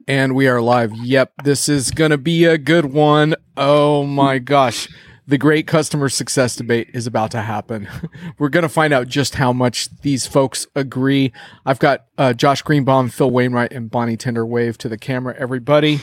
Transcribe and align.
and 0.09 0.35
we 0.35 0.49
are 0.49 0.61
live. 0.61 0.93
Yep, 0.95 1.33
this 1.45 1.69
is 1.69 1.91
going 1.91 2.11
to 2.11 2.19
be 2.19 2.45
a 2.45 2.59
good 2.59 2.87
one. 2.87 3.35
Oh 3.57 4.04
my 4.04 4.38
gosh. 4.38 4.88
The 5.29 5.38
great 5.38 5.66
customer 5.66 6.08
success 6.08 6.54
debate 6.54 6.90
is 6.95 7.08
about 7.08 7.32
to 7.32 7.42
happen. 7.42 7.88
We're 8.38 8.48
going 8.48 8.62
to 8.62 8.69
find 8.69 8.92
out 8.92 9.08
just 9.08 9.34
how 9.34 9.53
much 9.53 9.88
these 10.03 10.24
folks 10.24 10.69
agree. 10.77 11.32
I've 11.64 11.80
got 11.80 12.07
uh, 12.16 12.32
Josh 12.32 12.62
Greenbaum, 12.62 13.09
Phil 13.09 13.30
Wainwright, 13.30 13.73
and 13.73 13.91
Bonnie 13.91 14.16
Tinder 14.16 14.46
wave 14.46 14.79
to 14.79 14.88
the 14.88 14.96
camera. 14.96 15.34
Everybody, 15.36 16.02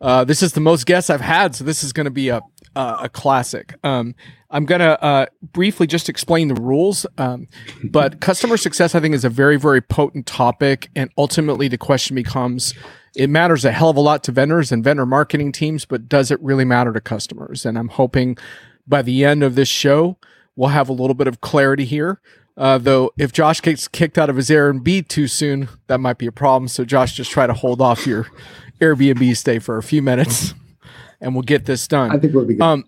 uh, 0.00 0.22
this 0.22 0.40
is 0.40 0.52
the 0.52 0.60
most 0.60 0.86
guests 0.86 1.10
I've 1.10 1.20
had, 1.20 1.56
so 1.56 1.64
this 1.64 1.82
is 1.82 1.92
going 1.92 2.04
to 2.04 2.12
be 2.12 2.28
a 2.28 2.40
uh, 2.76 2.98
a 3.02 3.08
classic. 3.08 3.74
Um, 3.84 4.14
I'm 4.50 4.64
going 4.64 4.80
to 4.80 5.02
uh, 5.02 5.26
briefly 5.52 5.86
just 5.86 6.08
explain 6.08 6.48
the 6.48 6.54
rules. 6.54 7.06
Um, 7.18 7.48
but 7.84 8.20
customer 8.20 8.56
success, 8.56 8.94
I 8.94 9.00
think, 9.00 9.14
is 9.14 9.24
a 9.24 9.28
very, 9.28 9.58
very 9.58 9.80
potent 9.80 10.26
topic. 10.26 10.90
And 10.96 11.10
ultimately, 11.18 11.68
the 11.68 11.78
question 11.78 12.14
becomes 12.14 12.74
it 13.14 13.28
matters 13.28 13.64
a 13.64 13.72
hell 13.72 13.90
of 13.90 13.96
a 13.96 14.00
lot 14.00 14.22
to 14.24 14.32
vendors 14.32 14.70
and 14.72 14.84
vendor 14.84 15.06
marketing 15.06 15.52
teams, 15.52 15.84
but 15.84 16.08
does 16.08 16.30
it 16.30 16.40
really 16.40 16.64
matter 16.64 16.92
to 16.92 17.00
customers? 17.00 17.66
And 17.66 17.78
I'm 17.78 17.88
hoping 17.88 18.38
by 18.86 19.02
the 19.02 19.24
end 19.24 19.42
of 19.42 19.54
this 19.54 19.68
show, 19.68 20.16
we'll 20.56 20.70
have 20.70 20.88
a 20.88 20.92
little 20.92 21.14
bit 21.14 21.26
of 21.26 21.40
clarity 21.40 21.84
here. 21.84 22.20
Uh, 22.56 22.78
though, 22.78 23.12
if 23.16 23.32
Josh 23.32 23.60
gets 23.60 23.86
kicked 23.86 24.18
out 24.18 24.28
of 24.28 24.36
his 24.36 24.50
Airbnb 24.50 25.08
too 25.08 25.28
soon, 25.28 25.68
that 25.86 25.98
might 25.98 26.18
be 26.18 26.26
a 26.26 26.32
problem. 26.32 26.68
So, 26.68 26.84
Josh, 26.84 27.12
just 27.12 27.30
try 27.30 27.46
to 27.46 27.54
hold 27.54 27.80
off 27.80 28.06
your 28.06 28.26
Airbnb 28.80 29.36
stay 29.36 29.58
for 29.58 29.78
a 29.78 29.82
few 29.82 30.02
minutes 30.02 30.54
and 31.20 31.34
we'll 31.34 31.42
get 31.42 31.64
this 31.64 31.86
done. 31.88 32.10
I 32.10 32.18
think 32.18 32.34
we'll 32.34 32.44
be 32.44 32.54
good. 32.54 32.62
Um, 32.62 32.84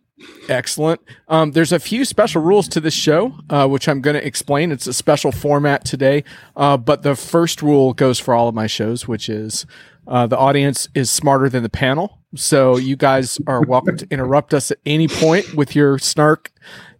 excellent. 0.48 1.00
Um, 1.28 1.52
there's 1.52 1.72
a 1.72 1.78
few 1.78 2.04
special 2.04 2.42
rules 2.42 2.68
to 2.68 2.80
this 2.80 2.94
show, 2.94 3.34
uh, 3.48 3.66
which 3.66 3.88
I'm 3.88 4.00
going 4.00 4.14
to 4.14 4.26
explain. 4.26 4.72
It's 4.72 4.86
a 4.86 4.92
special 4.92 5.32
format 5.32 5.84
today, 5.84 6.24
uh, 6.56 6.76
but 6.76 7.02
the 7.02 7.16
first 7.16 7.62
rule 7.62 7.92
goes 7.92 8.18
for 8.18 8.34
all 8.34 8.48
of 8.48 8.54
my 8.54 8.66
shows, 8.66 9.08
which 9.08 9.28
is 9.28 9.66
uh, 10.06 10.26
the 10.26 10.36
audience 10.36 10.88
is 10.94 11.10
smarter 11.10 11.48
than 11.48 11.62
the 11.62 11.68
panel. 11.68 12.18
So 12.34 12.76
you 12.76 12.96
guys 12.96 13.38
are 13.46 13.62
welcome 13.62 13.96
to 13.96 14.06
interrupt 14.10 14.54
us 14.54 14.70
at 14.70 14.78
any 14.86 15.08
point 15.08 15.54
with 15.54 15.74
your 15.74 15.98
snark 15.98 16.52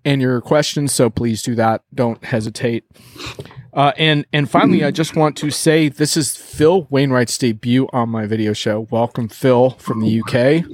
and 0.05 0.20
your 0.20 0.41
questions. 0.41 0.92
So 0.92 1.11
please 1.11 1.42
do 1.42 1.55
that. 1.55 1.83
Don't 1.94 2.25
hesitate. 2.25 2.84
Uh, 3.72 3.92
and 3.97 4.27
and 4.33 4.50
finally, 4.50 4.83
I 4.84 4.91
just 4.91 5.15
want 5.15 5.37
to 5.37 5.50
say 5.50 5.89
this 5.89 6.17
is 6.17 6.37
Phil 6.37 6.89
Wainwright's 6.91 7.39
debut 7.39 7.89
on 7.92 8.09
my 8.09 8.27
video 8.27 8.53
show. 8.53 8.89
Welcome, 8.91 9.28
Phil, 9.28 9.70
from 9.70 10.00
the 10.00 10.20
UK. 10.20 10.65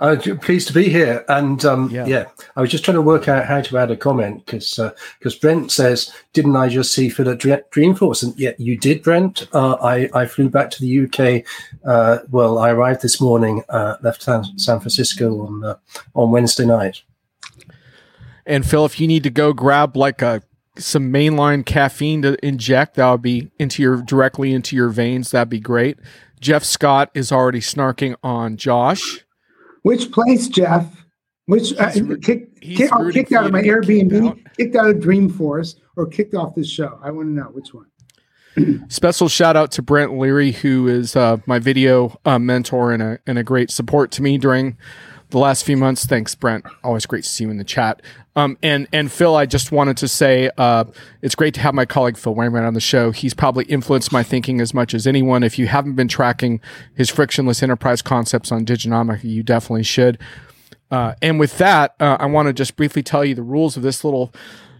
Uh, 0.00 0.16
pleased 0.40 0.68
to 0.68 0.74
be 0.74 0.88
here, 0.88 1.24
and 1.28 1.64
um, 1.64 1.90
yeah. 1.90 2.06
yeah. 2.06 2.24
I 2.54 2.60
was 2.60 2.70
just 2.70 2.84
trying 2.84 2.94
to 2.94 3.02
work 3.02 3.26
out 3.26 3.46
how 3.46 3.60
to 3.60 3.78
add 3.78 3.90
a 3.90 3.96
comment 3.96 4.46
because 4.46 4.78
because 5.18 5.34
uh, 5.34 5.38
Brent 5.40 5.72
says, 5.72 6.12
"Didn't 6.32 6.54
I 6.54 6.68
just 6.68 6.94
see 6.94 7.08
Phil 7.08 7.28
at 7.28 7.40
Dreamforce?" 7.40 8.22
And 8.22 8.38
yet 8.38 8.60
you 8.60 8.78
did, 8.78 9.02
Brent. 9.02 9.48
Uh, 9.52 9.74
I 9.74 10.08
I 10.14 10.26
flew 10.26 10.48
back 10.48 10.70
to 10.70 10.80
the 10.80 11.04
UK. 11.04 11.44
Uh, 11.84 12.18
well, 12.30 12.58
I 12.58 12.70
arrived 12.70 13.02
this 13.02 13.20
morning, 13.20 13.64
uh, 13.68 13.96
left 14.00 14.22
San, 14.22 14.44
San 14.56 14.78
Francisco 14.78 15.44
on 15.44 15.64
uh, 15.64 15.76
on 16.14 16.30
Wednesday 16.30 16.64
night. 16.64 17.02
And 18.46 18.64
Phil, 18.64 18.86
if 18.86 19.00
you 19.00 19.08
need 19.08 19.24
to 19.24 19.30
go 19.30 19.52
grab 19.52 19.96
like 19.96 20.22
a 20.22 20.42
some 20.76 21.12
mainline 21.12 21.66
caffeine 21.66 22.22
to 22.22 22.46
inject, 22.46 22.94
that 22.94 23.10
would 23.10 23.22
be 23.22 23.50
into 23.58 23.82
your 23.82 23.96
directly 23.96 24.52
into 24.52 24.76
your 24.76 24.90
veins. 24.90 25.32
That'd 25.32 25.48
be 25.48 25.58
great. 25.58 25.98
Jeff 26.40 26.62
Scott 26.62 27.10
is 27.14 27.32
already 27.32 27.60
snarking 27.60 28.14
on 28.22 28.56
Josh. 28.56 29.24
Which 29.82 30.10
place, 30.12 30.48
Jeff? 30.48 31.04
Which 31.46 31.74
uh, 31.78 31.90
kick, 32.20 32.60
kick, 32.60 32.90
oh, 32.92 33.10
kicked 33.10 33.32
out 33.32 33.46
of 33.46 33.52
my 33.52 33.62
Airbnb, 33.62 34.10
kicked 34.10 34.26
out. 34.26 34.56
kicked 34.56 34.76
out 34.76 34.90
of 34.90 34.96
Dreamforce, 34.96 35.76
or 35.96 36.06
kicked 36.06 36.34
off 36.34 36.54
this 36.54 36.68
show? 36.68 36.98
I 37.02 37.10
want 37.10 37.28
to 37.28 37.32
know 37.32 37.44
which 37.44 37.72
one. 37.72 37.86
Special 38.88 39.28
shout 39.28 39.56
out 39.56 39.72
to 39.72 39.82
Brent 39.82 40.18
Leary, 40.18 40.52
who 40.52 40.88
is 40.88 41.16
uh, 41.16 41.38
my 41.46 41.58
video 41.58 42.18
uh, 42.24 42.38
mentor 42.38 42.92
and 42.92 43.02
a 43.02 43.18
and 43.26 43.38
a 43.38 43.42
great 43.42 43.70
support 43.70 44.10
to 44.12 44.22
me 44.22 44.36
during 44.36 44.76
the 45.30 45.38
last 45.38 45.64
few 45.64 45.76
months. 45.76 46.06
Thanks, 46.06 46.34
Brent. 46.34 46.64
Always 46.82 47.06
great 47.06 47.24
to 47.24 47.28
see 47.28 47.44
you 47.44 47.50
in 47.50 47.58
the 47.58 47.64
chat. 47.64 48.02
Um, 48.36 48.56
and 48.62 48.86
and 48.92 49.10
Phil, 49.10 49.34
I 49.34 49.46
just 49.46 49.72
wanted 49.72 49.96
to 49.98 50.08
say 50.08 50.50
uh, 50.56 50.84
it's 51.22 51.34
great 51.34 51.54
to 51.54 51.60
have 51.60 51.74
my 51.74 51.84
colleague 51.84 52.16
Phil 52.16 52.34
Wainwright 52.34 52.64
on 52.64 52.74
the 52.74 52.80
show. 52.80 53.10
He's 53.10 53.34
probably 53.34 53.64
influenced 53.64 54.12
my 54.12 54.22
thinking 54.22 54.60
as 54.60 54.72
much 54.72 54.94
as 54.94 55.06
anyone. 55.06 55.42
If 55.42 55.58
you 55.58 55.66
haven't 55.66 55.94
been 55.94 56.08
tracking 56.08 56.60
his 56.94 57.10
frictionless 57.10 57.62
enterprise 57.62 58.00
concepts 58.00 58.52
on 58.52 58.64
Diginomica, 58.64 59.24
you 59.24 59.42
definitely 59.42 59.82
should. 59.82 60.18
Uh, 60.90 61.14
and 61.20 61.38
with 61.38 61.58
that, 61.58 61.94
uh, 62.00 62.16
I 62.18 62.26
want 62.26 62.46
to 62.46 62.52
just 62.52 62.76
briefly 62.76 63.02
tell 63.02 63.24
you 63.24 63.34
the 63.34 63.42
rules 63.42 63.76
of 63.76 63.82
this 63.82 64.04
little 64.04 64.32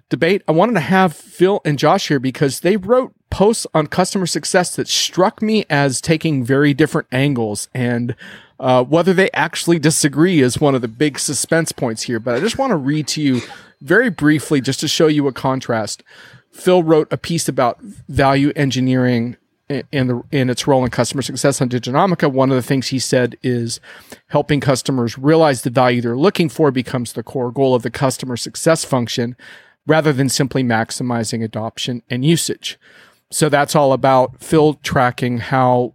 debate. 0.08 0.42
I 0.48 0.52
wanted 0.52 0.74
to 0.74 0.80
have 0.80 1.14
Phil 1.14 1.60
and 1.64 1.78
Josh 1.78 2.08
here 2.08 2.20
because 2.20 2.60
they 2.60 2.76
wrote 2.76 3.12
posts 3.30 3.66
on 3.74 3.86
customer 3.88 4.26
success 4.26 4.74
that 4.76 4.88
struck 4.88 5.42
me 5.42 5.66
as 5.68 6.00
taking 6.00 6.44
very 6.44 6.72
different 6.72 7.08
angles 7.12 7.68
and 7.74 8.16
uh, 8.60 8.82
whether 8.82 9.12
they 9.12 9.30
actually 9.32 9.78
disagree 9.78 10.40
is 10.40 10.60
one 10.60 10.74
of 10.74 10.82
the 10.82 10.88
big 10.88 11.18
suspense 11.18 11.70
points 11.70 12.02
here, 12.02 12.18
but 12.18 12.34
I 12.34 12.40
just 12.40 12.58
want 12.58 12.70
to 12.70 12.76
read 12.76 13.06
to 13.08 13.22
you 13.22 13.40
very 13.80 14.10
briefly 14.10 14.60
just 14.60 14.80
to 14.80 14.88
show 14.88 15.06
you 15.06 15.28
a 15.28 15.32
contrast. 15.32 16.02
Phil 16.50 16.82
wrote 16.82 17.06
a 17.12 17.16
piece 17.16 17.48
about 17.48 17.80
value 17.80 18.52
engineering 18.56 19.36
in 19.68 20.06
the 20.06 20.22
in 20.32 20.48
its 20.48 20.66
role 20.66 20.82
in 20.82 20.90
customer 20.90 21.22
success 21.22 21.60
on 21.60 21.68
Diginomica. 21.68 22.32
One 22.32 22.50
of 22.50 22.56
the 22.56 22.62
things 22.62 22.88
he 22.88 22.98
said 22.98 23.36
is 23.42 23.80
helping 24.28 24.60
customers 24.60 25.18
realize 25.18 25.62
the 25.62 25.70
value 25.70 26.00
they're 26.00 26.16
looking 26.16 26.48
for 26.48 26.70
becomes 26.70 27.12
the 27.12 27.22
core 27.22 27.52
goal 27.52 27.74
of 27.74 27.82
the 27.82 27.90
customer 27.90 28.36
success 28.36 28.84
function, 28.84 29.36
rather 29.88 30.12
than 30.12 30.28
simply 30.28 30.62
maximizing 30.62 31.42
adoption 31.42 32.02
and 32.08 32.24
usage. 32.24 32.78
So 33.30 33.48
that's 33.48 33.74
all 33.74 33.92
about 33.92 34.40
Phil 34.40 34.74
tracking 34.74 35.38
how 35.38 35.94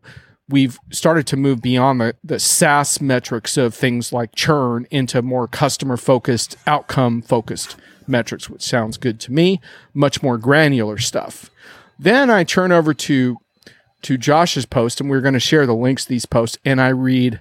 we've 0.49 0.77
started 0.91 1.25
to 1.27 1.37
move 1.37 1.61
beyond 1.61 2.01
the, 2.01 2.15
the 2.23 2.39
SaaS 2.39 2.99
metrics 2.99 3.55
of 3.55 3.73
things 3.73 4.11
like 4.11 4.35
churn 4.35 4.87
into 4.91 5.21
more 5.21 5.47
customer 5.47 5.95
focused, 5.95 6.57
outcome 6.67 7.21
focused 7.21 7.75
metrics, 8.07 8.49
which 8.49 8.63
sounds 8.63 8.97
good 8.97 9.19
to 9.21 9.31
me, 9.31 9.61
much 9.93 10.21
more 10.21 10.37
granular 10.37 10.97
stuff. 10.97 11.49
Then 11.97 12.29
I 12.29 12.43
turn 12.43 12.71
over 12.71 12.93
to 12.93 13.37
to 14.01 14.17
Josh's 14.17 14.65
post, 14.65 14.99
and 14.99 15.09
we're 15.09 15.21
going 15.21 15.33
to 15.33 15.39
share 15.39 15.65
the 15.65 15.73
links 15.73 16.03
to 16.03 16.09
these 16.09 16.25
posts, 16.25 16.57
and 16.65 16.81
I 16.81 16.89
read 16.89 17.39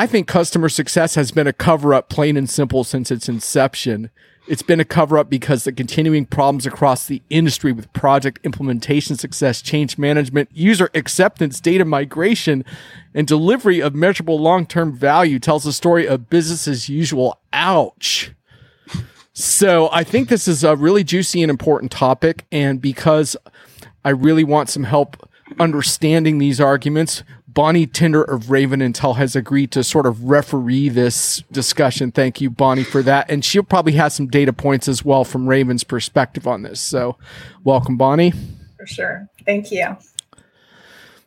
I 0.00 0.06
think 0.06 0.26
customer 0.26 0.70
success 0.70 1.14
has 1.16 1.30
been 1.30 1.46
a 1.46 1.52
cover 1.52 1.92
up, 1.92 2.08
plain 2.08 2.38
and 2.38 2.48
simple, 2.48 2.84
since 2.84 3.10
its 3.10 3.28
inception. 3.28 4.08
It's 4.48 4.62
been 4.62 4.80
a 4.80 4.84
cover 4.86 5.18
up 5.18 5.28
because 5.28 5.64
the 5.64 5.72
continuing 5.72 6.24
problems 6.24 6.64
across 6.64 7.06
the 7.06 7.20
industry 7.28 7.70
with 7.70 7.92
project 7.92 8.40
implementation 8.42 9.16
success, 9.16 9.60
change 9.60 9.98
management, 9.98 10.48
user 10.54 10.88
acceptance, 10.94 11.60
data 11.60 11.84
migration, 11.84 12.64
and 13.12 13.26
delivery 13.26 13.80
of 13.80 13.94
measurable 13.94 14.40
long 14.40 14.64
term 14.64 14.90
value 14.90 15.38
tells 15.38 15.64
the 15.64 15.72
story 15.72 16.08
of 16.08 16.30
business 16.30 16.66
as 16.66 16.88
usual. 16.88 17.38
Ouch. 17.52 18.32
So 19.34 19.90
I 19.92 20.02
think 20.02 20.30
this 20.30 20.48
is 20.48 20.64
a 20.64 20.76
really 20.76 21.04
juicy 21.04 21.42
and 21.42 21.50
important 21.50 21.92
topic. 21.92 22.46
And 22.50 22.80
because 22.80 23.36
I 24.02 24.10
really 24.12 24.44
want 24.44 24.70
some 24.70 24.84
help 24.84 25.28
understanding 25.58 26.38
these 26.38 26.58
arguments, 26.58 27.22
Bonnie 27.52 27.86
Tinder 27.86 28.22
of 28.22 28.50
Raven 28.50 28.80
Intel 28.80 29.16
has 29.16 29.34
agreed 29.34 29.72
to 29.72 29.82
sort 29.82 30.06
of 30.06 30.24
referee 30.24 30.88
this 30.88 31.42
discussion. 31.50 32.12
Thank 32.12 32.40
you, 32.40 32.48
Bonnie, 32.48 32.84
for 32.84 33.02
that. 33.02 33.28
And 33.28 33.44
she'll 33.44 33.64
probably 33.64 33.92
have 33.92 34.12
some 34.12 34.28
data 34.28 34.52
points 34.52 34.86
as 34.86 35.04
well 35.04 35.24
from 35.24 35.48
Raven's 35.48 35.82
perspective 35.82 36.46
on 36.46 36.62
this. 36.62 36.80
So, 36.80 37.16
welcome, 37.64 37.96
Bonnie. 37.96 38.32
For 38.76 38.86
sure. 38.86 39.28
Thank 39.44 39.72
you. 39.72 39.96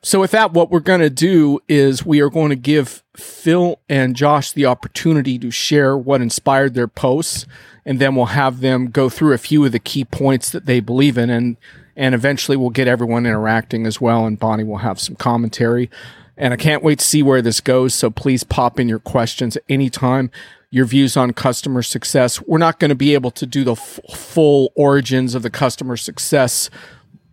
So, 0.01 0.19
with 0.19 0.31
that, 0.31 0.53
what 0.53 0.69
we're 0.69 0.79
going 0.79 1.01
to 1.01 1.09
do 1.09 1.59
is 1.67 2.06
we 2.06 2.22
are 2.22 2.29
going 2.29 2.50
to 2.50 2.55
give 2.55 3.03
Phil 3.17 3.79
and 3.90 4.16
Josh 4.16 4.51
the 4.53 4.66
opportunity 4.66 5.38
to 5.40 5.51
share 5.51 5.97
what 5.97 6.22
inspired 6.22 6.73
their 6.73 6.88
posts, 6.88 7.45
and 7.85 8.00
then 8.00 8.16
we'll 8.16 8.28
have 8.28 8.61
them 8.61 8.91
go 8.91 9.09
through 9.09 9.34
a 9.34 9.38
few 9.38 9.66
of 9.66 9.73
the 9.73 9.79
key 9.79 10.05
points 10.05 10.51
that 10.51 10.66
they 10.66 10.79
believe 10.79 11.17
in. 11.17 11.29
And 11.29 11.58
and 11.95 12.16
eventually 12.16 12.57
we'll 12.57 12.69
get 12.69 12.87
everyone 12.87 13.25
interacting 13.25 13.85
as 13.85 14.01
well. 14.01 14.25
And 14.25 14.40
Bonnie 14.40 14.63
will 14.63 14.78
have 14.78 14.99
some 14.99 15.16
commentary. 15.16 15.90
And 16.35 16.53
I 16.53 16.57
can't 16.57 16.84
wait 16.84 16.99
to 16.99 17.05
see 17.05 17.22
where 17.22 17.41
this 17.41 17.61
goes. 17.61 17.93
So 17.93 18.09
please 18.09 18.43
pop 18.43 18.79
in 18.79 18.90
your 18.90 18.99
questions 18.99 19.55
at 19.55 19.63
any 19.69 19.90
time. 19.90 20.31
Your 20.72 20.85
views 20.85 21.16
on 21.16 21.34
customer 21.34 21.84
success. 21.84 22.41
We're 22.41 22.57
not 22.57 22.79
going 22.79 22.90
to 22.90 22.95
be 22.95 23.13
able 23.13 23.29
to 23.31 23.45
do 23.45 23.63
the 23.63 23.73
f- 23.73 23.99
full 24.11 24.72
origins 24.75 25.35
of 25.35 25.43
the 25.43 25.51
customer 25.51 25.95
success 25.95 26.72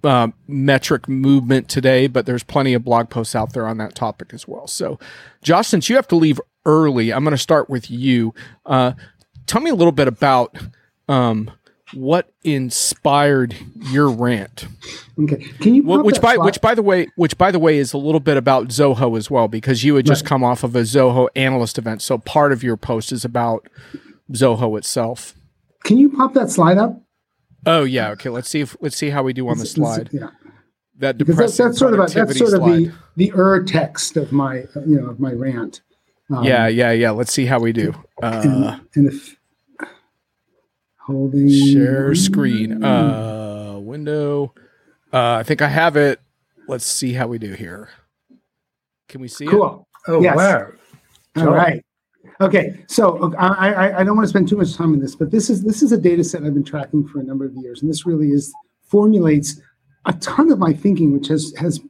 uh, 0.05 0.29
metric 0.47 1.09
movement 1.09 1.69
today, 1.69 2.07
but 2.07 2.27
there's 2.27 2.43
plenty 2.43 2.75
of 2.75 2.85
blog 2.85 3.09
posts 3.09 3.35
out 3.35 3.53
there 3.53 3.67
on 3.67 3.79
that 3.79 3.95
topic 3.95 4.33
as 4.35 4.47
well. 4.47 4.67
So, 4.67 4.99
Josh, 5.43 5.69
since 5.69 5.89
you 5.89 5.97
have 5.97 6.09
to 6.09 6.17
leave 6.17 6.41
early, 6.67 7.13
I'm 7.13 7.25
going 7.25 7.33
to 7.33 7.39
start 7.39 7.71
with 7.71 7.91
you. 7.91 8.35
Uh, 8.67 8.93
tell 9.47 9.61
me 9.61 9.71
a 9.71 9.75
little 9.75 9.93
bit 9.93 10.09
about 10.09 10.57
um, 11.09 11.51
what 11.95 12.31
inspired 12.45 13.57
your 13.91 14.11
rant? 14.11 14.67
Okay, 15.19 15.37
can 15.61 15.75
you 15.75 15.83
which 15.83 16.21
by 16.21 16.35
slide? 16.35 16.45
which 16.45 16.61
by 16.61 16.75
the 16.75 16.83
way 16.83 17.09
which 17.17 17.37
by 17.37 17.51
the 17.51 17.59
way 17.59 17.79
is 17.79 17.93
a 17.93 17.99
little 17.99 18.21
bit 18.21 18.37
about 18.37 18.69
Zoho 18.69 19.17
as 19.17 19.31
well 19.31 19.49
because 19.49 19.85
you 19.85 19.97
had 19.97 20.07
just 20.07 20.23
right. 20.23 20.29
come 20.29 20.45
off 20.45 20.63
of 20.63 20.77
a 20.77 20.83
Zoho 20.83 21.29
analyst 21.35 21.79
event, 21.79 22.03
so 22.03 22.19
part 22.19 22.53
of 22.53 22.63
your 22.63 22.77
post 22.77 23.13
is 23.13 23.25
about 23.25 23.69
Zoho 24.33 24.79
itself. 24.79 25.35
Can 25.85 25.99
you 25.99 26.11
pop 26.11 26.35
that 26.35 26.51
slide 26.51 26.79
up? 26.79 27.01
Oh 27.67 27.85
yeah. 27.85 28.11
Okay. 28.11 28.29
Let's 28.31 28.49
see 28.49 28.61
if 28.61 28.77
let's 28.81 28.97
see 28.97 29.11
how 29.11 29.23
we 29.23 29.33
do 29.33 29.49
on 29.49 29.59
the 29.59 29.67
slide. 29.67 30.11
yeah. 30.13 30.31
That 30.99 31.17
depressing 31.17 31.41
that's, 31.41 31.57
that's 31.57 31.79
sort 31.79 31.95
of 31.95 32.01
a, 32.01 32.13
that's 32.13 32.39
sort 32.39 32.51
slide. 32.51 32.61
of 32.61 32.67
the 32.67 32.93
the 33.17 33.33
ur 33.35 33.63
text 33.65 34.17
of 34.17 34.33
my 34.33 34.65
you 34.87 35.01
know 35.01 35.07
of 35.07 35.19
my 35.19 35.33
rant. 35.33 35.81
Um, 36.31 36.45
yeah, 36.45 36.69
yeah, 36.69 36.93
yeah. 36.93 37.11
Let's 37.11 37.33
see 37.33 37.47
how 37.47 37.59
we 37.59 37.73
do. 37.73 37.93
Uh, 38.23 38.43
and, 38.45 38.81
and 38.95 39.07
if 39.13 39.37
holding 41.07 41.49
share 41.49 42.15
screen, 42.15 42.85
uh, 42.85 43.77
window. 43.79 44.55
Uh, 45.13 45.35
I 45.35 45.43
think 45.43 45.63
I 45.63 45.69
have 45.69 45.97
it. 45.97 46.21
Let's 46.69 46.87
see 46.87 47.13
how 47.13 47.27
we 47.27 47.39
do 47.39 47.55
here. 47.55 47.89
Can 49.09 49.21
we 49.21 49.29
see 49.29 49.47
cool. 49.47 49.87
it? 50.07 50.11
Oh 50.11 50.23
yes. 50.23 50.37
wow! 50.37 50.69
All 51.37 51.53
right. 51.53 51.85
Okay, 52.41 52.85
so 52.87 53.35
I, 53.39 53.71
I, 53.71 54.01
I 54.01 54.05
don't 54.05 54.17
want 54.17 54.25
to 54.25 54.31
spend 54.31 54.49
too 54.49 54.57
much 54.57 54.75
time 54.75 54.93
on 54.93 54.99
this, 54.99 55.15
but 55.15 55.31
this 55.31 55.51
is 55.51 55.63
this 55.63 55.83
is 55.83 55.93
a 55.93 55.99
data 55.99 56.25
set 56.25 56.43
I've 56.45 56.55
been 56.55 56.65
tracking 56.65 57.07
for 57.07 57.21
a 57.21 57.23
number 57.23 57.45
of 57.45 57.55
years, 57.57 57.83
and 57.83 57.91
this 57.91 58.07
really 58.07 58.29
is 58.29 58.53
formulates 58.83 59.61
a 60.07 60.13
ton 60.15 60.51
of 60.51 60.59
my 60.59 60.73
thinking, 60.73 61.13
which 61.13 61.29
has 61.29 61.53
has 61.59 61.81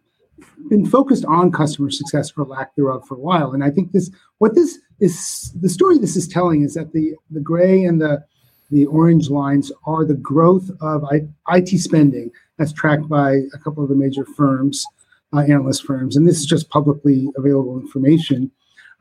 been 0.68 0.86
focused 0.86 1.24
on 1.24 1.52
customer 1.52 1.90
success 1.90 2.32
or 2.36 2.44
lack 2.44 2.74
thereof 2.74 3.06
for 3.06 3.14
a 3.14 3.20
while. 3.20 3.52
And 3.52 3.62
I 3.62 3.70
think 3.70 3.92
this 3.92 4.10
what 4.38 4.54
this 4.54 4.78
is 4.98 5.52
the 5.60 5.68
story 5.68 5.98
this 5.98 6.16
is 6.16 6.26
telling 6.26 6.62
is 6.62 6.74
that 6.74 6.92
the 6.92 7.14
the 7.30 7.40
gray 7.40 7.84
and 7.84 8.00
the 8.00 8.24
the 8.70 8.86
orange 8.86 9.30
lines 9.30 9.72
are 9.86 10.04
the 10.04 10.14
growth 10.14 10.70
of 10.80 11.04
IT 11.48 11.68
spending 11.78 12.30
that's 12.56 12.72
tracked 12.72 13.08
by 13.08 13.40
a 13.54 13.58
couple 13.58 13.82
of 13.82 13.88
the 13.88 13.96
major 13.96 14.24
firms, 14.24 14.84
uh, 15.32 15.40
analyst 15.40 15.84
firms, 15.84 16.16
and 16.16 16.26
this 16.26 16.38
is 16.38 16.46
just 16.46 16.68
publicly 16.70 17.28
available 17.36 17.78
information. 17.80 18.50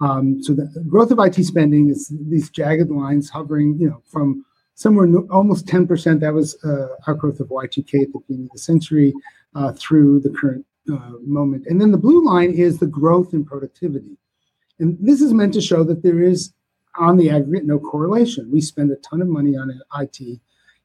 Um, 0.01 0.42
so 0.42 0.54
the 0.54 0.68
growth 0.88 1.12
of 1.12 1.19
IT 1.19 1.44
spending 1.44 1.89
is 1.89 2.12
these 2.30 2.50
jagged 2.50 2.89
lines 2.89 3.30
hovering, 3.30 3.77
you 3.77 3.89
know, 3.89 4.01
from 4.07 4.45
somewhere 4.75 5.06
no, 5.06 5.27
almost 5.30 5.66
10%. 5.66 6.19
That 6.21 6.33
was 6.33 6.57
uh, 6.63 6.95
our 7.06 7.13
growth 7.13 7.39
of 7.39 7.50
Y2K 7.50 8.04
at 8.04 8.13
the 8.13 8.19
beginning 8.19 8.45
of 8.45 8.51
the 8.54 8.60
century 8.60 9.13
uh, 9.56 9.74
through 9.74 10.21
the 10.21 10.30
current 10.30 10.66
uh, 10.92 11.12
moment. 11.25 11.66
And 11.68 11.81
then 11.81 11.92
the 11.92 11.98
blue 11.98 12.25
line 12.25 12.51
is 12.51 12.80
the 12.80 12.88
growth 12.88 13.33
in 13.33 13.44
productivity. 13.44 14.18
And 14.80 14.98
this 15.00 15.21
is 15.21 15.33
meant 15.33 15.54
to 15.56 15.62
show 15.62 15.83
that 15.83 16.01
there 16.01 16.21
is, 16.21 16.54
on 16.98 17.18
the 17.18 17.30
aggregate, 17.30 17.66
no 17.66 17.80
correlation. 17.80 18.50
We 18.52 18.62
spend 18.62 18.92
a 18.92 18.96
ton 18.98 19.22
of 19.22 19.28
money 19.28 19.56
on 19.56 19.80
IT 20.00 20.40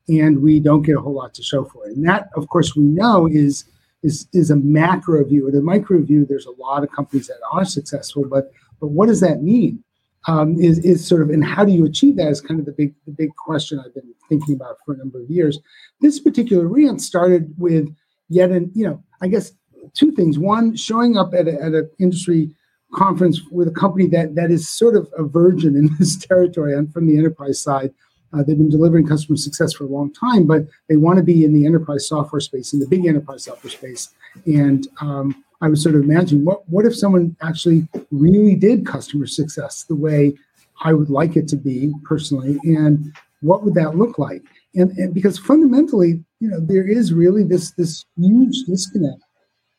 and 0.08 0.42
we 0.42 0.60
don't 0.60 0.82
get 0.82 0.96
a 0.96 1.00
whole 1.00 1.14
lot 1.14 1.34
to 1.34 1.42
show 1.42 1.64
for 1.64 1.86
it. 1.86 1.96
And 1.96 2.06
that, 2.06 2.28
of 2.36 2.48
course, 2.48 2.76
we 2.76 2.84
know 2.84 3.26
is 3.26 3.64
is 4.02 4.28
is 4.32 4.50
a 4.50 4.56
macro 4.56 5.24
view. 5.24 5.48
At 5.48 5.54
a 5.54 5.60
micro 5.60 6.00
view, 6.02 6.26
there's 6.28 6.46
a 6.46 6.52
lot 6.52 6.82
of 6.82 6.92
companies 6.92 7.26
that 7.28 7.38
are 7.50 7.64
successful, 7.64 8.24
but 8.28 8.52
but 8.80 8.88
what 8.88 9.06
does 9.06 9.20
that 9.20 9.42
mean? 9.42 9.82
Um, 10.26 10.58
is 10.58 10.78
is 10.78 11.06
sort 11.06 11.22
of 11.22 11.30
and 11.30 11.44
how 11.44 11.64
do 11.64 11.72
you 11.72 11.84
achieve 11.84 12.16
that 12.16 12.28
is 12.28 12.40
kind 12.40 12.60
of 12.60 12.66
the 12.66 12.72
big 12.72 12.94
the 13.06 13.12
big 13.12 13.34
question 13.36 13.78
I've 13.78 13.94
been 13.94 14.14
thinking 14.28 14.54
about 14.54 14.76
for 14.84 14.94
a 14.94 14.98
number 14.98 15.20
of 15.20 15.30
years. 15.30 15.58
This 16.00 16.20
particular 16.20 16.66
rant 16.66 17.00
started 17.02 17.54
with 17.58 17.94
yet 18.28 18.50
an 18.50 18.70
you 18.74 18.86
know 18.86 19.02
I 19.20 19.28
guess 19.28 19.52
two 19.94 20.12
things. 20.12 20.38
One, 20.38 20.76
showing 20.76 21.16
up 21.16 21.34
at 21.34 21.48
at 21.48 21.72
an 21.72 21.90
industry 21.98 22.54
conference 22.94 23.40
with 23.50 23.68
a 23.68 23.72
company 23.72 24.06
that 24.08 24.34
that 24.34 24.50
is 24.50 24.68
sort 24.68 24.96
of 24.96 25.12
a 25.18 25.24
virgin 25.24 25.76
in 25.76 25.90
this 25.98 26.16
territory. 26.28 26.74
I'm 26.74 26.88
from 26.88 27.06
the 27.06 27.18
enterprise 27.18 27.60
side. 27.60 27.92
Uh, 28.32 28.42
they've 28.42 28.58
been 28.58 28.70
delivering 28.70 29.06
customer 29.06 29.36
success 29.36 29.72
for 29.72 29.84
a 29.84 29.88
long 29.88 30.12
time, 30.12 30.44
but 30.46 30.66
they 30.88 30.96
want 30.96 31.18
to 31.18 31.22
be 31.22 31.44
in 31.44 31.52
the 31.52 31.66
enterprise 31.66 32.08
software 32.08 32.40
space, 32.40 32.72
in 32.72 32.80
the 32.80 32.88
big 32.88 33.06
enterprise 33.06 33.44
software 33.44 33.70
space. 33.70 34.10
And 34.46 34.88
um, 35.00 35.44
I 35.60 35.68
was 35.68 35.82
sort 35.82 35.94
of 35.94 36.02
imagining 36.02 36.44
what 36.44 36.68
what 36.68 36.84
if 36.84 36.96
someone 36.96 37.36
actually 37.42 37.86
really 38.10 38.56
did 38.56 38.86
customer 38.86 39.26
success 39.26 39.84
the 39.84 39.94
way 39.94 40.34
I 40.82 40.92
would 40.92 41.10
like 41.10 41.36
it 41.36 41.46
to 41.48 41.56
be 41.56 41.92
personally, 42.04 42.58
and 42.64 43.12
what 43.40 43.62
would 43.62 43.74
that 43.74 43.96
look 43.96 44.18
like? 44.18 44.42
And, 44.74 44.90
and 44.98 45.14
because 45.14 45.38
fundamentally, 45.38 46.24
you 46.40 46.48
know, 46.48 46.58
there 46.58 46.86
is 46.86 47.12
really 47.12 47.44
this 47.44 47.70
this 47.72 48.04
huge 48.16 48.64
disconnect, 48.66 49.22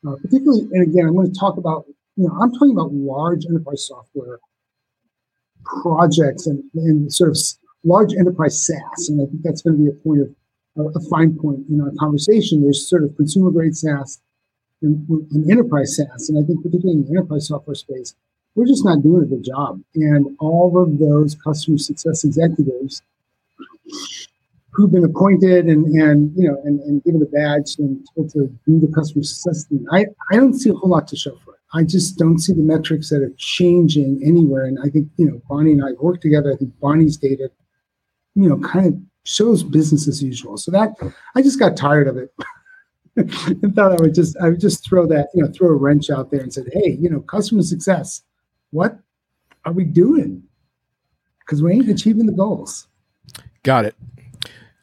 uh, 0.08 0.16
particularly. 0.22 0.68
And 0.72 0.84
again, 0.84 1.06
I'm 1.06 1.16
going 1.16 1.32
to 1.32 1.40
talk 1.40 1.58
about 1.58 1.86
you 2.16 2.28
know 2.28 2.38
I'm 2.42 2.52
talking 2.52 2.72
about 2.72 2.94
large 2.94 3.46
enterprise 3.46 3.88
software 3.88 4.40
projects 5.82 6.48
and, 6.48 6.64
and 6.76 7.12
sort 7.12 7.32
of 7.32 7.38
large 7.84 8.14
enterprise 8.14 8.66
SaaS, 8.66 9.10
and 9.10 9.22
I 9.22 9.26
think 9.26 9.44
that's 9.44 9.62
going 9.62 9.78
to 9.78 9.84
be 9.84 9.90
a 9.90 10.04
point 10.04 10.22
of 10.22 10.96
a 10.96 11.00
fine 11.10 11.38
point 11.38 11.62
in 11.70 11.82
our 11.82 11.92
conversation. 12.00 12.62
There's 12.62 12.88
sort 12.88 13.04
of 13.04 13.16
consumer 13.16 13.52
grade 13.52 13.76
SaaS 13.76 14.20
and, 14.82 15.08
and 15.32 15.50
enterprise 15.52 15.96
SaaS, 15.96 16.30
and 16.30 16.44
I 16.44 16.46
think 16.46 16.64
particularly 16.64 17.00
in 17.00 17.06
the 17.06 17.12
enterprise 17.12 17.48
software 17.48 17.76
space, 17.76 18.16
we're 18.56 18.66
just 18.66 18.86
not 18.86 19.04
doing 19.04 19.24
a 19.24 19.26
good 19.26 19.44
job. 19.44 19.82
And 19.96 20.36
all 20.40 20.82
of 20.82 20.98
those 20.98 21.36
customer 21.36 21.78
success 21.78 22.24
executives 22.24 23.02
who've 24.72 24.92
been 24.92 25.06
appointed 25.06 25.66
and 25.66 25.86
and 25.88 26.34
you 26.36 26.50
know 26.50 26.62
and, 26.66 26.80
and 26.82 27.04
given 27.04 27.22
a 27.22 27.26
badge 27.26 27.76
and 27.80 28.06
told 28.16 28.30
to 28.32 28.48
do 28.66 28.80
the 28.80 28.92
customer 28.94 29.24
success 29.24 29.66
thing, 29.66 29.86
I, 29.92 30.06
I 30.32 30.36
don't 30.36 30.54
see 30.54 30.70
a 30.70 30.74
whole 30.74 30.90
lot 30.90 31.08
to 31.10 31.16
show 31.16 31.38
for 31.44 31.54
it. 31.54 31.55
I 31.76 31.84
just 31.84 32.18
don't 32.18 32.40
see 32.40 32.54
the 32.54 32.62
metrics 32.62 33.10
that 33.10 33.22
are 33.22 33.34
changing 33.38 34.22
anywhere. 34.24 34.66
And 34.66 34.80
I 34.84 34.90
think, 34.90 35.10
you 35.18 35.26
know, 35.26 35.42
Bonnie 35.50 35.74
and 35.74 35.84
I 35.84 35.92
work 36.00 36.22
together. 36.22 36.54
I 36.54 36.56
think 36.56 36.80
Bonnie's 36.80 37.18
data 37.18 37.50
you 38.36 38.50
know, 38.50 38.60
kind 38.60 38.86
of 38.86 39.00
shows 39.24 39.64
business 39.64 40.08
as 40.08 40.22
usual. 40.22 40.58
So 40.58 40.72
that 40.72 40.92
I 41.36 41.42
just 41.42 41.58
got 41.58 41.76
tired 41.76 42.08
of 42.08 42.18
it. 42.18 42.34
and 43.18 43.74
thought 43.74 43.94
I 43.94 43.96
would 43.96 44.14
just 44.14 44.38
I 44.42 44.50
would 44.50 44.60
just 44.60 44.86
throw 44.86 45.08
that, 45.08 45.30
you 45.34 45.42
know, 45.42 45.50
throw 45.50 45.70
a 45.70 45.74
wrench 45.74 46.10
out 46.10 46.32
there 46.32 46.42
and 46.42 46.54
said, 46.54 46.66
hey, 46.74 46.98
you 47.00 47.10
know, 47.10 47.22
customer 47.22 47.64
success, 47.64 48.22
what 48.72 49.00
are 49.64 49.72
we 49.72 49.86
doing? 49.86 50.44
Because 51.40 51.64
we 51.64 51.74
ain't 51.74 51.90
achieving 51.90 52.26
the 52.26 52.34
goals. 52.34 52.88
Got 53.64 53.86
it. 53.86 53.96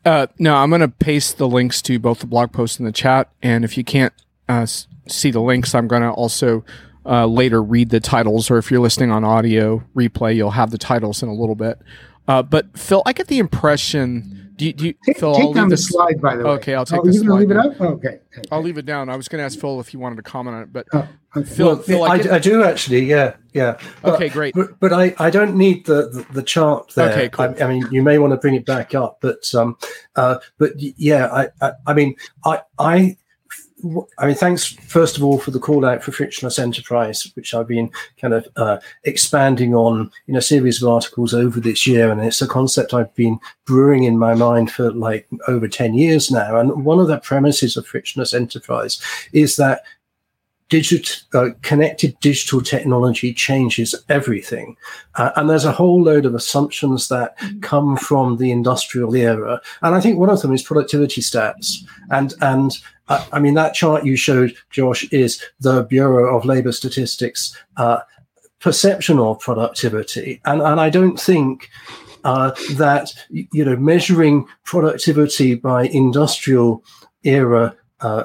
Uh, 0.04 0.28
no, 0.38 0.56
I'm 0.56 0.70
going 0.70 0.80
to 0.80 0.88
paste 0.88 1.36
the 1.36 1.46
links 1.46 1.82
to 1.82 1.98
both 1.98 2.20
the 2.20 2.26
blog 2.26 2.52
post 2.52 2.80
in 2.80 2.86
the 2.86 2.92
chat. 2.92 3.30
And 3.42 3.64
if 3.64 3.76
you 3.76 3.84
can't 3.84 4.14
uh, 4.48 4.66
see 5.08 5.30
the 5.30 5.40
links, 5.40 5.74
I'm 5.74 5.88
going 5.88 6.02
to 6.02 6.10
also 6.10 6.64
uh, 7.04 7.26
later 7.26 7.62
read 7.62 7.90
the 7.90 8.00
titles. 8.00 8.50
Or 8.50 8.58
if 8.58 8.70
you're 8.70 8.80
listening 8.80 9.10
on 9.10 9.24
audio 9.24 9.82
replay, 9.94 10.36
you'll 10.36 10.50
have 10.50 10.70
the 10.70 10.78
titles 10.78 11.22
in 11.22 11.28
a 11.28 11.34
little 11.34 11.54
bit. 11.54 11.80
Uh, 12.28 12.42
but 12.42 12.76
Phil, 12.78 13.02
I 13.04 13.12
get 13.12 13.26
the 13.26 13.38
impression. 13.38 14.52
Do 14.56 14.66
you, 14.66 14.72
do 14.72 14.86
you 14.86 14.94
take, 15.04 15.18
Phil? 15.18 15.34
Take 15.34 15.44
I'll 15.44 15.52
down 15.52 15.68
the 15.70 15.76
slide, 15.76 16.20
by 16.20 16.36
the 16.36 16.44
way. 16.44 16.50
Okay, 16.50 16.74
I'll 16.74 16.84
take 16.84 17.00
oh, 17.00 17.06
the 17.06 17.12
slide. 17.12 17.40
leave 17.40 17.50
it 17.50 17.56
up. 17.56 17.80
Okay. 17.80 18.08
okay. 18.08 18.42
I'll 18.52 18.62
leave 18.62 18.78
it 18.78 18.86
down. 18.86 19.08
I 19.08 19.16
was 19.16 19.26
going 19.26 19.40
to 19.40 19.44
ask 19.44 19.58
Phil 19.58 19.80
if 19.80 19.88
he 19.88 19.96
wanted 19.96 20.16
to 20.16 20.22
comment 20.22 20.54
on 20.54 20.62
it, 20.62 20.72
but 20.72 20.86
oh, 20.92 21.08
okay. 21.36 21.48
Phil, 21.48 21.66
well, 21.66 21.76
Phil, 21.78 22.04
I, 22.04 22.16
I, 22.16 22.34
I, 22.34 22.38
do 22.38 22.62
actually. 22.62 23.04
Yeah, 23.06 23.34
yeah. 23.54 23.78
But, 24.02 24.14
okay, 24.14 24.28
great. 24.28 24.54
But, 24.54 24.78
but, 24.78 24.92
I, 24.92 25.14
I 25.18 25.30
don't 25.30 25.56
need 25.56 25.86
the, 25.86 26.10
the, 26.10 26.26
the 26.34 26.42
chart 26.42 26.92
there. 26.94 27.10
Okay, 27.10 27.28
cool. 27.30 27.54
I, 27.58 27.64
I, 27.64 27.68
mean, 27.68 27.88
you 27.90 28.02
may 28.02 28.18
want 28.18 28.34
to 28.34 28.36
bring 28.36 28.54
it 28.54 28.64
back 28.64 28.94
up, 28.94 29.18
but 29.20 29.52
um, 29.54 29.76
uh, 30.14 30.38
but 30.58 30.72
yeah, 30.78 31.26
I, 31.26 31.48
I, 31.66 31.72
I 31.88 31.94
mean, 31.94 32.14
I, 32.44 32.60
I 32.78 33.16
I 34.18 34.26
mean, 34.26 34.36
thanks 34.36 34.64
first 34.64 35.16
of 35.16 35.24
all 35.24 35.38
for 35.38 35.50
the 35.50 35.58
call 35.58 35.84
out 35.84 36.02
for 36.02 36.12
frictionless 36.12 36.58
enterprise, 36.58 37.30
which 37.34 37.52
I've 37.52 37.66
been 37.66 37.90
kind 38.20 38.34
of 38.34 38.46
uh, 38.56 38.78
expanding 39.04 39.74
on 39.74 40.10
in 40.28 40.36
a 40.36 40.42
series 40.42 40.82
of 40.82 40.88
articles 40.88 41.34
over 41.34 41.58
this 41.58 41.86
year, 41.86 42.10
and 42.10 42.20
it's 42.20 42.42
a 42.42 42.46
concept 42.46 42.94
I've 42.94 43.14
been 43.14 43.38
brewing 43.66 44.04
in 44.04 44.18
my 44.18 44.34
mind 44.34 44.70
for 44.70 44.92
like 44.92 45.26
over 45.48 45.66
ten 45.66 45.94
years 45.94 46.30
now. 46.30 46.58
And 46.58 46.84
one 46.84 47.00
of 47.00 47.08
the 47.08 47.18
premises 47.18 47.76
of 47.76 47.86
frictionless 47.86 48.34
enterprise 48.34 49.00
is 49.32 49.56
that 49.56 49.82
uh, 51.34 51.50
connected 51.62 52.18
digital 52.20 52.60
technology 52.60 53.32
changes 53.32 53.94
everything. 54.08 54.76
Uh, 55.16 55.30
and 55.36 55.48
there's 55.48 55.64
a 55.64 55.72
whole 55.72 56.02
load 56.02 56.26
of 56.26 56.34
assumptions 56.34 57.08
that 57.08 57.38
mm. 57.38 57.62
come 57.62 57.96
from 57.96 58.36
the 58.38 58.50
industrial 58.50 59.14
era. 59.14 59.60
And 59.82 59.94
i 59.94 60.00
think 60.00 60.18
one 60.18 60.30
of 60.30 60.40
them 60.42 60.52
is 60.52 60.62
productivity 60.62 61.20
stats. 61.20 61.78
And 62.10 62.34
and 62.40 62.78
uh, 63.08 63.24
i 63.32 63.38
mean 63.38 63.54
that 63.54 63.74
chart 63.74 64.04
you 64.04 64.16
showed 64.16 64.54
josh 64.70 65.04
is 65.12 65.42
the 65.60 65.84
bureau 65.84 66.36
of 66.36 66.44
labor 66.44 66.72
statistics 66.72 67.56
uh, 67.76 68.00
perception 68.60 69.18
of 69.18 69.40
productivity. 69.40 70.40
And 70.44 70.62
and 70.62 70.80
i 70.80 70.90
don't 70.90 71.18
think 71.20 71.68
uh, 72.24 72.52
that 72.76 73.12
you 73.30 73.64
know 73.64 73.76
measuring 73.76 74.46
productivity 74.64 75.54
by 75.54 75.84
industrial 75.86 76.84
era 77.24 77.74
uh, 78.00 78.24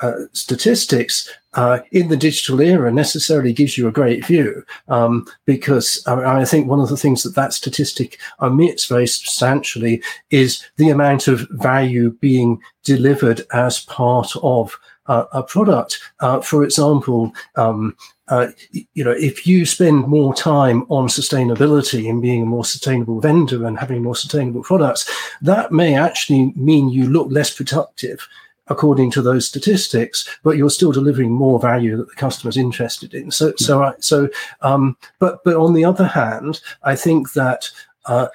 uh, 0.00 0.12
statistics 0.32 1.28
uh, 1.54 1.78
in 1.92 2.08
the 2.08 2.16
digital 2.16 2.60
era 2.60 2.92
necessarily 2.92 3.52
gives 3.52 3.78
you 3.78 3.86
a 3.86 3.92
great 3.92 4.24
view 4.26 4.64
um, 4.88 5.24
because 5.44 6.02
I, 6.06 6.40
I, 6.40 6.44
think 6.44 6.66
one 6.66 6.80
of 6.80 6.88
the 6.88 6.96
things 6.96 7.22
that 7.22 7.36
that 7.36 7.52
statistic 7.52 8.18
omits 8.40 8.86
very 8.86 9.06
substantially 9.06 10.02
is 10.30 10.64
the 10.78 10.90
amount 10.90 11.28
of 11.28 11.46
value 11.50 12.10
being 12.20 12.60
delivered 12.82 13.42
as 13.52 13.84
part 13.84 14.32
of 14.42 14.76
uh, 15.06 15.26
a 15.32 15.42
product. 15.42 16.00
Uh, 16.20 16.40
for 16.40 16.64
example, 16.64 17.32
um, 17.56 17.96
uh, 18.28 18.48
you 18.94 19.04
know, 19.04 19.12
if 19.12 19.46
you 19.46 19.66
spend 19.66 20.08
more 20.08 20.34
time 20.34 20.84
on 20.88 21.08
sustainability 21.08 22.08
and 22.08 22.22
being 22.22 22.42
a 22.42 22.46
more 22.46 22.64
sustainable 22.64 23.20
vendor 23.20 23.66
and 23.66 23.78
having 23.78 24.02
more 24.02 24.16
sustainable 24.16 24.62
products, 24.62 25.08
that 25.42 25.72
may 25.72 25.94
actually 25.94 26.52
mean 26.56 26.88
you 26.88 27.06
look 27.06 27.28
less 27.30 27.54
productive 27.54 28.26
according 28.68 29.10
to 29.12 29.22
those 29.22 29.46
statistics, 29.46 30.28
but 30.42 30.56
you're 30.56 30.70
still 30.70 30.92
delivering 30.92 31.30
more 31.30 31.58
value 31.60 31.96
that 31.96 32.08
the 32.08 32.14
customer's 32.14 32.56
interested 32.56 33.14
in. 33.14 33.30
So, 33.30 33.52
so, 33.56 33.82
I, 33.82 33.94
so, 33.98 34.28
um, 34.62 34.96
but, 35.18 35.44
but 35.44 35.56
on 35.56 35.74
the 35.74 35.84
other 35.84 36.06
hand, 36.06 36.60
I 36.82 36.96
think 36.96 37.32
that 37.34 37.70
uh, 38.06 38.28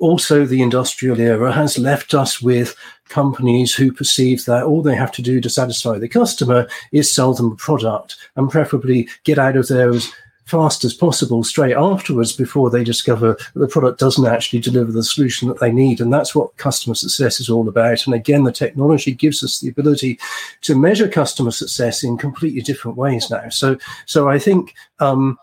also 0.00 0.44
the 0.44 0.62
industrial 0.62 1.20
era 1.20 1.52
has 1.52 1.78
left 1.78 2.14
us 2.14 2.40
with 2.40 2.76
companies 3.08 3.74
who 3.74 3.92
perceive 3.92 4.44
that 4.44 4.64
all 4.64 4.82
they 4.82 4.94
have 4.94 5.12
to 5.12 5.22
do 5.22 5.40
to 5.40 5.50
satisfy 5.50 5.98
the 5.98 6.08
customer 6.08 6.66
is 6.92 7.12
sell 7.12 7.34
them 7.34 7.52
a 7.52 7.56
product 7.56 8.16
and 8.36 8.50
preferably 8.50 9.08
get 9.24 9.38
out 9.38 9.56
of 9.56 9.68
there 9.68 9.90
as 9.90 10.10
fast 10.44 10.84
as 10.84 10.92
possible 10.92 11.42
straight 11.42 11.76
afterwards 11.76 12.32
before 12.32 12.70
they 12.70 12.84
discover 12.84 13.36
that 13.54 13.60
the 13.60 13.68
product 13.68 13.98
doesn't 13.98 14.26
actually 14.26 14.60
deliver 14.60 14.92
the 14.92 15.02
solution 15.02 15.48
that 15.48 15.60
they 15.60 15.72
need. 15.72 16.00
And 16.00 16.12
that's 16.12 16.34
what 16.34 16.56
customer 16.56 16.94
success 16.94 17.40
is 17.40 17.48
all 17.48 17.68
about. 17.68 18.06
And 18.06 18.14
again, 18.14 18.44
the 18.44 18.52
technology 18.52 19.12
gives 19.12 19.42
us 19.42 19.60
the 19.60 19.68
ability 19.68 20.18
to 20.62 20.78
measure 20.78 21.08
customer 21.08 21.50
success 21.50 22.04
in 22.04 22.18
completely 22.18 22.60
different 22.60 22.96
ways 22.96 23.30
now. 23.30 23.48
So, 23.48 23.78
so 24.06 24.28
I 24.28 24.38
think, 24.38 24.74
um, 25.00 25.38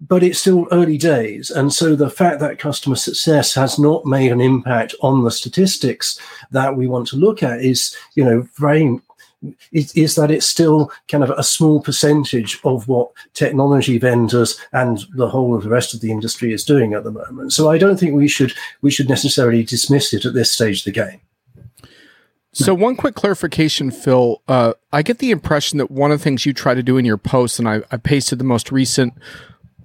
but 0.00 0.22
it's 0.22 0.40
still 0.40 0.66
early 0.72 0.98
days. 0.98 1.50
And 1.50 1.72
so 1.72 1.94
the 1.94 2.10
fact 2.10 2.40
that 2.40 2.58
customer 2.58 2.96
success 2.96 3.54
has 3.54 3.78
not 3.78 4.04
made 4.04 4.32
an 4.32 4.40
impact 4.40 4.94
on 5.00 5.22
the 5.22 5.30
statistics 5.30 6.18
that 6.50 6.76
we 6.76 6.86
want 6.86 7.06
to 7.08 7.16
look 7.16 7.42
at 7.42 7.60
is, 7.60 7.96
you 8.14 8.24
know, 8.24 8.46
very 8.56 9.00
is, 9.72 9.92
is, 9.94 10.14
that 10.14 10.30
it's 10.30 10.46
still 10.46 10.90
kind 11.08 11.24
of 11.24 11.30
a 11.30 11.42
small 11.42 11.80
percentage 11.80 12.58
of 12.64 12.88
what 12.88 13.10
technology 13.34 13.98
vendors 13.98 14.58
and 14.72 15.04
the 15.14 15.28
whole 15.28 15.54
of 15.54 15.64
the 15.64 15.68
rest 15.68 15.94
of 15.94 16.00
the 16.00 16.10
industry 16.10 16.52
is 16.52 16.64
doing 16.64 16.94
at 16.94 17.04
the 17.04 17.10
moment. 17.10 17.52
So 17.52 17.70
I 17.70 17.78
don't 17.78 17.98
think 17.98 18.14
we 18.14 18.28
should 18.28 18.52
we 18.82 18.90
should 18.90 19.08
necessarily 19.08 19.62
dismiss 19.62 20.12
it 20.12 20.24
at 20.24 20.34
this 20.34 20.50
stage 20.50 20.80
of 20.80 20.84
the 20.84 20.92
game. 20.92 21.20
So 22.52 22.72
one 22.72 22.94
quick 22.94 23.16
clarification, 23.16 23.90
Phil. 23.90 24.40
Uh, 24.46 24.74
I 24.92 25.02
get 25.02 25.18
the 25.18 25.32
impression 25.32 25.78
that 25.78 25.90
one 25.90 26.12
of 26.12 26.20
the 26.20 26.22
things 26.22 26.46
you 26.46 26.52
try 26.52 26.72
to 26.72 26.84
do 26.84 26.96
in 26.96 27.04
your 27.04 27.16
posts, 27.16 27.58
and 27.58 27.68
I, 27.68 27.82
I 27.90 27.96
pasted 27.96 28.38
the 28.38 28.44
most 28.44 28.70
recent 28.70 29.12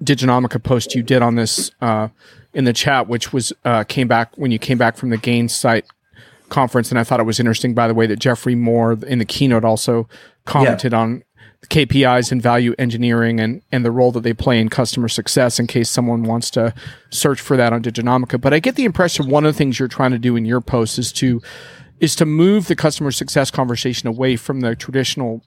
Diginomica 0.04 0.62
post 0.62 0.94
you 0.94 1.01
did 1.01 1.24
on 1.24 1.36
this 1.36 1.72
uh, 1.82 2.10
in 2.54 2.66
the 2.66 2.74
chat, 2.74 3.08
which 3.08 3.34
was 3.34 3.51
uh, 3.66 3.84
came 3.86 4.08
back 4.08 4.38
when 4.38 4.51
you 4.51 4.60
came 4.60 4.78
back 4.78 4.98
from 4.98 5.10
the 5.10 5.18
Gainsight 5.18 5.84
conference, 6.50 6.89
and 6.89 7.00
I 7.00 7.03
thought 7.03 7.20
it 7.20 7.25
was 7.25 7.39
interesting, 7.39 7.74
by 7.74 7.88
the 7.88 7.94
way, 7.94 8.08
that 8.08 8.20
Geoffrey 8.20 8.56
Moore 8.56 8.98
in 9.08 9.20
the 9.20 9.25
keynote 9.25 9.63
also 9.63 10.08
commented 10.46 10.91
yeah. 10.91 11.00
on 11.00 11.24
KPIs 11.68 12.32
and 12.32 12.41
value 12.41 12.74
engineering 12.79 13.39
and 13.39 13.62
and 13.72 13.84
the 13.84 13.91
role 13.91 14.12
that 14.13 14.22
they 14.22 14.34
play 14.34 14.60
in 14.60 14.70
customer 14.70 15.10
success. 15.10 15.60
In 15.60 15.68
case 15.68 15.89
someone 15.89 16.24
wants 16.24 16.50
to 16.51 16.74
search 17.10 17.41
for 17.41 17.58
that 17.58 17.74
on 17.74 17.84
Diginomica, 17.84 18.39
but 18.39 18.53
I 18.53 18.60
get 18.60 18.75
the 18.75 18.86
impression 18.86 19.29
one 19.29 19.46
of 19.46 19.53
the 19.53 19.58
things 19.58 19.77
you're 19.77 19.88
trying 19.88 20.12
to 20.12 20.20
do 20.20 20.36
in 20.36 20.46
your 20.46 20.62
post 20.62 20.98
is 20.98 21.12
to 21.13 21.41
is 22.00 22.15
to 22.15 22.25
move 22.25 22.68
the 22.68 22.75
customer 22.75 23.12
success 23.12 23.51
conversation 23.51 24.08
away 24.08 24.38
from 24.38 24.62
the 24.62 24.75
traditional 24.75 25.44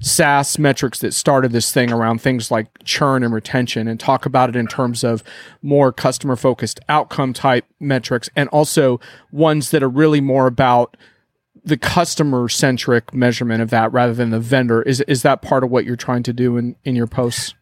SaaS 0.00 0.58
metrics 0.58 1.00
that 1.00 1.14
started 1.14 1.52
this 1.52 1.72
thing 1.72 1.92
around 1.92 2.20
things 2.20 2.50
like 2.50 2.66
churn 2.84 3.22
and 3.22 3.34
retention 3.34 3.88
and 3.88 3.98
talk 3.98 4.26
about 4.26 4.48
it 4.48 4.56
in 4.56 4.66
terms 4.66 5.04
of 5.04 5.22
more 5.62 5.92
customer 5.92 6.36
focused 6.36 6.80
outcome 6.88 7.32
type 7.32 7.64
metrics 7.80 8.28
and 8.36 8.48
also 8.50 9.00
ones 9.32 9.70
that 9.70 9.82
are 9.82 9.88
really 9.88 10.20
more 10.20 10.46
about 10.46 10.96
the 11.64 11.76
customer 11.76 12.48
centric 12.48 13.12
measurement 13.12 13.60
of 13.60 13.70
that 13.70 13.92
rather 13.92 14.14
than 14.14 14.30
the 14.30 14.40
vendor 14.40 14.82
is 14.82 15.00
is 15.02 15.22
that 15.22 15.42
part 15.42 15.64
of 15.64 15.70
what 15.70 15.84
you're 15.84 15.96
trying 15.96 16.22
to 16.22 16.32
do 16.32 16.56
in 16.56 16.76
in 16.84 16.94
your 16.94 17.08
posts 17.08 17.54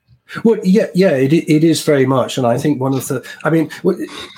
well, 0.42 0.58
yeah, 0.64 0.87
yeah, 0.94 1.11
it, 1.11 1.32
it 1.32 1.62
is 1.62 1.82
very 1.84 2.06
much, 2.06 2.38
and 2.38 2.46
I 2.46 2.56
think 2.56 2.80
one 2.80 2.94
of 2.94 3.06
the, 3.08 3.25
I 3.44 3.50
mean, 3.50 3.70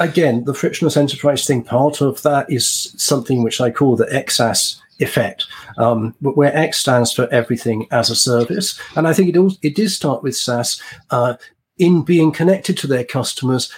again, 0.01 0.45
the 0.45 0.53
frictionless 0.53 0.97
enterprise 0.97 1.47
thing. 1.47 1.63
Part 1.63 2.01
of 2.01 2.23
that 2.23 2.51
is 2.51 2.93
something 2.97 3.45
which 3.45 3.61
I 3.61 3.71
call 3.71 3.95
the 3.95 4.07
XaaS 4.07 4.81
effect, 5.01 5.47
um, 5.79 6.15
where 6.21 6.57
X 6.57 6.79
stands 6.79 7.13
for 7.13 7.29
everything 7.33 7.87
as 7.91 8.11
a 8.11 8.17
service. 8.17 8.79
And 8.97 9.07
I 9.07 9.13
think 9.13 9.29
it, 9.29 9.37
all, 9.37 9.53
it 9.63 9.75
did 9.75 9.91
start 9.91 10.23
with 10.23 10.37
SaaS 10.37 10.81
uh, 11.11 11.35
in 11.79 12.03
being 12.03 12.33
connected 12.33 12.77
to 12.79 12.87
their 12.87 13.05
customers. 13.05 13.71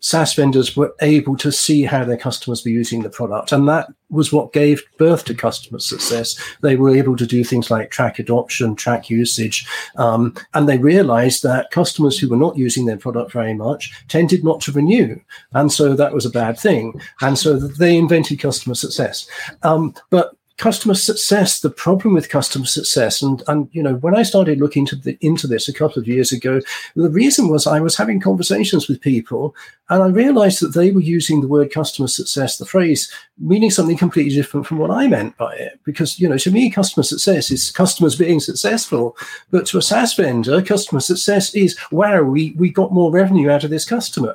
SaaS 0.00 0.34
vendors 0.34 0.76
were 0.76 0.94
able 1.00 1.36
to 1.38 1.50
see 1.50 1.82
how 1.82 2.04
their 2.04 2.18
customers 2.18 2.64
were 2.64 2.70
using 2.70 3.02
the 3.02 3.08
product. 3.08 3.50
And 3.50 3.66
that 3.66 3.88
was 4.10 4.32
what 4.32 4.52
gave 4.52 4.82
birth 4.98 5.24
to 5.24 5.34
customer 5.34 5.80
success. 5.80 6.38
They 6.60 6.76
were 6.76 6.94
able 6.94 7.16
to 7.16 7.26
do 7.26 7.42
things 7.42 7.70
like 7.70 7.90
track 7.90 8.18
adoption, 8.18 8.76
track 8.76 9.08
usage. 9.08 9.66
Um, 9.96 10.34
and 10.52 10.68
they 10.68 10.78
realized 10.78 11.42
that 11.42 11.70
customers 11.70 12.18
who 12.18 12.28
were 12.28 12.36
not 12.36 12.58
using 12.58 12.84
their 12.84 12.98
product 12.98 13.32
very 13.32 13.54
much 13.54 13.90
tended 14.06 14.44
not 14.44 14.60
to 14.60 14.72
renew. 14.72 15.18
And 15.52 15.72
so 15.72 15.94
that 15.94 16.12
was 16.12 16.26
a 16.26 16.30
bad 16.30 16.58
thing. 16.58 17.00
And 17.22 17.38
so 17.38 17.58
they 17.58 17.96
invented 17.96 18.38
customer 18.38 18.74
success. 18.74 19.26
Um, 19.62 19.94
but 20.10 20.36
customer 20.58 20.94
success 20.94 21.60
the 21.60 21.70
problem 21.70 22.14
with 22.14 22.28
customer 22.28 22.64
success. 22.64 23.20
And 23.20 23.42
and 23.46 23.68
you 23.72 23.82
know 23.82 23.94
when 23.96 24.16
i 24.16 24.22
started 24.22 24.58
looking 24.58 24.82
into, 24.82 24.96
the, 24.96 25.18
into 25.20 25.46
this 25.46 25.68
a 25.68 25.72
couple 25.72 26.00
of 26.00 26.08
years 26.08 26.32
ago 26.32 26.60
the 26.94 27.10
reason 27.10 27.48
was 27.48 27.66
i 27.66 27.80
was 27.80 27.96
having 27.96 28.20
conversations 28.20 28.88
with 28.88 29.00
people 29.00 29.54
and 29.90 30.02
i 30.02 30.06
realized 30.06 30.60
that 30.60 30.74
they 30.74 30.90
were 30.90 31.00
using 31.00 31.40
the 31.40 31.48
word 31.48 31.70
customer 31.70 32.08
success 32.08 32.56
the 32.56 32.64
phrase 32.64 33.12
meaning 33.38 33.70
something 33.70 33.96
completely 33.96 34.34
different 34.34 34.66
from 34.66 34.78
what 34.78 34.90
i 34.90 35.06
meant 35.06 35.36
by 35.36 35.54
it. 35.54 35.78
Because 35.84 36.18
you 36.18 36.28
know 36.28 36.38
to 36.38 36.50
me 36.50 36.70
customer 36.70 37.04
success 37.04 37.50
is 37.50 37.70
customers 37.70 38.16
being 38.16 38.40
successful. 38.40 39.16
But 39.50 39.66
to 39.66 39.78
a 39.78 39.82
saas 39.82 40.14
vendor 40.14 40.62
customer 40.62 41.00
success 41.00 41.54
is 41.54 41.76
wow 41.90 42.22
we 42.22 42.52
we 42.52 42.70
got 42.70 42.92
more 42.92 43.12
revenue 43.12 43.50
out 43.50 43.64
of 43.64 43.70
this 43.70 43.84
customer 43.84 44.34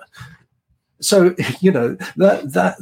so 1.01 1.35
you 1.59 1.71
know 1.71 1.95
that 2.17 2.53
that 2.53 2.77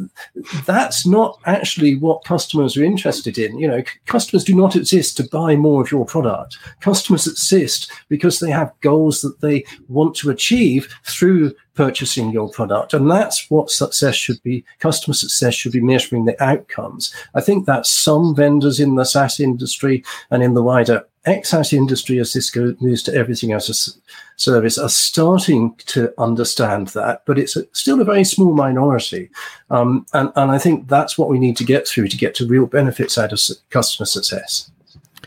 that's 0.65 1.05
not 1.05 1.39
actually 1.45 1.95
what 1.95 2.23
customers 2.23 2.77
are 2.77 2.83
interested 2.83 3.37
in. 3.37 3.57
You 3.57 3.67
know 3.67 3.83
customers 4.05 4.43
do 4.43 4.55
not 4.55 4.75
exist 4.75 5.17
to 5.17 5.27
buy 5.29 5.55
more 5.55 5.81
of 5.81 5.91
your 5.91 6.05
product. 6.05 6.57
Customers 6.81 7.27
exist 7.27 7.91
because 8.09 8.39
they 8.39 8.51
have 8.51 8.73
goals 8.81 9.21
that 9.21 9.41
they 9.41 9.65
want 9.87 10.15
to 10.17 10.29
achieve 10.29 10.93
through 11.05 11.53
purchasing 11.79 12.29
your 12.31 12.49
product. 12.49 12.93
And 12.93 13.09
that's 13.09 13.49
what 13.49 13.71
success 13.71 14.13
should 14.13 14.43
be 14.43 14.65
customer 14.79 15.13
success 15.13 15.53
should 15.53 15.71
be 15.71 15.79
measuring 15.79 16.25
the 16.25 16.43
outcomes. 16.43 17.13
I 17.35 17.39
think 17.39 17.65
that 17.67 17.85
some 17.85 18.35
vendors 18.35 18.81
in 18.81 18.95
the 18.95 19.05
saas 19.05 19.39
industry 19.39 20.03
and 20.29 20.43
in 20.43 20.55
the 20.55 20.61
wider 20.61 21.05
XaaS 21.25 21.73
industry 21.73 22.19
as 22.19 22.33
this 22.33 22.55
moves 22.55 23.03
to 23.03 23.13
everything 23.13 23.51
as 23.53 23.69
a 23.69 23.99
service 24.37 24.77
are 24.77 24.89
starting 24.89 25.75
to 25.87 26.13
understand 26.17 26.87
that, 26.89 27.23
but 27.25 27.37
it's 27.37 27.57
a, 27.57 27.65
still 27.73 28.01
a 28.01 28.05
very 28.05 28.23
small 28.23 28.53
minority. 28.53 29.29
Um, 29.69 30.05
and, 30.13 30.31
and 30.35 30.51
I 30.51 30.57
think 30.57 30.87
that's 30.87 31.17
what 31.17 31.29
we 31.29 31.39
need 31.39 31.57
to 31.57 31.65
get 31.65 31.87
through 31.87 32.07
to 32.07 32.17
get 32.17 32.35
to 32.35 32.47
real 32.47 32.65
benefits 32.65 33.17
out 33.17 33.33
of 33.33 33.39
customer 33.69 34.05
success. 34.05 34.71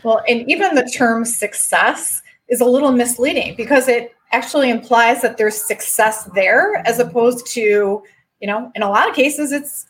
Well, 0.03 0.21
and 0.27 0.49
even 0.49 0.75
the 0.75 0.91
term 0.97 1.25
success 1.25 2.21
is 2.49 2.59
a 2.59 2.65
little 2.65 2.91
misleading 2.91 3.55
because 3.55 3.87
it 3.87 4.15
actually 4.31 4.69
implies 4.69 5.21
that 5.21 5.37
there's 5.37 5.55
success 5.55 6.25
there 6.35 6.75
as 6.87 6.99
opposed 6.99 7.45
to, 7.47 8.03
you 8.39 8.47
know, 8.47 8.71
in 8.75 8.81
a 8.81 8.89
lot 8.89 9.07
of 9.07 9.15
cases, 9.15 9.51
it's 9.51 9.85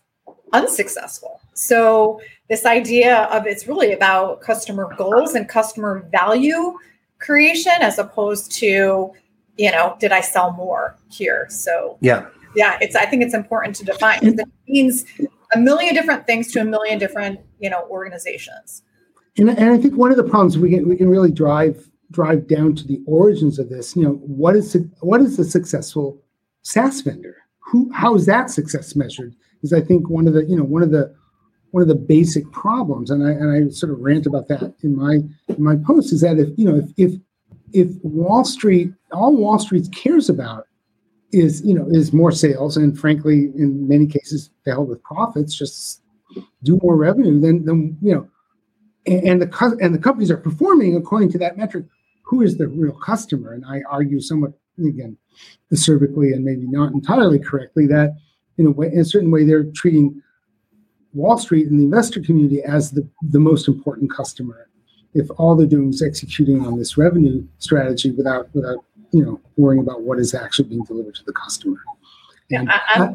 unsuccessful. 0.51 1.39
So, 1.53 2.19
this 2.50 2.65
idea 2.65 3.23
of 3.25 3.47
it's 3.47 3.67
really 3.67 3.93
about 3.93 4.41
customer 4.41 4.93
goals 4.97 5.33
and 5.33 5.47
customer 5.47 6.07
value 6.12 6.77
creation 7.19 7.73
as 7.79 7.97
opposed 7.97 8.51
to, 8.51 9.12
you 9.57 9.71
know, 9.71 9.95
did 10.00 10.12
I 10.12 10.21
sell 10.21 10.51
more 10.51 10.97
here? 11.09 11.47
So, 11.50 11.97
yeah. 12.01 12.27
Yeah, 12.55 12.77
it's 12.81 12.95
I 12.95 13.05
think 13.05 13.23
it's 13.23 13.33
important 13.33 13.75
to 13.77 13.85
define 13.85 14.19
because 14.19 14.39
it 14.39 14.47
means 14.67 15.05
a 15.55 15.59
million 15.59 15.95
different 15.95 16.27
things 16.27 16.51
to 16.51 16.62
a 16.62 16.65
million 16.65 17.00
different, 17.00 17.39
you 17.59 17.69
know, 17.69 17.88
organizations. 17.89 18.83
And, 19.38 19.50
and 19.50 19.71
I 19.71 19.77
think 19.77 19.95
one 19.95 20.12
of 20.12 20.17
the 20.17 20.23
problems 20.23 20.57
we 20.59 20.69
can 20.69 20.88
we 20.88 20.95
can 20.95 21.09
really 21.09 21.31
drive 21.31 21.89
drive 22.12 22.47
down 22.47 22.75
to 22.75 22.88
the 22.88 23.01
origins 23.07 23.57
of 23.57 23.69
this. 23.69 23.95
You 23.95 24.03
know, 24.03 24.12
what 24.12 24.55
is 24.55 24.77
what 25.00 25.21
is 25.21 25.39
a 25.39 25.43
successful 25.43 26.21
SaaS 26.62 27.01
vendor? 27.01 27.38
Who 27.71 27.91
how 27.91 28.13
is 28.13 28.27
that 28.27 28.51
success 28.51 28.95
measured? 28.95 29.35
Is 29.63 29.73
I 29.73 29.81
think 29.81 30.09
one 30.09 30.27
of 30.27 30.33
the 30.33 30.45
you 30.45 30.55
know 30.55 30.63
one 30.63 30.83
of 30.83 30.91
the 30.91 31.15
one 31.74 31.82
of 31.82 31.88
the 31.89 31.96
basic 31.96 32.50
problems, 32.51 33.10
and 33.10 33.25
I 33.25 33.32
and 33.32 33.51
I 33.51 33.70
sort 33.72 33.92
of 33.92 34.00
rant 34.00 34.27
about 34.27 34.48
that 34.48 34.75
in 34.84 34.96
my 34.96 35.15
in 35.48 35.63
my 35.63 35.75
post 35.75 36.13
is 36.13 36.22
that 36.22 36.38
if 36.38 36.50
you 36.56 36.65
know 36.65 36.75
if 36.75 36.92
if 36.98 37.20
if 37.74 37.96
Wall 38.03 38.46
Street 38.46 38.94
all 39.12 39.36
Wall 39.36 39.58
Street 39.58 39.88
cares 39.92 40.30
about 40.30 40.68
is 41.32 41.65
you 41.65 41.74
know 41.74 41.88
is 41.89 42.13
more 42.13 42.32
sales 42.32 42.77
and 42.77 42.98
frankly 42.98 43.51
in 43.58 43.88
many 43.88 44.06
cases 44.06 44.51
fail 44.63 44.86
with 44.86 45.01
profits 45.01 45.56
just 45.56 46.03
do 46.62 46.80
more 46.84 46.96
revenue 46.96 47.42
then 47.42 47.65
then 47.65 47.98
you 48.03 48.13
know 48.13 48.30
and, 49.08 49.24
and 49.27 49.42
the 49.42 49.77
and 49.82 49.96
the 49.96 50.00
companies 50.00 50.30
are 50.30 50.38
performing 50.38 50.96
according 50.96 51.32
to 51.32 51.38
that 51.39 51.58
metric. 51.58 51.86
Who 52.25 52.44
is 52.44 52.58
the 52.58 52.68
real 52.68 52.94
customer? 52.94 53.53
And 53.53 53.65
i 53.65 53.82
argue 53.89 54.22
somewhat 54.22 54.53
again 54.77 55.18
acervically 55.74 56.34
and 56.34 56.46
maybe 56.46 56.68
not 56.68 56.94
entirely 56.94 57.39
correctly 57.39 57.88
that 57.88 58.15
in 58.60 58.68
a 58.68 58.72
way 58.72 58.88
in 58.94 59.00
a 59.00 59.06
certain 59.06 59.32
way 59.32 59.44
they're 59.44 59.72
treating 59.74 60.22
Wall 61.13 61.38
Street 61.38 61.67
and 61.67 61.79
the 61.79 61.84
investor 61.84 62.22
community 62.22 62.62
as 62.63 62.91
the, 62.91 63.08
the 63.22 63.39
most 63.39 63.67
important 63.67 64.12
customer. 64.12 64.67
If 65.13 65.27
all 65.38 65.55
they're 65.55 65.67
doing 65.67 65.89
is 65.89 66.01
executing 66.01 66.65
on 66.65 66.77
this 66.77 66.98
revenue 66.98 67.46
strategy 67.60 68.12
without 68.12 68.50
without 68.53 68.84
you 69.12 69.24
know 69.24 69.39
worrying 69.58 69.82
about 69.82 70.01
what 70.01 70.20
is 70.20 70.34
actually 70.34 70.70
being 70.70 70.84
delivered 70.84 71.15
to 71.15 71.24
the 71.25 71.34
customer. 71.34 71.77
And 72.51 72.67
yeah, 72.67 72.79
I, 72.96 73.13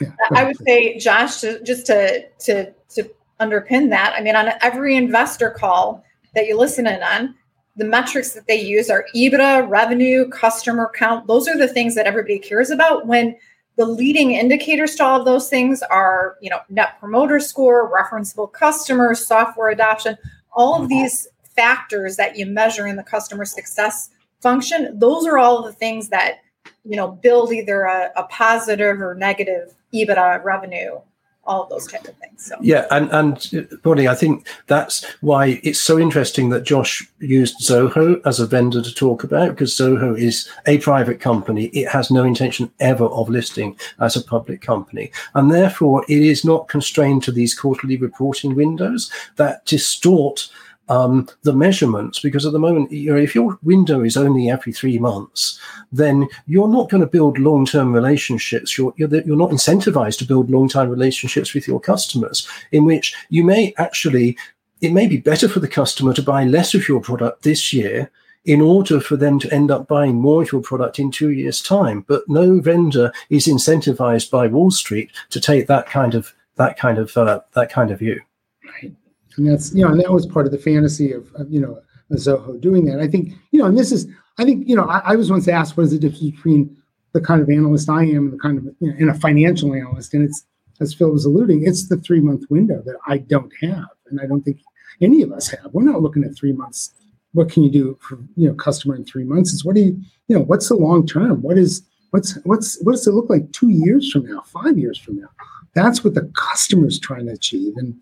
yeah, 0.00 0.10
I 0.32 0.44
would 0.44 0.58
say, 0.58 0.98
Josh, 0.98 1.40
just 1.40 1.86
to 1.86 2.26
to 2.40 2.72
to 2.90 3.10
underpin 3.40 3.88
that, 3.90 4.14
I 4.16 4.20
mean, 4.20 4.36
on 4.36 4.50
every 4.60 4.94
investor 4.96 5.50
call 5.50 6.04
that 6.34 6.46
you 6.46 6.58
listen 6.58 6.86
in 6.86 7.02
on, 7.02 7.34
the 7.76 7.84
metrics 7.84 8.32
that 8.32 8.46
they 8.46 8.60
use 8.60 8.90
are 8.90 9.06
EBITDA, 9.14 9.68
revenue, 9.68 10.28
customer 10.28 10.90
count. 10.94 11.26
Those 11.26 11.48
are 11.48 11.56
the 11.56 11.68
things 11.68 11.94
that 11.94 12.06
everybody 12.06 12.38
cares 12.38 12.70
about 12.70 13.06
when 13.06 13.36
the 13.76 13.86
leading 13.86 14.32
indicators 14.32 14.94
to 14.96 15.04
all 15.04 15.18
of 15.18 15.24
those 15.24 15.48
things 15.48 15.82
are, 15.82 16.36
you 16.40 16.50
know, 16.50 16.60
net 16.68 16.98
promoter 17.00 17.40
score, 17.40 17.90
referenceable 17.90 18.52
customers, 18.52 19.26
software 19.26 19.70
adoption, 19.70 20.16
all 20.52 20.74
of 20.74 20.82
mm-hmm. 20.82 21.02
these 21.02 21.28
factors 21.56 22.16
that 22.16 22.36
you 22.36 22.46
measure 22.46 22.86
in 22.86 22.96
the 22.96 23.02
customer 23.02 23.44
success 23.44 24.10
function. 24.40 24.98
Those 24.98 25.26
are 25.26 25.38
all 25.38 25.62
the 25.62 25.72
things 25.72 26.08
that, 26.10 26.40
you 26.84 26.96
know, 26.96 27.12
build 27.12 27.52
either 27.52 27.82
a, 27.82 28.10
a 28.16 28.24
positive 28.24 29.00
or 29.00 29.14
negative 29.14 29.74
EBITDA 29.94 30.44
revenue 30.44 31.00
all 31.44 31.66
those 31.66 31.86
type 31.86 32.06
of 32.06 32.16
things. 32.16 32.46
So 32.46 32.56
yeah, 32.60 32.86
and 32.90 33.10
and 33.10 33.68
Bonnie, 33.82 34.08
I 34.08 34.14
think 34.14 34.46
that's 34.66 35.04
why 35.20 35.60
it's 35.62 35.80
so 35.80 35.98
interesting 35.98 36.50
that 36.50 36.64
Josh 36.64 37.06
used 37.18 37.60
Zoho 37.60 38.20
as 38.24 38.38
a 38.38 38.46
vendor 38.46 38.82
to 38.82 38.94
talk 38.94 39.24
about 39.24 39.50
because 39.50 39.76
Zoho 39.76 40.18
is 40.18 40.48
a 40.66 40.78
private 40.78 41.20
company. 41.20 41.64
It 41.66 41.88
has 41.88 42.10
no 42.10 42.24
intention 42.24 42.70
ever 42.80 43.06
of 43.06 43.28
listing 43.28 43.76
as 44.00 44.16
a 44.16 44.22
public 44.22 44.60
company, 44.60 45.10
and 45.34 45.50
therefore 45.50 46.04
it 46.08 46.22
is 46.22 46.44
not 46.44 46.68
constrained 46.68 47.22
to 47.24 47.32
these 47.32 47.54
quarterly 47.54 47.96
reporting 47.96 48.54
windows 48.54 49.10
that 49.36 49.64
distort 49.66 50.48
um, 50.88 51.28
the 51.42 51.52
measurements 51.52 52.20
because 52.20 52.44
at 52.44 52.52
the 52.52 52.58
moment, 52.58 52.90
you 52.92 53.12
know, 53.12 53.18
if 53.18 53.34
your 53.34 53.58
window 53.62 54.02
is 54.02 54.16
only 54.16 54.50
every 54.50 54.72
three 54.72 54.98
months, 54.98 55.58
then 55.90 56.28
you're 56.46 56.68
not 56.68 56.90
going 56.90 57.00
to 57.00 57.06
build 57.06 57.38
long-term 57.38 57.92
relationships. 57.92 58.76
You're, 58.76 58.92
you're, 58.96 59.14
you're 59.22 59.36
not 59.36 59.50
incentivized 59.50 60.18
to 60.18 60.26
build 60.26 60.50
long-term 60.50 60.88
relationships 60.88 61.54
with 61.54 61.66
your 61.66 61.80
customers, 61.80 62.48
in 62.72 62.84
which 62.84 63.14
you 63.30 63.44
may 63.44 63.74
actually, 63.78 64.36
it 64.80 64.92
may 64.92 65.06
be 65.06 65.16
better 65.18 65.48
for 65.48 65.60
the 65.60 65.68
customer 65.68 66.12
to 66.14 66.22
buy 66.22 66.44
less 66.44 66.74
of 66.74 66.88
your 66.88 67.00
product 67.00 67.42
this 67.42 67.72
year 67.72 68.10
in 68.44 68.60
order 68.60 69.00
for 69.00 69.16
them 69.16 69.38
to 69.38 69.52
end 69.54 69.70
up 69.70 69.86
buying 69.86 70.16
more 70.16 70.42
of 70.42 70.50
your 70.50 70.62
product 70.62 70.98
in 70.98 71.10
two 71.10 71.30
years' 71.30 71.62
time. 71.62 72.04
But 72.08 72.28
no 72.28 72.60
vendor 72.60 73.12
is 73.30 73.46
incentivized 73.46 74.30
by 74.30 74.48
Wall 74.48 74.70
Street 74.70 75.12
to 75.30 75.40
take 75.40 75.68
that 75.68 75.86
kind 75.86 76.14
of 76.14 76.34
that 76.56 76.76
kind 76.76 76.98
of 76.98 77.16
uh, 77.16 77.40
that 77.54 77.70
kind 77.70 77.90
of 77.90 78.00
view. 78.00 78.20
And 79.36 79.48
that's 79.48 79.74
you 79.74 79.84
know, 79.84 79.90
and 79.90 80.00
that 80.00 80.12
was 80.12 80.26
part 80.26 80.46
of 80.46 80.52
the 80.52 80.58
fantasy 80.58 81.12
of, 81.12 81.32
of 81.34 81.50
you 81.50 81.60
know 81.60 81.80
Zoho 82.12 82.60
doing 82.60 82.84
that. 82.86 83.00
I 83.00 83.08
think 83.08 83.32
you 83.50 83.58
know, 83.58 83.66
and 83.66 83.78
this 83.78 83.92
is 83.92 84.06
I 84.38 84.44
think 84.44 84.68
you 84.68 84.76
know, 84.76 84.84
I, 84.84 85.12
I 85.12 85.16
was 85.16 85.30
once 85.30 85.48
asked 85.48 85.76
what 85.76 85.84
is 85.84 85.90
the 85.90 85.98
difference 85.98 86.30
between 86.30 86.76
the 87.12 87.20
kind 87.20 87.42
of 87.42 87.50
analyst 87.50 87.90
I 87.90 88.04
am 88.04 88.24
and 88.24 88.32
the 88.32 88.38
kind 88.38 88.58
of 88.58 88.64
you 88.80 88.90
know, 88.90 88.96
and 88.98 89.10
a 89.10 89.14
financial 89.14 89.74
analyst, 89.74 90.14
and 90.14 90.24
it's 90.24 90.44
as 90.80 90.94
Phil 90.94 91.10
was 91.10 91.24
alluding, 91.24 91.66
it's 91.66 91.88
the 91.88 91.96
three 91.98 92.20
month 92.20 92.44
window 92.50 92.82
that 92.84 92.96
I 93.06 93.18
don't 93.18 93.52
have, 93.60 93.88
and 94.10 94.20
I 94.20 94.26
don't 94.26 94.42
think 94.42 94.60
any 95.00 95.22
of 95.22 95.32
us 95.32 95.48
have. 95.48 95.72
We're 95.72 95.84
not 95.84 96.02
looking 96.02 96.24
at 96.24 96.36
three 96.36 96.52
months. 96.52 96.92
What 97.32 97.50
can 97.50 97.62
you 97.62 97.70
do 97.70 97.98
for 98.00 98.18
you 98.36 98.48
know 98.48 98.54
customer 98.54 98.94
in 98.94 99.04
three 99.04 99.24
months? 99.24 99.52
It's 99.52 99.64
what 99.64 99.74
do 99.74 99.82
you 99.82 100.00
you 100.28 100.36
know 100.36 100.42
what's 100.42 100.68
the 100.68 100.76
long 100.76 101.06
term? 101.06 101.42
What 101.42 101.58
is 101.58 101.82
what's 102.10 102.38
what's 102.44 102.82
what 102.82 102.92
does 102.92 103.06
it 103.06 103.12
look 103.12 103.30
like 103.30 103.50
two 103.52 103.70
years 103.70 104.10
from 104.10 104.26
now, 104.26 104.42
five 104.42 104.78
years 104.78 104.98
from 104.98 105.20
now? 105.20 105.28
That's 105.74 106.04
what 106.04 106.14
the 106.14 106.30
customer's 106.36 106.98
trying 106.98 107.26
to 107.26 107.32
achieve, 107.32 107.74
and 107.76 107.94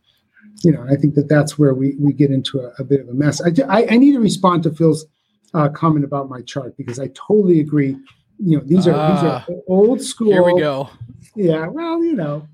you 0.62 0.72
know, 0.72 0.84
I 0.88 0.96
think 0.96 1.14
that 1.14 1.28
that's 1.28 1.58
where 1.58 1.74
we 1.74 1.96
we 1.98 2.12
get 2.12 2.30
into 2.30 2.60
a, 2.60 2.72
a 2.78 2.84
bit 2.84 3.00
of 3.00 3.08
a 3.08 3.14
mess. 3.14 3.40
I, 3.40 3.52
I, 3.68 3.86
I 3.90 3.96
need 3.96 4.12
to 4.12 4.20
respond 4.20 4.62
to 4.64 4.72
Phil's 4.72 5.06
uh, 5.54 5.68
comment 5.68 6.04
about 6.04 6.28
my 6.28 6.42
chart 6.42 6.76
because 6.76 6.98
I 6.98 7.08
totally 7.08 7.60
agree. 7.60 7.96
You 8.38 8.58
know, 8.58 8.64
these 8.64 8.86
are 8.86 8.94
uh, 8.94 9.14
these 9.14 9.24
are 9.24 9.44
ah, 9.48 9.54
old 9.68 10.02
school. 10.02 10.32
Here 10.32 10.42
we 10.42 10.58
go. 10.58 10.90
Yeah, 11.34 11.66
well, 11.68 12.02
you 12.02 12.14
know, 12.14 12.46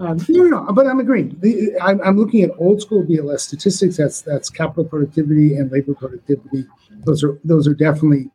um, 0.00 0.18
no, 0.28 0.44
no, 0.44 0.72
but 0.72 0.86
I'm 0.86 0.98
agreeing. 0.98 1.36
The, 1.40 1.72
I'm, 1.80 2.00
I'm 2.02 2.16
looking 2.16 2.42
at 2.42 2.50
old 2.58 2.80
school 2.82 3.04
BLS 3.04 3.40
statistics. 3.40 3.96
That's 3.96 4.22
that's 4.22 4.50
capital 4.50 4.84
productivity 4.84 5.56
and 5.56 5.70
labor 5.70 5.94
productivity. 5.94 6.66
Those 7.04 7.22
are 7.22 7.38
those 7.44 7.68
are 7.68 7.74
definitely, 7.74 8.30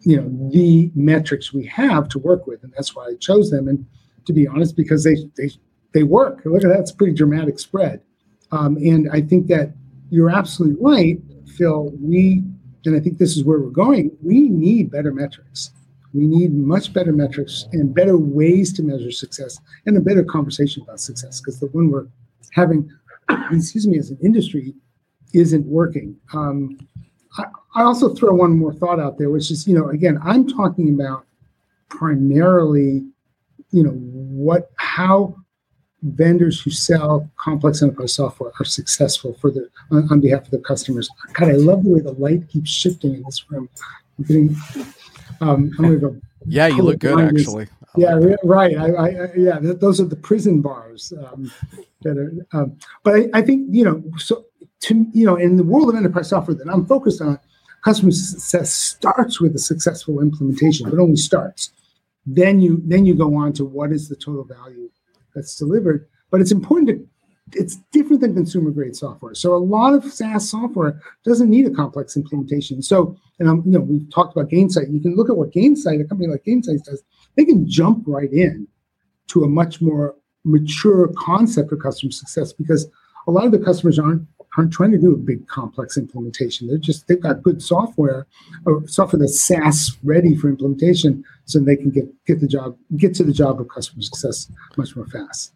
you 0.00 0.20
know, 0.20 0.50
the 0.50 0.90
metrics 0.94 1.52
we 1.52 1.64
have 1.66 2.08
to 2.10 2.18
work 2.18 2.46
with, 2.46 2.62
and 2.64 2.72
that's 2.72 2.94
why 2.94 3.06
I 3.06 3.14
chose 3.20 3.50
them. 3.50 3.68
And 3.68 3.86
to 4.24 4.32
be 4.32 4.48
honest, 4.48 4.76
because 4.76 5.04
they 5.04 5.16
they 5.36 5.50
they 5.92 6.02
work. 6.02 6.42
Look 6.44 6.64
at 6.64 6.68
that; 6.68 6.80
it's 6.80 6.90
a 6.90 6.96
pretty 6.96 7.14
dramatic 7.14 7.58
spread. 7.58 8.00
Um, 8.52 8.76
and 8.76 9.08
I 9.12 9.20
think 9.20 9.48
that 9.48 9.72
you're 10.10 10.30
absolutely 10.30 10.82
right, 10.82 11.18
Phil. 11.56 11.92
We, 12.00 12.42
and 12.84 12.96
I 12.96 13.00
think 13.00 13.18
this 13.18 13.36
is 13.36 13.44
where 13.44 13.58
we're 13.58 13.70
going, 13.70 14.16
we 14.22 14.48
need 14.48 14.90
better 14.90 15.12
metrics. 15.12 15.70
We 16.14 16.26
need 16.26 16.54
much 16.54 16.92
better 16.92 17.12
metrics 17.12 17.66
and 17.72 17.94
better 17.94 18.16
ways 18.16 18.72
to 18.74 18.82
measure 18.82 19.10
success 19.10 19.60
and 19.84 19.96
a 19.96 20.00
better 20.00 20.24
conversation 20.24 20.82
about 20.82 21.00
success 21.00 21.40
because 21.40 21.60
the 21.60 21.66
one 21.66 21.90
we're 21.90 22.06
having, 22.52 22.90
excuse 23.50 23.86
me, 23.86 23.98
as 23.98 24.10
an 24.10 24.18
industry 24.22 24.74
isn't 25.34 25.66
working. 25.66 26.16
Um, 26.32 26.78
I, 27.36 27.44
I 27.74 27.82
also 27.82 28.14
throw 28.14 28.32
one 28.34 28.58
more 28.58 28.72
thought 28.72 28.98
out 28.98 29.18
there, 29.18 29.30
which 29.30 29.50
is, 29.50 29.66
you 29.66 29.74
know, 29.78 29.90
again, 29.90 30.18
I'm 30.24 30.48
talking 30.48 30.94
about 30.94 31.26
primarily, 31.88 33.04
you 33.70 33.82
know, 33.82 33.90
what, 33.90 34.70
how 34.76 35.36
vendors 36.14 36.60
who 36.60 36.70
sell 36.70 37.28
complex 37.36 37.82
enterprise 37.82 38.14
software 38.14 38.52
are 38.58 38.64
successful 38.64 39.34
for 39.40 39.50
the 39.50 39.68
on, 39.90 40.08
on, 40.10 40.20
behalf 40.20 40.44
of 40.44 40.50
their 40.50 40.60
customers. 40.60 41.08
God, 41.32 41.48
I 41.48 41.52
love 41.52 41.84
the 41.84 41.90
way 41.90 42.00
the 42.00 42.12
light 42.12 42.48
keeps 42.48 42.70
shifting 42.70 43.14
in 43.14 43.22
this 43.22 43.44
room. 43.50 43.68
I'm 44.18 44.24
getting. 44.24 44.56
Um, 45.40 45.70
I'm 45.78 45.84
gonna 45.84 45.96
go. 45.96 46.16
Yeah, 46.48 46.68
you 46.68 46.82
look 46.82 47.00
good 47.00 47.18
actually. 47.18 47.66
Yeah, 47.96 48.14
like 48.14 48.38
right. 48.44 48.76
I, 48.76 48.90
I, 48.94 49.34
yeah, 49.34 49.58
those 49.60 50.00
are 50.00 50.04
the 50.04 50.14
prison 50.14 50.60
bars 50.60 51.12
um, 51.18 51.50
that 52.02 52.16
are. 52.16 52.32
Um, 52.52 52.78
but 53.02 53.16
I, 53.16 53.28
I 53.34 53.42
think 53.42 53.66
you 53.72 53.84
know, 53.84 54.04
so 54.16 54.44
to 54.82 55.06
you 55.12 55.26
know, 55.26 55.34
in 55.34 55.56
the 55.56 55.64
world 55.64 55.88
of 55.88 55.96
enterprise 55.96 56.28
software 56.28 56.56
that 56.56 56.68
I'm 56.68 56.86
focused 56.86 57.20
on, 57.20 57.40
customer 57.82 58.12
success 58.12 58.72
starts 58.72 59.40
with 59.40 59.56
a 59.56 59.58
successful 59.58 60.20
implementation, 60.20 60.88
but 60.88 61.00
only 61.00 61.16
starts. 61.16 61.72
Then 62.26 62.60
you 62.60 62.80
then 62.84 63.06
you 63.06 63.14
go 63.14 63.34
on 63.34 63.52
to 63.54 63.64
what 63.64 63.90
is 63.90 64.08
the 64.08 64.14
total 64.14 64.44
value 64.44 64.88
that's 65.36 65.54
delivered. 65.54 66.08
But 66.32 66.40
it's 66.40 66.50
important 66.50 66.88
to 66.88 67.08
it's 67.52 67.76
different 67.92 68.20
than 68.20 68.34
consumer 68.34 68.70
grade 68.70 68.96
software. 68.96 69.34
So 69.34 69.54
a 69.54 69.58
lot 69.58 69.94
of 69.94 70.04
SaaS 70.04 70.50
software 70.50 71.00
doesn't 71.24 71.48
need 71.48 71.66
a 71.66 71.70
complex 71.70 72.16
implementation. 72.16 72.82
So, 72.82 73.16
and 73.38 73.48
I'm, 73.48 73.62
you 73.64 73.72
know, 73.72 73.80
we've 73.80 74.12
talked 74.12 74.36
about 74.36 74.50
Gainsight. 74.50 74.92
You 74.92 75.00
can 75.00 75.14
look 75.14 75.30
at 75.30 75.36
what 75.36 75.52
Gainsight, 75.52 76.00
a 76.00 76.04
company 76.04 76.28
like 76.28 76.44
Gainsight 76.44 76.84
does. 76.84 77.02
They 77.36 77.44
can 77.44 77.68
jump 77.68 78.04
right 78.06 78.32
in 78.32 78.66
to 79.28 79.44
a 79.44 79.48
much 79.48 79.80
more 79.80 80.16
mature 80.44 81.12
concept 81.16 81.72
of 81.72 81.80
customer 81.80 82.10
success 82.10 82.52
because 82.52 82.88
a 83.28 83.30
lot 83.30 83.46
of 83.46 83.52
the 83.52 83.58
customers 83.58 83.98
aren't 83.98 84.26
aren't 84.56 84.72
trying 84.72 84.92
to 84.92 84.98
do 84.98 85.12
a 85.12 85.16
big 85.16 85.46
complex 85.48 85.96
implementation. 85.96 86.68
They're 86.68 86.78
just 86.78 87.08
they've 87.08 87.20
got 87.20 87.42
good 87.42 87.62
software 87.62 88.26
or 88.64 88.86
software 88.86 89.20
that's 89.20 89.40
SaaS 89.40 89.96
ready 90.02 90.34
for 90.34 90.48
implementation, 90.48 91.24
so 91.44 91.58
they 91.58 91.76
can 91.76 91.90
get 91.90 92.06
get 92.26 92.40
the 92.40 92.48
job 92.48 92.76
get 92.96 93.14
to 93.16 93.24
the 93.24 93.32
job 93.32 93.60
of 93.60 93.68
customer 93.68 94.02
success 94.02 94.50
much 94.76 94.96
more 94.96 95.06
fast. 95.06 95.52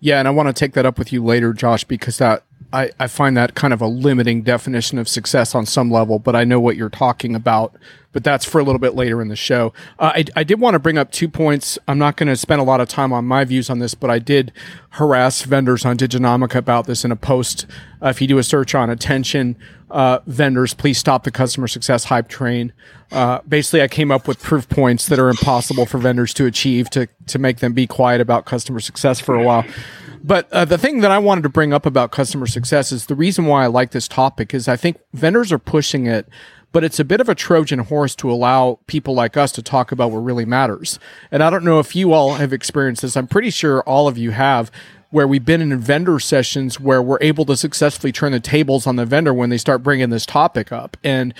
Yeah, 0.00 0.18
and 0.18 0.26
I 0.26 0.30
want 0.30 0.48
to 0.48 0.52
take 0.52 0.72
that 0.72 0.86
up 0.86 0.98
with 0.98 1.12
you 1.12 1.22
later, 1.22 1.52
Josh, 1.52 1.84
because 1.84 2.18
that 2.18 2.44
I, 2.72 2.90
I 2.98 3.06
find 3.06 3.36
that 3.36 3.54
kind 3.54 3.72
of 3.72 3.80
a 3.80 3.86
limiting 3.86 4.42
definition 4.42 4.98
of 4.98 5.08
success 5.08 5.54
on 5.54 5.66
some 5.66 5.90
level, 5.90 6.18
but 6.18 6.36
I 6.36 6.44
know 6.44 6.60
what 6.60 6.76
you're 6.76 6.88
talking 6.88 7.34
about. 7.34 7.74
But 8.12 8.24
that's 8.24 8.44
for 8.44 8.60
a 8.60 8.64
little 8.64 8.80
bit 8.80 8.96
later 8.96 9.22
in 9.22 9.28
the 9.28 9.36
show. 9.36 9.72
Uh, 9.96 10.12
I, 10.16 10.24
I 10.34 10.42
did 10.42 10.60
want 10.60 10.74
to 10.74 10.80
bring 10.80 10.98
up 10.98 11.12
two 11.12 11.28
points. 11.28 11.78
I'm 11.86 11.98
not 11.98 12.16
going 12.16 12.28
to 12.28 12.34
spend 12.34 12.60
a 12.60 12.64
lot 12.64 12.80
of 12.80 12.88
time 12.88 13.12
on 13.12 13.24
my 13.24 13.44
views 13.44 13.70
on 13.70 13.78
this, 13.78 13.94
but 13.94 14.10
I 14.10 14.18
did 14.18 14.52
harass 14.90 15.42
vendors 15.42 15.84
on 15.84 15.96
Diginomica 15.96 16.56
about 16.56 16.86
this 16.86 17.04
in 17.04 17.12
a 17.12 17.16
post. 17.16 17.66
Uh, 18.02 18.08
if 18.08 18.20
you 18.20 18.26
do 18.26 18.38
a 18.38 18.42
search 18.42 18.74
on 18.74 18.90
attention 18.90 19.56
uh, 19.90 20.20
vendors, 20.26 20.74
please 20.74 20.98
stop 20.98 21.22
the 21.22 21.30
customer 21.30 21.68
success 21.68 22.04
hype 22.04 22.28
train. 22.28 22.72
Uh, 23.12 23.40
basically, 23.48 23.82
I 23.82 23.86
came 23.86 24.10
up 24.10 24.26
with 24.26 24.42
proof 24.42 24.68
points 24.68 25.06
that 25.06 25.20
are 25.20 25.28
impossible 25.28 25.86
for 25.86 25.98
vendors 25.98 26.34
to 26.34 26.46
achieve 26.46 26.90
to 26.90 27.08
to 27.26 27.38
make 27.38 27.58
them 27.58 27.72
be 27.72 27.86
quiet 27.86 28.20
about 28.20 28.44
customer 28.44 28.80
success 28.80 29.20
for 29.20 29.36
a 29.36 29.42
while. 29.44 29.64
But 30.22 30.52
uh, 30.52 30.64
the 30.64 30.78
thing 30.78 31.00
that 31.00 31.10
I 31.10 31.18
wanted 31.18 31.42
to 31.42 31.48
bring 31.48 31.72
up 31.72 31.86
about 31.86 32.10
customer 32.10 32.46
success 32.46 32.92
is 32.92 33.06
the 33.06 33.14
reason 33.14 33.46
why 33.46 33.64
I 33.64 33.68
like 33.68 33.90
this 33.90 34.08
topic 34.08 34.52
is 34.52 34.68
I 34.68 34.76
think 34.76 34.98
vendors 35.14 35.50
are 35.52 35.58
pushing 35.58 36.06
it, 36.06 36.28
but 36.72 36.84
it's 36.84 37.00
a 37.00 37.04
bit 37.04 37.20
of 37.20 37.28
a 37.28 37.34
Trojan 37.34 37.80
horse 37.80 38.14
to 38.16 38.30
allow 38.30 38.78
people 38.86 39.14
like 39.14 39.36
us 39.36 39.50
to 39.52 39.62
talk 39.62 39.92
about 39.92 40.10
what 40.10 40.18
really 40.18 40.44
matters. 40.44 40.98
And 41.30 41.42
I 41.42 41.50
don't 41.50 41.64
know 41.64 41.78
if 41.78 41.96
you 41.96 42.12
all 42.12 42.34
have 42.34 42.52
experienced 42.52 43.02
this. 43.02 43.16
I'm 43.16 43.26
pretty 43.26 43.50
sure 43.50 43.82
all 43.82 44.08
of 44.08 44.18
you 44.18 44.32
have 44.32 44.70
where 45.10 45.26
we've 45.26 45.44
been 45.44 45.60
in 45.60 45.76
vendor 45.78 46.20
sessions 46.20 46.78
where 46.78 47.02
we're 47.02 47.18
able 47.20 47.44
to 47.44 47.56
successfully 47.56 48.12
turn 48.12 48.32
the 48.32 48.40
tables 48.40 48.86
on 48.86 48.96
the 48.96 49.04
vendor 49.04 49.34
when 49.34 49.50
they 49.50 49.58
start 49.58 49.82
bringing 49.82 50.10
this 50.10 50.24
topic 50.24 50.70
up. 50.70 50.96
And 51.02 51.34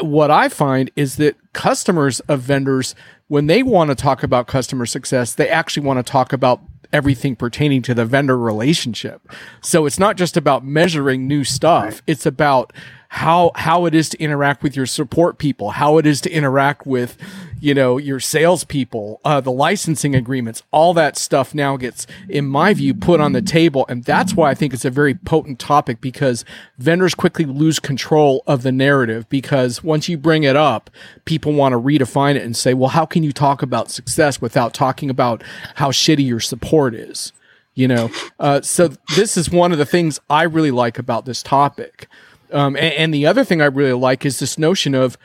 what 0.00 0.30
I 0.30 0.48
find 0.48 0.90
is 0.96 1.16
that 1.16 1.36
customers 1.52 2.20
of 2.20 2.40
vendors, 2.40 2.94
when 3.28 3.46
they 3.46 3.62
want 3.62 3.90
to 3.90 3.94
talk 3.94 4.22
about 4.22 4.46
customer 4.46 4.84
success, 4.84 5.34
they 5.34 5.48
actually 5.48 5.86
want 5.86 6.04
to 6.04 6.10
talk 6.10 6.32
about 6.32 6.60
everything 6.92 7.36
pertaining 7.36 7.82
to 7.82 7.94
the 7.94 8.04
vendor 8.04 8.38
relationship. 8.38 9.30
So 9.60 9.86
it's 9.86 9.98
not 9.98 10.16
just 10.16 10.36
about 10.36 10.64
measuring 10.64 11.26
new 11.26 11.44
stuff. 11.44 12.02
It's 12.06 12.26
about 12.26 12.72
how 13.08 13.52
how 13.54 13.86
it 13.86 13.94
is 13.94 14.08
to 14.10 14.18
interact 14.18 14.62
with 14.62 14.76
your 14.76 14.86
support 14.86 15.38
people, 15.38 15.70
how 15.70 15.98
it 15.98 16.06
is 16.06 16.20
to 16.22 16.30
interact 16.30 16.86
with, 16.86 17.16
you 17.60 17.74
know, 17.74 17.98
your 17.98 18.20
salespeople, 18.20 19.20
uh, 19.24 19.40
the 19.40 19.52
licensing 19.52 20.14
agreements, 20.14 20.62
all 20.70 20.92
that 20.94 21.16
stuff 21.16 21.54
now 21.54 21.76
gets, 21.76 22.06
in 22.28 22.46
my 22.46 22.74
view, 22.74 22.94
put 22.94 23.20
on 23.20 23.32
the 23.32 23.42
table, 23.42 23.86
and 23.88 24.04
that's 24.04 24.34
why 24.34 24.50
I 24.50 24.54
think 24.54 24.74
it's 24.74 24.84
a 24.84 24.90
very 24.90 25.14
potent 25.14 25.58
topic 25.58 26.00
because 26.00 26.44
vendors 26.78 27.14
quickly 27.14 27.44
lose 27.44 27.78
control 27.78 28.42
of 28.46 28.62
the 28.62 28.72
narrative 28.72 29.28
because 29.28 29.82
once 29.82 30.08
you 30.08 30.18
bring 30.18 30.42
it 30.42 30.56
up, 30.56 30.90
people 31.24 31.52
want 31.52 31.72
to 31.72 31.80
redefine 31.80 32.34
it 32.34 32.42
and 32.42 32.56
say, 32.56 32.74
well, 32.74 32.90
how 32.90 33.06
can 33.06 33.22
you 33.22 33.32
talk 33.32 33.62
about 33.62 33.90
success 33.90 34.40
without 34.40 34.74
talking 34.74 35.10
about 35.10 35.42
how 35.76 35.90
shitty 35.90 36.26
your 36.26 36.40
support 36.40 36.94
is? 36.94 37.32
You 37.74 37.88
know, 37.88 38.10
uh, 38.40 38.62
so 38.62 38.88
this 39.16 39.36
is 39.36 39.50
one 39.50 39.70
of 39.70 39.76
the 39.76 39.84
things 39.84 40.18
I 40.30 40.44
really 40.44 40.70
like 40.70 40.98
about 40.98 41.26
this 41.26 41.42
topic 41.42 42.08
um, 42.52 42.76
and, 42.76 42.94
and 42.94 43.14
the 43.14 43.26
other 43.26 43.44
thing 43.44 43.60
I 43.60 43.66
really 43.66 43.92
like 43.92 44.24
is 44.24 44.38
this 44.38 44.58
notion 44.58 44.94
of 44.94 45.16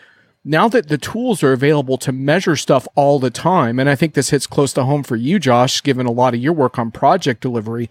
now 0.43 0.67
that 0.69 0.87
the 0.87 0.97
tools 0.97 1.43
are 1.43 1.53
available 1.53 1.97
to 1.99 2.11
measure 2.11 2.55
stuff 2.55 2.87
all 2.95 3.19
the 3.19 3.29
time, 3.29 3.79
and 3.79 3.89
I 3.89 3.95
think 3.95 4.13
this 4.13 4.31
hits 4.31 4.47
close 4.47 4.73
to 4.73 4.83
home 4.83 5.03
for 5.03 5.15
you, 5.15 5.39
Josh, 5.39 5.81
given 5.83 6.05
a 6.05 6.11
lot 6.11 6.33
of 6.33 6.39
your 6.39 6.53
work 6.53 6.79
on 6.79 6.91
project 6.91 7.41
delivery. 7.41 7.89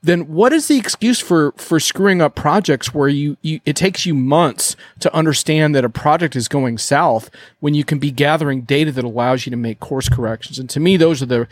Then 0.00 0.28
what 0.28 0.52
is 0.52 0.68
the 0.68 0.78
excuse 0.78 1.18
for 1.18 1.52
for 1.56 1.80
screwing 1.80 2.22
up 2.22 2.36
projects 2.36 2.94
where 2.94 3.08
you, 3.08 3.36
you 3.42 3.60
it 3.66 3.74
takes 3.74 4.06
you 4.06 4.14
months 4.14 4.76
to 5.00 5.12
understand 5.12 5.74
that 5.74 5.84
a 5.84 5.90
project 5.90 6.36
is 6.36 6.46
going 6.46 6.78
south 6.78 7.30
when 7.58 7.74
you 7.74 7.82
can 7.82 7.98
be 7.98 8.12
gathering 8.12 8.60
data 8.62 8.92
that 8.92 9.04
allows 9.04 9.44
you 9.44 9.50
to 9.50 9.56
make 9.56 9.80
course 9.80 10.08
corrections? 10.08 10.60
And 10.60 10.70
to 10.70 10.78
me, 10.78 10.96
those 10.96 11.20
are 11.20 11.26
the 11.26 11.48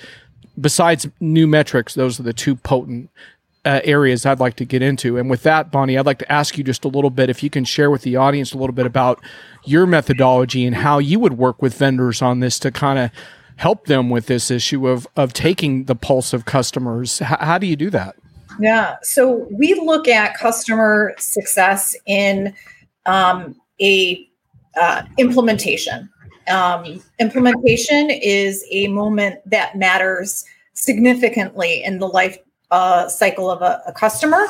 besides 0.59 1.09
new 1.19 1.49
metrics, 1.49 1.95
those 1.95 2.21
are 2.21 2.23
the 2.23 2.33
two 2.33 2.55
potent 2.55 3.11
uh, 3.67 3.81
areas 3.83 4.25
I'd 4.25 4.39
like 4.39 4.55
to 4.57 4.65
get 4.65 4.81
into. 4.81 5.19
And 5.19 5.29
with 5.29 5.43
that, 5.43 5.73
Bonnie, 5.73 5.99
I'd 5.99 6.07
like 6.07 6.21
to 6.21 6.33
ask 6.33 6.57
you 6.57 6.63
just 6.63 6.85
a 6.85 6.89
little 6.89 7.11
bit 7.11 7.29
if 7.29 7.43
you 7.43 7.51
can 7.51 7.65
share 7.65 7.91
with 7.91 8.03
the 8.03 8.15
audience 8.15 8.53
a 8.53 8.59
little 8.59 8.75
bit 8.75 8.87
about 8.87 9.21
your 9.65 9.87
methodology 9.87 10.65
and 10.65 10.77
how 10.77 10.99
you 10.99 11.19
would 11.19 11.37
work 11.37 11.61
with 11.61 11.77
vendors 11.77 12.23
on 12.23 12.39
this 12.39 12.61
to 12.61 12.71
kind 12.71 12.99
of 12.99 13.11
help 13.57 13.87
them 13.87 14.09
with 14.09 14.27
this 14.27 14.51
issue 14.51 14.87
of 14.87 15.09
of 15.17 15.33
taking 15.33 15.85
the 15.85 15.97
pulse 15.97 16.33
of 16.33 16.45
customers. 16.45 17.21
H- 17.21 17.39
how 17.41 17.59
do 17.59 17.67
you 17.67 17.75
do 17.75 17.91
that? 17.91 18.15
Yeah, 18.61 18.97
so 19.03 19.49
we 19.51 19.75
look 19.75 20.07
at 20.07 20.37
customer 20.37 21.15
success 21.19 21.97
in 22.07 22.55
um, 23.05 23.61
a 23.81 24.27
uh, 24.81 25.03
implementation. 25.19 26.09
Um, 26.49 27.03
implementation 27.19 28.11
is 28.11 28.65
a 28.71 28.87
moment 28.89 29.41
that 29.51 29.77
matters 29.77 30.45
significantly 30.75 31.83
in 31.83 31.99
the 31.99 32.07
life 32.07 32.39
uh, 32.71 33.09
cycle 33.09 33.51
of 33.51 33.63
a, 33.63 33.83
a 33.87 33.93
customer. 33.93 34.47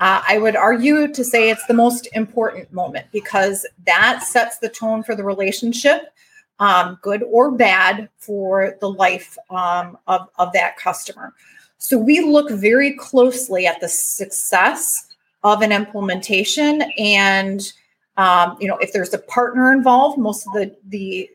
Uh, 0.00 0.22
I 0.26 0.38
would 0.38 0.56
argue 0.56 1.12
to 1.12 1.24
say 1.24 1.50
it's 1.50 1.66
the 1.66 1.74
most 1.74 2.08
important 2.12 2.72
moment 2.72 3.06
because 3.12 3.66
that 3.86 4.22
sets 4.22 4.58
the 4.58 4.68
tone 4.68 5.02
for 5.02 5.14
the 5.14 5.22
relationship, 5.22 6.12
um, 6.58 6.98
good 7.00 7.22
or 7.22 7.52
bad, 7.52 8.08
for 8.18 8.76
the 8.80 8.90
life 8.90 9.38
um, 9.50 9.96
of, 10.08 10.28
of 10.38 10.52
that 10.52 10.76
customer. 10.76 11.32
So 11.78 11.98
we 11.98 12.20
look 12.20 12.50
very 12.50 12.94
closely 12.94 13.66
at 13.66 13.80
the 13.80 13.88
success 13.88 15.06
of 15.44 15.60
an 15.60 15.70
implementation 15.70 16.82
and 16.98 17.72
um, 18.16 18.56
you 18.60 18.66
know 18.66 18.78
if 18.78 18.92
there's 18.92 19.12
a 19.12 19.18
partner 19.18 19.72
involved 19.72 20.18
most 20.18 20.46
of 20.46 20.54
the 20.54 20.74
the 20.88 21.28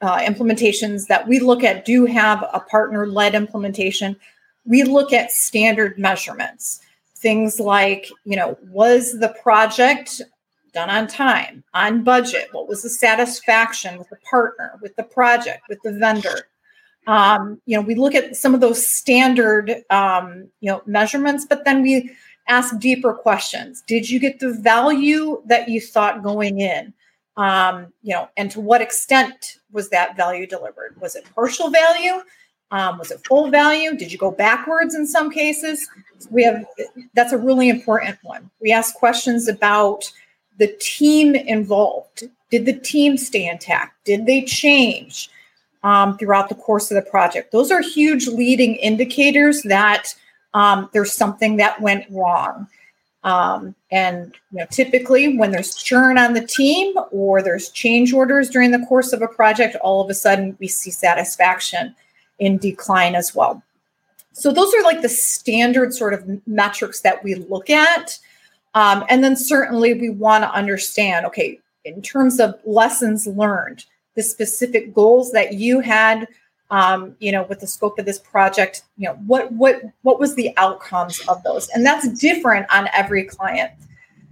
uh, 0.00 0.18
implementations 0.18 1.06
that 1.06 1.26
we 1.28 1.38
look 1.38 1.62
at 1.62 1.84
do 1.84 2.04
have 2.04 2.44
a 2.52 2.60
partner 2.60 3.06
led 3.06 3.34
implementation 3.34 4.16
we 4.64 4.82
look 4.82 5.12
at 5.12 5.32
standard 5.32 5.98
measurements. 5.98 6.80
Things 7.16 7.58
like 7.58 8.10
you 8.24 8.36
know 8.36 8.58
was 8.64 9.18
the 9.18 9.34
project 9.42 10.20
done 10.72 10.90
on 10.90 11.06
time 11.06 11.64
on 11.72 12.04
budget? 12.04 12.48
What 12.52 12.68
was 12.68 12.82
the 12.82 12.90
satisfaction 12.90 13.98
with 13.98 14.10
the 14.10 14.18
partner 14.28 14.78
with 14.82 14.94
the 14.96 15.04
project 15.04 15.62
with 15.68 15.78
the 15.82 15.92
vendor? 15.92 16.48
Um, 17.06 17.60
you 17.66 17.76
know 17.76 17.82
we 17.82 17.94
look 17.94 18.14
at 18.14 18.36
some 18.36 18.54
of 18.54 18.60
those 18.60 18.86
standard 18.86 19.84
um, 19.90 20.48
you 20.60 20.70
know 20.70 20.82
measurements 20.86 21.46
but 21.46 21.64
then 21.64 21.82
we 21.82 22.10
ask 22.46 22.78
deeper 22.78 23.14
questions. 23.14 23.82
Did 23.86 24.10
you 24.10 24.18
get 24.18 24.40
the 24.40 24.52
value 24.52 25.42
that 25.46 25.68
you 25.68 25.80
thought 25.80 26.22
going 26.22 26.60
in? 26.60 26.92
Um, 27.36 27.92
you 28.02 28.14
know 28.14 28.28
and 28.36 28.50
to 28.50 28.60
what 28.60 28.82
extent 28.82 29.58
was 29.72 29.88
that 29.90 30.16
value 30.16 30.46
delivered? 30.46 31.00
Was 31.00 31.16
it 31.16 31.24
partial 31.34 31.70
value 31.70 32.22
um, 32.70 32.98
was 32.98 33.10
it 33.10 33.24
full 33.26 33.50
value? 33.50 33.96
Did 33.96 34.10
you 34.10 34.18
go 34.18 34.30
backwards 34.30 34.94
in 34.94 35.06
some 35.06 35.30
cases? 35.30 35.88
We 36.30 36.42
have 36.44 36.64
that's 37.14 37.32
a 37.32 37.38
really 37.38 37.68
important 37.68 38.18
one. 38.22 38.50
We 38.60 38.72
ask 38.72 38.94
questions 38.94 39.48
about 39.48 40.10
the 40.58 40.74
team 40.80 41.34
involved. 41.34 42.24
Did 42.50 42.66
the 42.66 42.72
team 42.72 43.16
stay 43.16 43.46
intact? 43.46 44.04
Did 44.04 44.26
they 44.26 44.42
change 44.42 45.28
um, 45.82 46.16
throughout 46.18 46.48
the 46.48 46.54
course 46.54 46.90
of 46.90 46.94
the 46.94 47.10
project? 47.10 47.52
Those 47.52 47.70
are 47.70 47.80
huge 47.80 48.26
leading 48.26 48.76
indicators 48.76 49.62
that 49.62 50.14
um, 50.54 50.88
there's 50.92 51.12
something 51.12 51.56
that 51.56 51.80
went 51.80 52.06
wrong. 52.10 52.68
Um, 53.24 53.74
and 53.90 54.34
you 54.52 54.58
know, 54.58 54.66
typically, 54.70 55.36
when 55.36 55.50
there's 55.50 55.74
churn 55.74 56.18
on 56.18 56.34
the 56.34 56.46
team 56.46 56.94
or 57.10 57.42
there's 57.42 57.70
change 57.70 58.12
orders 58.12 58.50
during 58.50 58.70
the 58.70 58.84
course 58.86 59.12
of 59.12 59.22
a 59.22 59.28
project, 59.28 59.76
all 59.76 60.02
of 60.02 60.10
a 60.10 60.14
sudden 60.14 60.56
we 60.60 60.68
see 60.68 60.90
satisfaction 60.90 61.94
in 62.38 62.58
decline 62.58 63.14
as 63.14 63.34
well. 63.34 63.62
So 64.32 64.52
those 64.52 64.74
are 64.74 64.82
like 64.82 65.02
the 65.02 65.08
standard 65.08 65.94
sort 65.94 66.12
of 66.12 66.46
metrics 66.46 67.00
that 67.00 67.22
we 67.22 67.36
look 67.36 67.70
at. 67.70 68.18
Um, 68.74 69.04
and 69.08 69.22
then 69.22 69.36
certainly 69.36 69.94
we 69.94 70.10
want 70.10 70.42
to 70.42 70.50
understand, 70.50 71.24
okay, 71.26 71.60
in 71.84 72.02
terms 72.02 72.40
of 72.40 72.58
lessons 72.64 73.26
learned, 73.26 73.84
the 74.16 74.22
specific 74.22 74.92
goals 74.92 75.30
that 75.32 75.54
you 75.54 75.80
had, 75.80 76.26
um, 76.70 77.14
you 77.20 77.30
know, 77.30 77.44
with 77.44 77.60
the 77.60 77.66
scope 77.66 77.98
of 77.98 78.06
this 78.06 78.18
project, 78.18 78.82
you 78.96 79.06
know, 79.06 79.14
what 79.26 79.52
what 79.52 79.82
what 80.02 80.18
was 80.18 80.34
the 80.34 80.52
outcomes 80.56 81.20
of 81.28 81.42
those? 81.44 81.68
And 81.68 81.86
that's 81.86 82.08
different 82.18 82.66
on 82.72 82.88
every 82.92 83.24
client. 83.24 83.70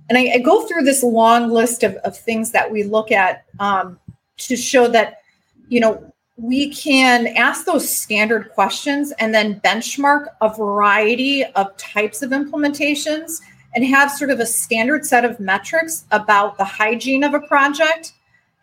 And 0.08 0.18
I, 0.18 0.32
I 0.34 0.38
go 0.38 0.66
through 0.66 0.82
this 0.82 1.02
long 1.02 1.50
list 1.50 1.84
of, 1.84 1.94
of 1.96 2.16
things 2.16 2.50
that 2.50 2.70
we 2.70 2.82
look 2.82 3.12
at 3.12 3.44
um, 3.60 3.98
to 4.38 4.56
show 4.56 4.88
that, 4.88 5.22
you 5.68 5.78
know, 5.80 6.11
we 6.42 6.70
can 6.70 7.28
ask 7.28 7.66
those 7.66 7.88
standard 7.88 8.50
questions 8.50 9.12
and 9.20 9.32
then 9.32 9.60
benchmark 9.60 10.26
a 10.40 10.52
variety 10.52 11.44
of 11.44 11.74
types 11.76 12.20
of 12.20 12.30
implementations 12.30 13.40
and 13.76 13.86
have 13.86 14.10
sort 14.10 14.28
of 14.28 14.40
a 14.40 14.44
standard 14.44 15.06
set 15.06 15.24
of 15.24 15.38
metrics 15.38 16.04
about 16.10 16.58
the 16.58 16.64
hygiene 16.64 17.22
of 17.22 17.32
a 17.32 17.40
project 17.40 18.14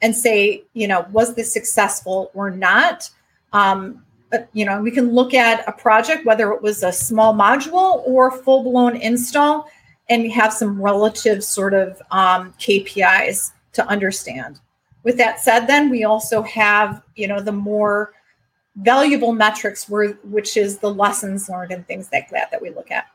and 0.01 0.13
say, 0.13 0.61
you 0.73 0.89
know, 0.89 1.07
was 1.13 1.35
this 1.35 1.53
successful 1.53 2.31
or 2.33 2.51
not? 2.51 3.09
Um, 3.53 4.03
but, 4.29 4.49
you 4.51 4.65
know, 4.65 4.81
we 4.81 4.91
can 4.91 5.13
look 5.13 5.33
at 5.33 5.65
a 5.65 5.71
project, 5.71 6.25
whether 6.25 6.51
it 6.51 6.61
was 6.61 6.83
a 6.83 6.91
small 6.91 7.33
module 7.33 8.03
or 8.05 8.29
full 8.29 8.63
blown 8.63 8.97
install, 8.97 9.69
and 10.09 10.29
have 10.33 10.51
some 10.51 10.81
relative 10.81 11.45
sort 11.45 11.73
of 11.73 12.01
um, 12.11 12.53
KPIs 12.59 13.51
to 13.71 13.87
understand. 13.87 14.59
With 15.09 15.17
that 15.17 15.39
said, 15.39 15.65
then 15.65 15.89
we 15.89 16.03
also 16.03 16.43
have, 16.43 17.01
you 17.15 17.27
know, 17.27 17.41
the 17.41 17.51
more 17.51 18.13
valuable 18.75 19.33
metrics 19.33 19.89
where, 19.89 20.09
which 20.23 20.55
is 20.55 20.77
the 20.77 20.93
lessons 20.93 21.49
learned 21.49 21.71
and 21.71 21.83
things 21.87 22.09
like 22.13 22.29
that 22.29 22.51
that 22.51 22.61
we 22.61 22.69
look 22.69 22.91
at. 22.91 23.07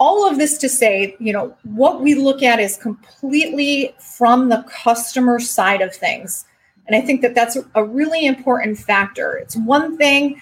All 0.00 0.26
of 0.26 0.38
this 0.38 0.56
to 0.56 0.70
say, 0.70 1.14
you 1.20 1.34
know, 1.34 1.54
what 1.64 2.00
we 2.00 2.14
look 2.14 2.42
at 2.42 2.60
is 2.60 2.78
completely 2.78 3.94
from 3.98 4.48
the 4.48 4.64
customer 4.70 5.38
side 5.38 5.82
of 5.82 5.94
things. 5.94 6.46
And 6.86 6.96
I 6.96 7.02
think 7.02 7.20
that 7.20 7.34
that's 7.34 7.58
a 7.74 7.84
really 7.84 8.24
important 8.24 8.78
factor. 8.78 9.34
It's 9.34 9.54
one 9.54 9.98
thing 9.98 10.40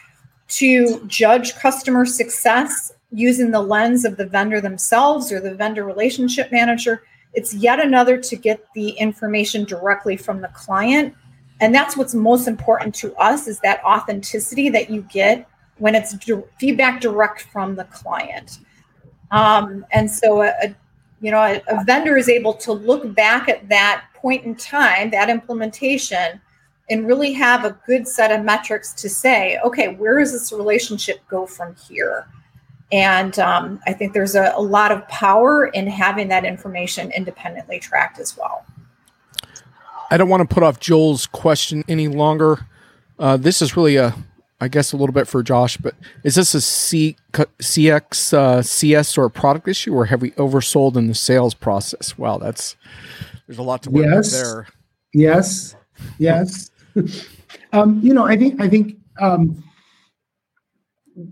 to 0.50 1.04
judge 1.08 1.56
customer 1.56 2.06
success 2.06 2.92
using 3.10 3.50
the 3.50 3.60
lens 3.60 4.04
of 4.04 4.18
the 4.18 4.26
vendor 4.26 4.60
themselves 4.60 5.32
or 5.32 5.40
the 5.40 5.56
vendor 5.56 5.82
relationship 5.82 6.52
manager. 6.52 7.02
It's 7.34 7.52
yet 7.52 7.80
another 7.80 8.16
to 8.18 8.36
get 8.36 8.64
the 8.74 8.90
information 8.90 9.64
directly 9.64 10.16
from 10.16 10.40
the 10.40 10.48
client. 10.48 11.14
And 11.60 11.74
that's 11.74 11.96
what's 11.96 12.14
most 12.14 12.48
important 12.48 12.94
to 12.96 13.14
us 13.16 13.46
is 13.46 13.60
that 13.60 13.82
authenticity 13.84 14.68
that 14.70 14.90
you 14.90 15.02
get 15.02 15.48
when 15.78 15.94
it's 15.94 16.14
di- 16.14 16.42
feedback 16.58 17.00
direct 17.00 17.42
from 17.42 17.74
the 17.74 17.84
client. 17.84 18.58
Um, 19.30 19.84
and 19.92 20.10
so, 20.10 20.42
a, 20.42 20.52
a 20.62 20.74
you 21.20 21.30
know, 21.30 21.40
a, 21.40 21.62
a 21.68 21.84
vendor 21.84 22.16
is 22.16 22.28
able 22.28 22.54
to 22.54 22.72
look 22.72 23.14
back 23.14 23.48
at 23.48 23.68
that 23.68 24.04
point 24.14 24.44
in 24.44 24.54
time, 24.54 25.10
that 25.10 25.30
implementation, 25.30 26.40
and 26.90 27.06
really 27.06 27.32
have 27.32 27.64
a 27.64 27.78
good 27.86 28.06
set 28.06 28.30
of 28.30 28.44
metrics 28.44 28.92
to 28.92 29.08
say, 29.08 29.58
okay, 29.64 29.94
where 29.94 30.18
does 30.18 30.32
this 30.32 30.52
relationship 30.52 31.26
go 31.28 31.46
from 31.46 31.74
here? 31.88 32.26
And 32.92 33.38
um, 33.38 33.80
I 33.86 33.92
think 33.92 34.12
there's 34.12 34.34
a, 34.34 34.52
a 34.54 34.62
lot 34.62 34.92
of 34.92 35.06
power 35.08 35.66
in 35.66 35.86
having 35.86 36.28
that 36.28 36.44
information 36.44 37.10
independently 37.12 37.80
tracked 37.80 38.18
as 38.18 38.36
well. 38.36 38.64
I 40.10 40.16
don't 40.16 40.28
want 40.28 40.48
to 40.48 40.54
put 40.54 40.62
off 40.62 40.78
Joel's 40.80 41.26
question 41.26 41.82
any 41.88 42.08
longer. 42.08 42.66
Uh, 43.18 43.36
this 43.36 43.62
is 43.62 43.76
really 43.76 43.96
a, 43.96 44.14
I 44.60 44.68
guess 44.68 44.92
a 44.92 44.96
little 44.96 45.12
bit 45.12 45.26
for 45.26 45.42
Josh, 45.42 45.76
but 45.76 45.94
is 46.22 46.36
this 46.36 46.54
a 46.54 46.60
C, 46.60 47.16
CX, 47.32 48.32
uh, 48.32 48.62
CS 48.62 49.18
or 49.18 49.24
a 49.24 49.30
product 49.30 49.66
issue, 49.66 49.94
or 49.94 50.04
have 50.06 50.22
we 50.22 50.30
oversold 50.32 50.96
in 50.96 51.08
the 51.08 51.14
sales 51.14 51.54
process? 51.54 52.16
Wow, 52.16 52.38
that's 52.38 52.76
there's 53.46 53.58
a 53.58 53.62
lot 53.62 53.82
to 53.82 53.90
work 53.90 54.06
yes. 54.06 54.32
there. 54.32 54.68
Yes, 55.12 55.76
yes. 56.18 56.70
um, 57.72 58.00
you 58.02 58.14
know, 58.14 58.24
I 58.24 58.36
think 58.36 58.60
I 58.60 58.68
think 58.68 58.96
um, 59.20 59.62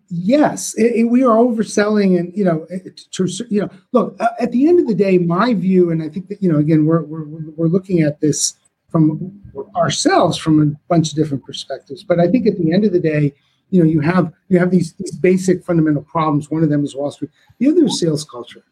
yes, 0.09 0.75
it, 0.77 0.95
it, 0.95 1.05
we 1.05 1.23
are 1.23 1.37
overselling, 1.37 2.19
and 2.19 2.37
you 2.37 2.45
know, 2.45 2.67
eh, 2.71 2.79
eh, 2.87 2.91
to, 3.13 3.29
you 3.51 3.63
know, 3.63 3.69
look 3.93 4.17
uh, 4.21 4.29
at 4.41 4.53
the 4.53 4.69
end 4.69 4.81
of 4.81 4.87
the 4.87 4.95
day, 4.95 5.19
my 5.19 5.55
view, 5.55 5.91
and 5.91 6.03
I 6.03 6.09
think 6.09 6.29
that 6.29 6.43
you 6.43 6.51
know, 6.51 6.59
again, 6.59 6.85
we're 6.85 7.03
we're 7.03 7.25
we're 7.25 7.69
looking 7.69 8.01
at 8.01 8.21
this 8.21 8.55
from 8.89 9.41
ourselves 9.77 10.37
from 10.37 10.63
a 10.63 10.67
bunch 10.89 11.11
of 11.11 11.17
different 11.17 11.45
perspectives. 11.45 12.05
But 12.05 12.21
I 12.21 12.29
think 12.29 12.47
at 12.47 12.59
the 12.59 12.73
end 12.73 12.85
of 12.85 12.93
the 12.93 13.01
day, 13.01 13.35
you 13.71 13.83
know, 13.83 13.89
you 13.89 14.01
have 14.01 14.33
you 14.49 14.59
have 14.59 14.71
these 14.71 14.93
these 14.95 15.17
basic 15.17 15.65
fundamental 15.65 16.03
problems. 16.03 16.51
One 16.51 16.63
of 16.63 16.71
them 16.71 16.85
is 16.85 16.95
Wall 16.95 17.11
Street. 17.11 17.31
The 17.59 17.69
other 17.69 17.87
is 17.87 17.99
sales 17.99 18.25
culture, 18.25 18.65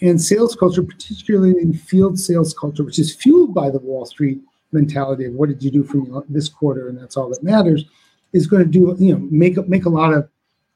and 0.00 0.20
sales 0.20 0.56
culture, 0.56 0.82
particularly 0.82 1.54
in 1.60 1.72
field 1.72 2.18
sales 2.18 2.52
culture, 2.52 2.84
which 2.84 2.98
is 2.98 3.14
fueled 3.14 3.54
by 3.54 3.70
the 3.70 3.78
Wall 3.78 4.04
Street 4.04 4.40
mentality 4.72 5.24
of 5.24 5.34
what 5.34 5.48
did 5.48 5.62
you 5.62 5.70
do 5.70 5.82
for 5.82 5.98
me 5.98 6.10
uh, 6.14 6.20
this 6.28 6.48
quarter, 6.48 6.88
and 6.88 6.98
that's 6.98 7.16
all 7.16 7.28
that 7.30 7.42
matters, 7.42 7.84
is 8.32 8.46
going 8.46 8.64
to 8.64 8.68
do 8.68 8.96
you 8.98 9.14
know 9.14 9.26
make 9.30 9.56
make 9.68 9.86
a 9.86 9.90
lot 9.90 10.12
of 10.12 10.28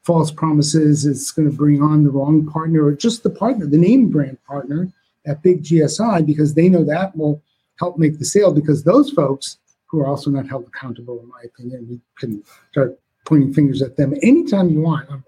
false 0.05 0.31
promises. 0.31 1.05
It's 1.05 1.31
going 1.31 1.49
to 1.49 1.55
bring 1.55 1.81
on 1.81 2.03
the 2.03 2.11
wrong 2.11 2.45
partner 2.45 2.85
or 2.85 2.93
just 2.93 3.23
the 3.23 3.29
partner, 3.29 3.65
the 3.65 3.77
name 3.77 4.09
brand 4.09 4.37
partner 4.45 4.91
at 5.25 5.41
big 5.41 5.63
GSI 5.63 6.25
because 6.25 6.53
they 6.53 6.69
know 6.69 6.83
that 6.85 7.15
will 7.17 7.41
help 7.79 7.97
make 7.97 8.19
the 8.19 8.25
sale 8.25 8.53
because 8.53 8.83
those 8.83 9.09
folks 9.09 9.57
who 9.87 9.99
are 9.99 10.07
also 10.07 10.29
not 10.29 10.47
held 10.47 10.67
accountable, 10.67 11.19
in 11.21 11.27
my 11.27 11.41
opinion, 11.45 11.87
we 11.89 11.99
can 12.19 12.43
start 12.71 12.99
pointing 13.25 13.53
fingers 13.53 13.81
at 13.81 13.97
them 13.97 14.13
anytime 14.21 14.69
you 14.69 14.81
want. 14.81 15.09
I'm 15.09 15.23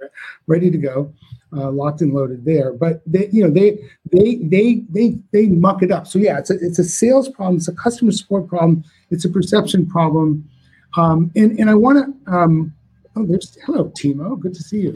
ready 0.46 0.70
to 0.70 0.78
go, 0.78 1.12
uh, 1.56 1.72
locked 1.72 2.02
and 2.02 2.14
loaded 2.14 2.46
there. 2.46 2.74
But 2.74 3.02
they, 3.06 3.28
you 3.32 3.44
know, 3.44 3.50
they 3.50 3.80
they 4.12 4.36
they 4.36 4.84
they 4.90 5.18
they 5.34 5.48
muck 5.48 5.82
it 5.82 5.92
up. 5.92 6.06
So 6.06 6.20
yeah, 6.20 6.38
it's 6.38 6.52
a 6.52 6.56
it's 6.62 6.80
a 6.80 6.84
sales 6.84 7.30
problem, 7.30 7.58
it's 7.58 7.68
a 7.68 7.74
customer 7.76 8.12
support 8.12 8.48
problem, 8.48 8.84
it's 9.10 9.26
a 9.26 9.30
perception 9.30 9.88
problem, 9.88 10.48
um, 10.96 11.32
and 11.36 11.60
and 11.60 11.70
I 11.70 11.76
want 11.76 11.98
to. 12.26 12.32
Um, 12.32 12.74
oh, 13.18 13.26
there's 13.26 13.58
hello, 13.66 13.92
Timo. 13.98 14.40
Good 14.40 14.54
to 14.54 14.64
see 14.64 14.82
you. 14.82 14.96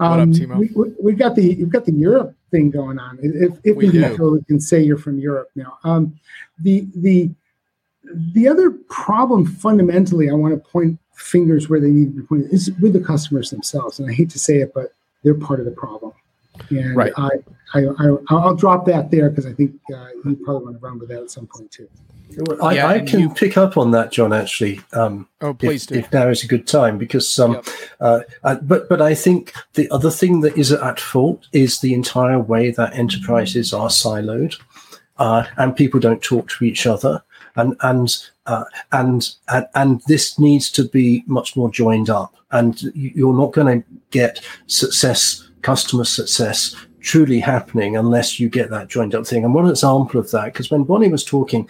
Um, 0.00 0.10
what 0.10 0.20
up, 0.20 0.22
um, 0.22 0.32
Timo? 0.32 0.58
We, 0.58 0.68
we, 0.74 0.94
we 1.00 1.12
got 1.12 1.34
the 1.34 1.42
you've 1.42 1.70
got 1.70 1.84
the 1.84 1.92
Europe 1.92 2.34
thing 2.50 2.70
going 2.70 2.98
on. 2.98 3.18
If 3.22 3.58
if 3.64 3.76
we, 3.76 3.90
we 3.90 4.42
can 4.44 4.60
say 4.60 4.80
you're 4.80 4.98
from 4.98 5.18
Europe 5.18 5.50
now. 5.54 5.78
Um, 5.84 6.18
the 6.60 6.86
the 6.94 7.30
the 8.32 8.48
other 8.48 8.70
problem 8.88 9.46
fundamentally, 9.46 10.30
I 10.30 10.34
want 10.34 10.54
to 10.54 10.70
point 10.70 10.98
fingers 11.14 11.68
where 11.68 11.80
they 11.80 11.90
need 11.90 12.14
to 12.14 12.22
be 12.22 12.26
pointed 12.26 12.52
is 12.52 12.70
with 12.80 12.92
the 12.92 13.00
customers 13.00 13.50
themselves. 13.50 13.98
And 13.98 14.08
I 14.08 14.14
hate 14.14 14.30
to 14.30 14.38
say 14.38 14.58
it, 14.58 14.72
but 14.72 14.92
they're 15.22 15.34
part 15.34 15.60
of 15.60 15.66
the 15.66 15.72
problem. 15.72 16.12
And 16.70 16.96
right. 16.96 17.12
I, 17.16 17.30
I, 17.74 17.80
I, 17.80 18.10
will 18.30 18.54
drop 18.54 18.86
that 18.86 19.10
there 19.10 19.30
because 19.30 19.46
I 19.46 19.52
think 19.52 19.74
uh, 19.92 20.08
you 20.24 20.36
probably 20.44 20.64
want 20.64 20.80
to 20.80 20.86
run 20.86 20.98
with 20.98 21.08
that 21.10 21.22
at 21.22 21.30
some 21.30 21.46
point 21.46 21.70
too. 21.70 21.88
I, 22.62 22.74
yeah, 22.74 22.86
I 22.86 23.00
can 23.00 23.20
you... 23.20 23.30
pick 23.30 23.56
up 23.56 23.76
on 23.76 23.90
that, 23.92 24.12
John. 24.12 24.32
Actually, 24.32 24.80
um, 24.92 25.28
oh 25.40 25.54
please 25.54 25.84
if, 25.84 25.88
do. 25.88 25.94
If 25.98 26.12
now 26.12 26.28
is 26.28 26.44
a 26.44 26.46
good 26.46 26.66
time, 26.66 26.98
because 26.98 27.38
um, 27.38 27.54
yep. 27.54 27.66
uh, 28.00 28.20
uh, 28.44 28.56
but 28.62 28.88
but 28.88 29.00
I 29.00 29.14
think 29.14 29.54
the 29.74 29.90
other 29.90 30.10
thing 30.10 30.40
that 30.42 30.56
is 30.56 30.70
at 30.70 31.00
fault 31.00 31.46
is 31.52 31.80
the 31.80 31.94
entire 31.94 32.38
way 32.38 32.70
that 32.70 32.94
enterprises 32.94 33.72
are 33.72 33.88
siloed, 33.88 34.60
uh, 35.18 35.46
and 35.56 35.74
people 35.74 36.00
don't 36.00 36.22
talk 36.22 36.48
to 36.50 36.64
each 36.64 36.86
other, 36.86 37.22
and 37.56 37.76
and 37.80 38.16
uh, 38.46 38.64
and, 38.92 39.30
and 39.48 39.66
and 39.74 40.02
this 40.06 40.38
needs 40.38 40.70
to 40.72 40.84
be 40.84 41.24
much 41.26 41.56
more 41.56 41.70
joined 41.70 42.10
up. 42.10 42.34
And 42.50 42.80
you're 42.94 43.36
not 43.36 43.52
going 43.52 43.82
to 43.82 43.88
get 44.10 44.40
success, 44.68 45.47
customer 45.68 46.04
success, 46.04 46.74
truly 47.00 47.40
happening 47.40 47.94
unless 47.94 48.40
you 48.40 48.48
get 48.48 48.70
that 48.70 48.88
joined 48.88 49.14
up 49.14 49.26
thing. 49.26 49.44
And 49.44 49.52
one 49.54 49.68
example 49.68 50.18
of 50.18 50.30
that, 50.30 50.46
because 50.46 50.70
when 50.70 50.84
Bonnie 50.84 51.10
was 51.10 51.24
talking, 51.24 51.68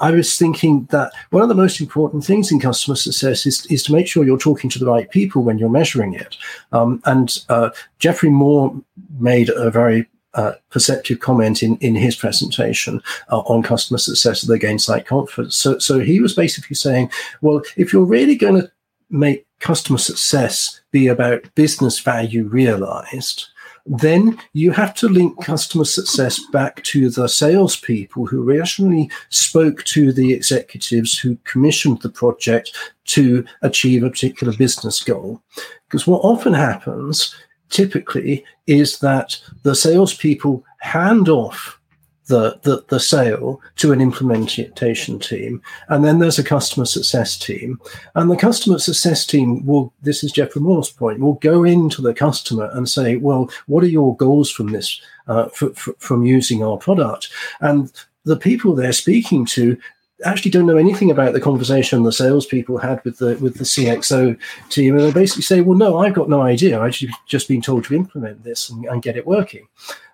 I 0.00 0.10
was 0.10 0.38
thinking 0.38 0.86
that 0.90 1.12
one 1.30 1.42
of 1.42 1.48
the 1.48 1.62
most 1.64 1.80
important 1.80 2.26
things 2.26 2.52
in 2.52 2.60
customer 2.60 2.96
success 2.96 3.46
is, 3.46 3.64
is 3.66 3.82
to 3.84 3.92
make 3.92 4.06
sure 4.06 4.24
you're 4.24 4.48
talking 4.48 4.68
to 4.70 4.78
the 4.78 4.90
right 4.94 5.10
people 5.10 5.42
when 5.42 5.58
you're 5.58 5.78
measuring 5.80 6.12
it. 6.12 6.36
Um, 6.72 7.00
and 7.06 7.28
uh, 7.48 7.70
Geoffrey 7.98 8.28
Moore 8.30 8.74
made 9.18 9.48
a 9.48 9.70
very 9.70 10.06
uh, 10.34 10.52
perceptive 10.68 11.20
comment 11.20 11.62
in, 11.62 11.78
in 11.78 11.94
his 11.94 12.16
presentation 12.16 13.00
uh, 13.30 13.40
on 13.52 13.62
customer 13.62 13.98
success 13.98 14.42
at 14.44 14.48
the 14.48 14.66
Gainsight 14.66 15.06
conference. 15.06 15.56
So, 15.56 15.78
so 15.78 16.00
he 16.00 16.20
was 16.20 16.34
basically 16.34 16.76
saying, 16.76 17.10
well, 17.40 17.62
if 17.76 17.92
you're 17.92 18.04
really 18.16 18.36
going 18.36 18.60
to 18.60 18.70
make 19.08 19.46
customer 19.62 19.98
success 19.98 20.80
be 20.90 21.06
about 21.06 21.54
business 21.54 22.00
value 22.00 22.44
realized, 22.48 23.46
then 23.86 24.38
you 24.52 24.70
have 24.70 24.94
to 24.94 25.08
link 25.08 25.42
customer 25.42 25.84
success 25.84 26.40
back 26.52 26.82
to 26.84 27.10
the 27.10 27.28
salespeople 27.28 28.26
who 28.26 28.48
originally 28.48 29.10
spoke 29.30 29.82
to 29.84 30.12
the 30.12 30.32
executives 30.32 31.18
who 31.18 31.36
commissioned 31.44 32.00
the 32.02 32.08
project 32.08 32.76
to 33.06 33.44
achieve 33.62 34.04
a 34.04 34.10
particular 34.10 34.52
business 34.52 35.02
goal. 35.02 35.40
Because 35.88 36.06
what 36.06 36.20
often 36.20 36.52
happens 36.52 37.34
typically 37.70 38.44
is 38.66 38.98
that 38.98 39.40
the 39.62 39.74
salespeople 39.74 40.64
hand 40.78 41.28
off 41.28 41.80
the, 42.26 42.58
the, 42.62 42.84
the 42.88 43.00
sale 43.00 43.60
to 43.76 43.92
an 43.92 44.00
implementation 44.00 45.18
team. 45.18 45.60
And 45.88 46.04
then 46.04 46.18
there's 46.18 46.38
a 46.38 46.44
customer 46.44 46.86
success 46.86 47.36
team. 47.36 47.80
And 48.14 48.30
the 48.30 48.36
customer 48.36 48.78
success 48.78 49.26
team 49.26 49.64
will, 49.66 49.92
this 50.02 50.22
is 50.22 50.32
Geoffrey 50.32 50.62
Moore's 50.62 50.90
point, 50.90 51.20
will 51.20 51.34
go 51.34 51.64
into 51.64 52.00
the 52.00 52.14
customer 52.14 52.70
and 52.72 52.88
say, 52.88 53.16
well, 53.16 53.50
what 53.66 53.84
are 53.84 53.88
your 53.88 54.16
goals 54.16 54.50
from 54.50 54.68
this, 54.68 55.00
uh, 55.28 55.48
f- 55.52 55.62
f- 55.62 55.94
from 55.98 56.24
using 56.24 56.62
our 56.62 56.76
product? 56.76 57.28
And 57.60 57.92
the 58.24 58.36
people 58.36 58.74
they're 58.74 58.92
speaking 58.92 59.44
to 59.46 59.76
actually 60.24 60.52
don't 60.52 60.66
know 60.66 60.76
anything 60.76 61.10
about 61.10 61.32
the 61.32 61.40
conversation 61.40 62.02
the 62.04 62.12
salespeople 62.12 62.78
had 62.78 63.04
with 63.04 63.18
the 63.18 63.36
with 63.38 63.56
the 63.56 63.64
CXO 63.64 64.38
team, 64.68 64.96
and 64.96 65.04
they 65.04 65.12
basically 65.12 65.42
say, 65.42 65.60
"Well, 65.60 65.76
no, 65.76 65.98
I've 65.98 66.14
got 66.14 66.28
no 66.28 66.42
idea. 66.42 66.80
I've 66.80 66.96
just 67.26 67.48
been 67.48 67.60
told 67.60 67.84
to 67.84 67.94
implement 67.96 68.44
this 68.44 68.70
and, 68.70 68.84
and 68.84 69.02
get 69.02 69.16
it 69.16 69.26
working." 69.26 69.66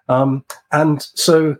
Um, 0.09 0.45
and 0.73 1.03
so 1.15 1.57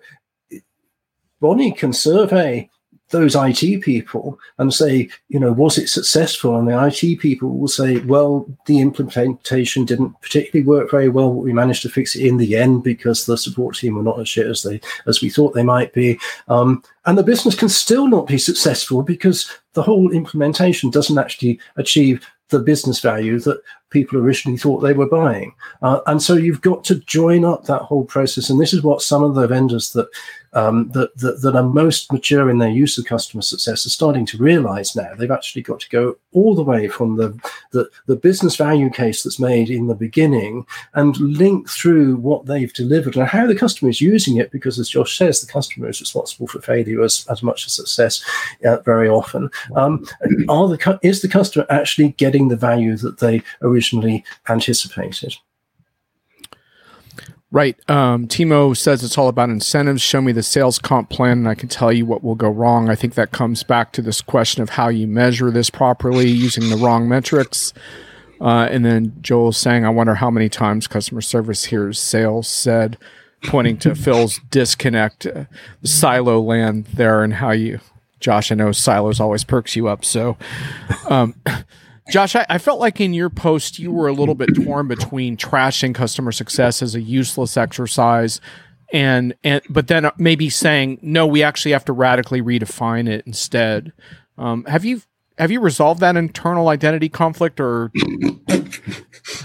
Bonnie 1.41 1.73
can 1.73 1.93
survey 1.93 2.69
those 3.11 3.35
IT 3.35 3.83
people 3.83 4.39
and 4.59 4.73
say, 4.73 5.09
you 5.29 5.41
know, 5.41 5.53
was 5.53 5.79
it 5.79 5.89
successful? 5.89 6.57
And 6.57 6.69
the 6.69 6.87
IT 6.87 7.21
people 7.21 7.57
will 7.57 7.69
say, 7.69 7.99
well, 8.01 8.47
the 8.67 8.81
implementation 8.81 9.85
didn't 9.85 10.21
particularly 10.21 10.67
work 10.67 10.91
very 10.91 11.09
well. 11.09 11.33
We 11.33 11.53
managed 11.53 11.83
to 11.83 11.89
fix 11.89 12.15
it 12.15 12.27
in 12.27 12.37
the 12.37 12.57
end 12.57 12.83
because 12.83 13.25
the 13.25 13.39
support 13.39 13.77
team 13.77 13.95
were 13.95 14.03
not 14.03 14.21
as 14.21 14.29
shit 14.29 14.47
as 14.47 14.63
they 14.63 14.81
as 15.07 15.23
we 15.23 15.31
thought 15.31 15.55
they 15.55 15.63
might 15.63 15.93
be. 15.93 16.19
Um, 16.49 16.83
and 17.07 17.17
the 17.17 17.23
business 17.23 17.55
can 17.55 17.69
still 17.69 18.09
not 18.09 18.27
be 18.27 18.39
successful 18.39 19.03
because 19.03 19.51
the 19.73 19.83
whole 19.83 20.13
implementation 20.13 20.91
doesn't 20.91 21.19
actually 21.19 21.59
achieve 21.77 22.27
the 22.51 22.59
business 22.59 23.01
value 23.01 23.39
that 23.41 23.61
people 23.91 24.19
originally 24.19 24.59
thought 24.59 24.81
they 24.81 24.93
were 24.93 25.09
buying. 25.09 25.55
Uh, 25.83 26.01
and 26.07 26.23
so 26.23 26.35
you've 26.35 26.61
got 26.61 26.85
to 26.85 26.97
join 27.01 27.45
up 27.45 27.65
that 27.65 27.83
whole 27.83 28.05
process. 28.05 28.51
And 28.51 28.61
this 28.61 28.73
is 28.73 28.83
what 28.83 29.03
some 29.03 29.23
of 29.23 29.35
the 29.35 29.47
vendors 29.47 29.93
that 29.93 30.09
um, 30.53 30.91
that, 30.91 31.17
that, 31.19 31.43
that 31.43 31.57
are 31.57 31.63
most 31.63 32.13
mature 32.13 32.51
in 32.51 32.59
their 32.59 32.69
use 32.69 32.99
of 32.99 33.05
customer 33.05 33.43
success 33.43 33.87
are 33.87 33.91
starting 33.91 34.27
to 34.27 34.39
realize 34.39 34.97
now. 34.97 35.15
They've 35.15 35.31
actually 35.31 35.63
got 35.63 35.81
to 35.81 35.89
go 35.89 36.17
all 36.33 36.55
the 36.55 36.63
way 36.63 36.89
from 36.89 37.17
the, 37.17 37.39
the, 37.73 37.89
the 38.07 38.17
business 38.17 38.57
value 38.57 38.91
case 38.91 39.23
that's 39.23 39.41
made 39.41 39.71
in 39.71 39.87
the 39.87 39.95
beginning 39.95 40.67
and 40.95 41.17
link 41.19 41.69
through 41.69 42.17
what 42.17 42.47
they've 42.47 42.73
delivered 42.73 43.17
and 43.17 43.27
how 43.27 43.47
the 43.47 43.55
customer 43.55 43.91
is 43.91 44.01
using 44.01 44.37
it, 44.37 44.51
because 44.51 44.79
as 44.79 44.89
Josh 44.89 45.17
says, 45.17 45.41
the 45.41 45.53
customer 45.53 45.89
is 45.89 46.01
responsible 46.01 46.47
for 46.47 46.61
failure 46.61 47.03
as, 47.03 47.27
as 47.31 47.43
much 47.43 47.67
as 47.67 47.73
success 47.73 48.25
uh, 48.65 48.79
very 48.79 49.09
often. 49.09 49.51
Um, 49.77 50.07
are 50.49 50.69
the, 50.69 50.99
is 51.03 51.23
the 51.23 51.29
customer 51.29 51.67
actually 51.71 52.11
getting 52.13 52.49
the 52.49 52.57
value 52.57 52.97
that 52.97 53.19
they 53.19 53.43
originally 53.63 54.25
anticipated? 54.49 55.35
Right. 57.51 57.79
Um, 57.89 58.29
Timo 58.29 58.77
says 58.77 59.03
it's 59.03 59.17
all 59.17 59.29
about 59.29 59.49
incentives. 59.49 60.03
Show 60.03 60.21
me 60.21 60.33
the 60.33 60.43
sales 60.43 60.79
comp 60.79 61.09
plan, 61.09 61.39
and 61.39 61.49
I 61.49 61.55
can 61.55 61.71
tell 61.71 61.91
you 61.91 62.05
what 62.05 62.23
will 62.23 62.35
go 62.35 62.51
wrong. 62.51 62.91
I 62.91 62.95
think 62.95 63.15
that 63.15 63.31
comes 63.31 63.63
back 63.63 63.93
to 63.93 64.03
this 64.03 64.21
question 64.21 64.63
of 64.63 64.71
how 64.71 64.89
you 64.89 65.07
measure 65.07 65.51
this 65.51 65.71
properly 65.71 66.29
using 66.29 66.69
the 66.69 66.77
wrong 66.77 67.09
metrics. 67.09 67.73
Uh, 68.39 68.69
and 68.71 68.85
then 68.85 69.17
Joel 69.23 69.53
saying, 69.53 69.87
I 69.87 69.89
wonder 69.89 70.15
how 70.17 70.31
many 70.31 70.51
times 70.51 70.87
customer 70.87 71.23
service 71.23 71.65
hears 71.65 71.99
sales 71.99 72.49
said, 72.49 72.99
pointing 73.45 73.79
to 73.79 73.95
Phil's 73.97 74.41
disconnect, 74.51 75.27
uh, 75.27 75.45
the 75.81 75.89
silo 75.89 76.41
land 76.41 76.85
there, 76.93 77.25
and 77.25 77.33
how 77.33 77.53
you, 77.53 77.81
Josh, 78.21 78.53
I 78.53 78.57
know 78.57 78.73
silos 78.73 79.21
always 79.21 79.43
perks 79.43 79.75
you 79.75 79.89
up. 79.89 80.05
So, 80.05 80.37
um, 81.09 81.35
Josh, 82.11 82.37
I, 82.37 82.47
I, 82.49 82.59
felt 82.59 82.81
like 82.81 83.01
in 83.01 83.13
your 83.13 83.31
post 83.31 83.79
you 83.79 83.93
were 83.93 84.09
a 84.09 84.13
little 84.13 84.35
bit 84.35 84.55
torn 84.55 84.89
between 84.89 85.37
trashing 85.37 85.95
customer 85.95 86.33
success 86.33 86.83
as 86.83 86.95
a 86.95 87.01
useless 87.01 87.57
exercise 87.57 88.41
and 88.93 89.35
and 89.45 89.63
but 89.69 89.89
then 89.89 90.11
maybe 90.17 90.49
saying 90.49 90.99
no, 91.03 91.27
we 91.27 91.43
actually 91.43 91.73
have 91.73 91.85
to 91.87 91.93
radically 91.93 92.41
redefine 92.41 93.09
it 93.09 93.27
instead. 93.27 93.93
Um, 94.37 94.65
have 94.65 94.85
you 94.85 95.03
have 95.39 95.51
you 95.51 95.61
resolved 95.61 96.01
that 96.01 96.17
internal 96.17 96.69
identity 96.69 97.09
conflict 97.09 97.61
or 97.61 97.91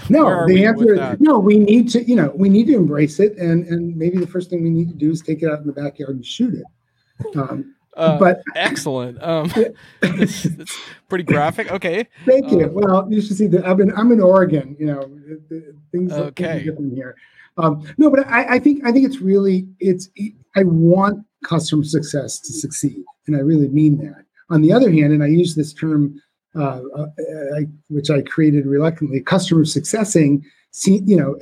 no 0.08 0.46
the 0.46 0.64
answer 0.66 0.94
is 0.94 1.20
no 1.20 1.38
we 1.38 1.58
need 1.58 1.88
to 1.90 2.02
you 2.04 2.16
know 2.16 2.32
we 2.34 2.48
need 2.48 2.66
to 2.66 2.74
embrace 2.74 3.20
it 3.20 3.36
and 3.38 3.66
and 3.66 3.96
maybe 3.96 4.18
the 4.18 4.26
first 4.26 4.50
thing 4.50 4.62
we 4.62 4.70
need 4.70 4.88
to 4.88 4.94
do 4.94 5.10
is 5.10 5.20
take 5.20 5.42
it 5.42 5.50
out 5.50 5.60
in 5.60 5.66
the 5.66 5.72
backyard 5.72 6.16
and 6.16 6.24
shoot 6.24 6.54
it 6.54 7.36
um, 7.36 7.73
uh, 7.96 8.18
but 8.18 8.42
excellent. 8.54 9.22
Um 9.22 9.50
it's, 10.02 10.44
it's 10.44 10.78
pretty 11.08 11.24
graphic. 11.24 11.70
Okay. 11.70 12.06
Thank 12.24 12.50
you. 12.50 12.64
Um, 12.64 12.74
well 12.74 13.08
you 13.10 13.20
should 13.20 13.36
see 13.36 13.46
that 13.48 13.66
i've 13.66 13.76
been 13.76 13.92
i'm 13.96 14.12
in 14.12 14.20
oregon 14.20 14.76
you 14.78 14.86
know 14.86 15.02
things 15.92 16.12
okay. 16.12 16.60
are 16.60 16.64
different 16.64 16.94
here. 16.94 17.16
Um, 17.56 17.86
no 17.98 18.10
but 18.10 18.26
I, 18.26 18.56
I 18.56 18.58
think 18.58 18.84
i 18.84 18.92
think 18.92 19.06
it's 19.06 19.20
really 19.20 19.66
it's 19.78 20.08
i 20.56 20.64
want 20.64 21.24
customer 21.44 21.84
success 21.84 22.40
to 22.40 22.52
succeed 22.52 23.04
and 23.26 23.36
i 23.36 23.40
really 23.40 23.68
mean 23.68 23.98
that. 23.98 24.24
On 24.50 24.60
the 24.60 24.72
other 24.72 24.90
hand 24.90 25.12
and 25.12 25.22
i 25.22 25.26
use 25.26 25.54
this 25.54 25.72
term 25.72 26.20
uh, 26.56 26.80
uh, 26.96 27.06
I, 27.56 27.62
which 27.88 28.10
I 28.10 28.22
created 28.22 28.64
reluctantly, 28.66 29.20
customer 29.20 29.64
successing, 29.64 30.44
see, 30.70 31.02
you 31.04 31.16
know, 31.16 31.36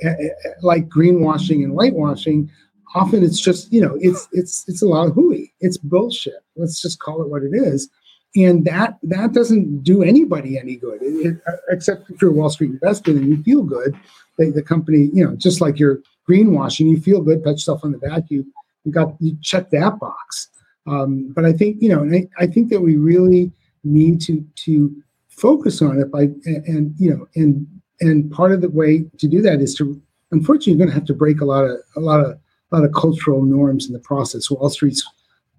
like 0.63 0.89
greenwashing 0.89 1.63
and 1.63 1.73
whitewashing. 1.73 2.49
Often 2.95 3.23
it's 3.23 3.39
just, 3.39 3.71
you 3.71 3.81
know, 3.81 3.97
it's 3.99 4.27
it's 4.31 4.67
it's 4.67 4.81
a 4.81 4.87
lot 4.87 5.07
of 5.07 5.15
hooey. 5.15 5.53
It's 5.61 5.77
bullshit. 5.77 6.43
Let's 6.55 6.81
just 6.81 6.99
call 6.99 7.21
it 7.21 7.29
what 7.29 7.43
it 7.43 7.53
is, 7.53 7.89
and 8.35 8.65
that 8.65 8.97
that 9.03 9.33
doesn't 9.33 9.83
do 9.83 10.03
anybody 10.03 10.57
any 10.57 10.75
good. 10.75 11.01
It, 11.01 11.25
it, 11.27 11.37
except 11.69 12.09
if 12.09 12.21
you're 12.21 12.31
a 12.31 12.33
Wall 12.33 12.49
Street 12.49 12.71
investor 12.71 13.11
and 13.11 13.27
you 13.27 13.41
feel 13.43 13.63
good, 13.63 13.95
the, 14.37 14.51
the 14.51 14.61
company, 14.61 15.09
you 15.13 15.23
know, 15.25 15.35
just 15.35 15.61
like 15.61 15.79
you're 15.79 16.01
greenwashing, 16.29 16.89
you 16.89 16.99
feel 16.99 17.21
good, 17.21 17.43
pat 17.43 17.53
yourself 17.53 17.83
on 17.83 17.91
the 17.91 17.97
back, 17.97 18.23
you 18.29 18.45
you 18.83 18.91
got 18.91 19.15
you 19.19 19.37
check 19.41 19.69
that 19.71 19.99
box. 19.99 20.49
Um, 20.85 21.31
but 21.33 21.45
I 21.45 21.53
think 21.53 21.77
you 21.81 21.89
know, 21.89 22.03
I, 22.03 22.27
I 22.37 22.47
think 22.47 22.69
that 22.69 22.81
we 22.81 22.97
really 22.97 23.51
need 23.83 24.21
to 24.21 24.45
to 24.65 24.95
focus 25.29 25.81
on 25.81 25.99
it 25.99 26.11
by 26.11 26.23
and, 26.45 26.65
and 26.65 26.95
you 26.97 27.09
know 27.09 27.27
and 27.35 27.67
and 28.01 28.31
part 28.31 28.51
of 28.51 28.61
the 28.61 28.69
way 28.69 29.05
to 29.17 29.27
do 29.27 29.41
that 29.41 29.61
is 29.61 29.75
to 29.75 29.99
unfortunately 30.31 30.73
you're 30.73 30.77
going 30.77 30.89
to 30.89 30.93
have 30.93 31.05
to 31.05 31.13
break 31.13 31.41
a 31.41 31.45
lot 31.45 31.63
of 31.63 31.77
a 31.95 31.99
lot 31.99 32.19
of 32.19 32.37
a 32.73 32.77
lot 32.77 32.85
of 32.85 32.93
cultural 32.93 33.43
norms 33.43 33.87
in 33.87 33.93
the 33.93 33.99
process. 33.99 34.49
Wall 34.49 34.69
street's 34.69 35.07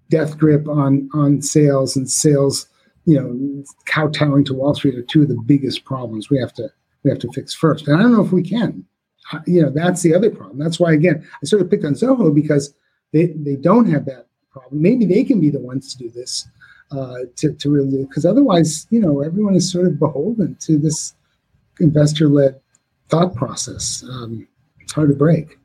death 0.09 0.37
grip 0.37 0.67
on 0.67 1.09
on 1.13 1.41
sales 1.41 1.95
and 1.95 2.09
sales 2.09 2.67
you 3.05 3.19
know 3.19 3.63
kowtowing 3.85 4.45
to 4.45 4.53
wall 4.53 4.75
street 4.75 4.95
are 4.95 5.03
two 5.03 5.23
of 5.23 5.29
the 5.29 5.41
biggest 5.45 5.83
problems 5.85 6.29
we 6.29 6.39
have 6.39 6.53
to 6.53 6.69
we 7.03 7.09
have 7.09 7.19
to 7.19 7.31
fix 7.31 7.53
first. 7.53 7.87
And 7.87 7.97
i 7.97 8.01
don't 8.01 8.11
know 8.11 8.23
if 8.23 8.31
we 8.31 8.43
can. 8.43 8.85
You 9.47 9.63
know 9.63 9.71
that's 9.71 10.03
the 10.03 10.13
other 10.13 10.29
problem. 10.29 10.59
That's 10.59 10.79
why 10.79 10.93
again 10.93 11.27
i 11.41 11.45
sort 11.45 11.61
of 11.61 11.69
picked 11.69 11.85
on 11.85 11.93
zoho 11.93 12.33
because 12.33 12.73
they 13.13 13.27
they 13.37 13.55
don't 13.55 13.89
have 13.89 14.05
that 14.05 14.27
problem. 14.51 14.81
Maybe 14.81 15.05
they 15.05 15.23
can 15.23 15.39
be 15.39 15.49
the 15.49 15.59
ones 15.59 15.93
to 15.93 15.97
do 15.97 16.09
this 16.11 16.47
uh, 16.91 17.19
to, 17.37 17.53
to 17.53 17.69
really 17.69 18.05
because 18.05 18.25
otherwise 18.25 18.85
you 18.89 18.99
know 18.99 19.21
everyone 19.21 19.55
is 19.55 19.71
sort 19.71 19.87
of 19.87 19.99
beholden 19.99 20.55
to 20.61 20.77
this 20.77 21.15
investor-led 21.79 22.59
thought 23.09 23.35
process. 23.35 24.03
Um, 24.09 24.47
it's 24.79 24.93
hard 24.93 25.09
to 25.09 25.15
break 25.15 25.57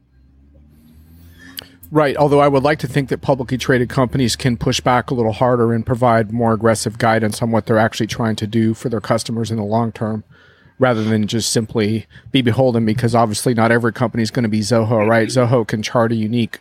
Right. 1.91 2.17
Although 2.17 2.41
I 2.41 2.49
would 2.49 2.63
like 2.63 2.79
to 2.81 2.87
think 2.87 3.09
that 3.09 3.21
publicly 3.21 3.59
traded 3.59 3.89
companies 3.89 4.37
can 4.37 4.57
push 4.57 4.81
back 4.81 5.11
a 5.11 5.15
little 5.15 5.33
harder 5.33 5.73
and 5.73 5.85
provide 5.85 6.33
more 6.33 6.53
aggressive 6.53 6.99
guidance 6.99 7.43
on 7.43 7.51
what 7.51 7.67
they're 7.67 7.79
actually 7.79 8.07
trying 8.07 8.37
to 8.37 8.47
do 8.47 8.75
for 8.75 8.89
their 8.89 9.01
customers 9.01 9.51
in 9.51 9.57
the 9.57 9.65
long 9.65 9.91
term, 9.91 10.23
rather 10.79 11.03
than 11.03 11.27
just 11.27 11.53
simply 11.53 12.07
be 12.31 12.43
beholden. 12.43 12.87
Because 12.87 13.15
obviously, 13.15 13.55
not 13.55 13.73
every 13.73 13.93
company 13.93 14.23
is 14.23 14.31
going 14.31 14.45
to 14.45 14.49
be 14.49 14.61
Zoho, 14.61 15.07
right? 15.07 15.29
Zoho 15.29 15.67
can 15.67 15.83
chart 15.83 16.13
a 16.13 16.15
unique 16.17 16.61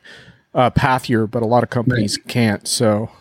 uh, 0.56 0.72
path 0.72 1.06
here, 1.06 1.28
but 1.28 1.44
a 1.44 1.48
lot 1.48 1.62
of 1.62 1.70
companies 1.70 2.18
right. 2.18 2.28
can't. 2.28 2.68
So 2.68 3.12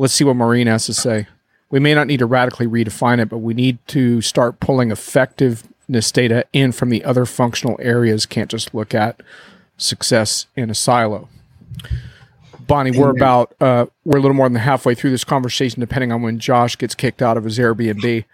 Let's 0.00 0.14
see 0.14 0.24
what 0.24 0.36
Maureen 0.36 0.66
has 0.66 0.86
to 0.86 0.94
say. 0.94 1.26
We 1.68 1.78
may 1.78 1.92
not 1.92 2.06
need 2.06 2.20
to 2.20 2.26
radically 2.26 2.66
redefine 2.66 3.20
it, 3.20 3.28
but 3.28 3.38
we 3.38 3.52
need 3.52 3.78
to 3.88 4.22
start 4.22 4.58
pulling 4.58 4.90
effectiveness 4.90 6.10
data 6.10 6.46
in 6.54 6.72
from 6.72 6.88
the 6.88 7.04
other 7.04 7.26
functional 7.26 7.78
areas. 7.82 8.24
Can't 8.24 8.50
just 8.50 8.74
look 8.74 8.94
at 8.94 9.20
success 9.80 10.46
in 10.56 10.70
a 10.70 10.74
silo. 10.74 11.28
Bonnie, 12.60 12.92
we're 12.92 13.10
about 13.10 13.54
uh, 13.60 13.86
we're 14.04 14.18
a 14.18 14.20
little 14.20 14.36
more 14.36 14.48
than 14.48 14.56
halfway 14.56 14.94
through 14.94 15.10
this 15.10 15.24
conversation, 15.24 15.80
depending 15.80 16.12
on 16.12 16.22
when 16.22 16.38
Josh 16.38 16.78
gets 16.78 16.94
kicked 16.94 17.20
out 17.20 17.36
of 17.36 17.44
his 17.44 17.58
Airbnb. 17.58 18.24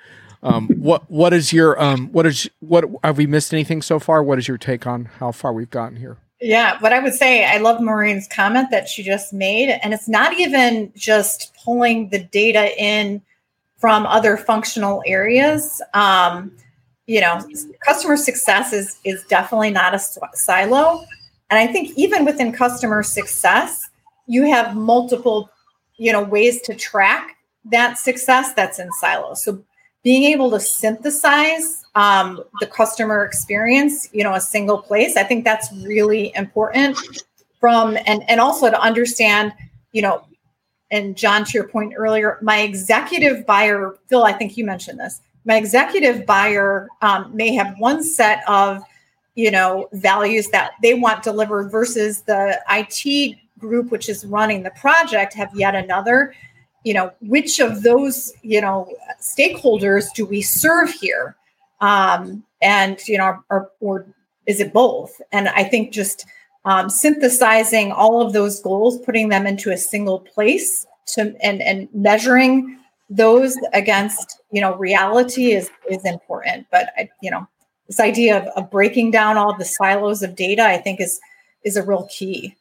Um, 0.42 0.68
what 0.68 1.10
what 1.10 1.32
is 1.32 1.52
your 1.52 1.80
um, 1.82 2.08
what 2.12 2.26
is 2.26 2.48
what 2.60 2.84
have 3.02 3.16
we 3.16 3.26
missed 3.26 3.54
anything 3.54 3.80
so 3.80 3.98
far? 3.98 4.22
What 4.22 4.38
is 4.38 4.46
your 4.46 4.58
take 4.58 4.86
on 4.86 5.06
how 5.06 5.32
far 5.32 5.54
we've 5.54 5.70
gotten 5.70 5.96
here? 5.96 6.18
Yeah, 6.40 6.78
what 6.80 6.92
I 6.92 6.98
would 6.98 7.14
say, 7.14 7.46
I 7.46 7.58
love 7.58 7.80
Maureen's 7.80 8.28
comment 8.28 8.70
that 8.70 8.88
she 8.88 9.02
just 9.02 9.32
made. 9.32 9.70
And 9.82 9.94
it's 9.94 10.08
not 10.08 10.38
even 10.38 10.92
just 10.94 11.54
pulling 11.64 12.10
the 12.10 12.18
data 12.18 12.78
in 12.80 13.22
from 13.78 14.04
other 14.06 14.36
functional 14.36 15.02
areas. 15.06 15.80
Um, 15.94 16.52
you 17.06 17.20
know, 17.20 17.40
customer 17.84 18.16
success 18.16 18.72
is, 18.72 18.98
is 19.04 19.24
definitely 19.24 19.70
not 19.70 19.94
a 19.94 19.98
silo. 20.34 21.06
And 21.50 21.58
I 21.58 21.66
think 21.66 21.96
even 21.96 22.24
within 22.24 22.52
customer 22.52 23.02
success, 23.02 23.88
you 24.26 24.44
have 24.44 24.76
multiple, 24.76 25.50
you 25.96 26.12
know, 26.12 26.22
ways 26.22 26.60
to 26.62 26.74
track 26.74 27.36
that 27.66 27.98
success 27.98 28.52
that's 28.54 28.78
in 28.78 28.90
silos. 28.92 29.44
So 29.44 29.62
being 30.02 30.24
able 30.24 30.50
to 30.52 30.60
synthesize 30.60 31.84
um, 31.94 32.42
the 32.60 32.66
customer 32.66 33.24
experience, 33.24 34.08
you 34.12 34.22
know, 34.22 34.34
a 34.34 34.40
single 34.40 34.78
place. 34.78 35.16
I 35.16 35.24
think 35.24 35.44
that's 35.44 35.72
really 35.84 36.32
important 36.36 36.98
from 37.58 37.96
and 38.06 38.28
and 38.28 38.40
also 38.40 38.70
to 38.70 38.80
understand, 38.80 39.52
you 39.92 40.02
know, 40.02 40.24
and 40.90 41.16
John, 41.16 41.44
to 41.44 41.52
your 41.52 41.68
point 41.68 41.94
earlier, 41.96 42.38
my 42.42 42.60
executive 42.60 43.46
buyer, 43.46 43.96
Phil, 44.08 44.24
I 44.24 44.32
think 44.32 44.56
you 44.56 44.64
mentioned 44.64 45.00
this. 45.00 45.20
My 45.44 45.56
executive 45.56 46.26
buyer 46.26 46.88
um, 47.02 47.34
may 47.34 47.54
have 47.54 47.74
one 47.78 48.04
set 48.04 48.42
of, 48.48 48.82
you 49.36 49.50
know, 49.50 49.88
values 49.92 50.48
that 50.48 50.72
they 50.82 50.94
want 50.94 51.22
delivered 51.22 51.70
versus 51.70 52.22
the 52.22 52.60
IT 52.70 53.36
group, 53.58 53.90
which 53.90 54.08
is 54.08 54.26
running 54.26 54.62
the 54.64 54.70
project, 54.72 55.32
have 55.34 55.50
yet 55.54 55.74
another. 55.74 56.34
You 56.84 56.94
know, 56.94 57.12
which 57.20 57.60
of 57.60 57.82
those, 57.82 58.32
you 58.42 58.60
know, 58.60 58.92
stakeholders 59.20 60.12
do 60.14 60.26
we 60.26 60.42
serve 60.42 60.90
here? 60.90 61.36
um, 61.80 62.44
and 62.62 62.98
you 63.06 63.18
know, 63.18 63.42
or, 63.50 63.70
or 63.80 64.06
is 64.46 64.60
it 64.60 64.72
both? 64.72 65.20
And 65.32 65.48
I 65.48 65.64
think 65.64 65.92
just 65.92 66.26
um, 66.64 66.88
synthesizing 66.88 67.92
all 67.92 68.24
of 68.24 68.32
those 68.32 68.60
goals, 68.60 68.98
putting 69.00 69.28
them 69.28 69.46
into 69.46 69.70
a 69.70 69.76
single 69.76 70.20
place, 70.20 70.86
to 71.14 71.34
and 71.42 71.62
and 71.62 71.88
measuring 71.94 72.78
those 73.08 73.56
against 73.72 74.40
you 74.50 74.60
know 74.60 74.74
reality 74.76 75.52
is 75.52 75.70
is 75.88 76.04
important. 76.04 76.66
But 76.70 76.90
I, 76.96 77.08
you 77.20 77.30
know, 77.30 77.46
this 77.86 78.00
idea 78.00 78.38
of, 78.38 78.46
of 78.56 78.70
breaking 78.70 79.10
down 79.10 79.36
all 79.36 79.56
the 79.56 79.64
silos 79.64 80.22
of 80.22 80.36
data, 80.36 80.62
I 80.62 80.78
think 80.78 81.00
is 81.00 81.20
is 81.64 81.76
a 81.76 81.82
real 81.82 82.08
key. 82.10 82.54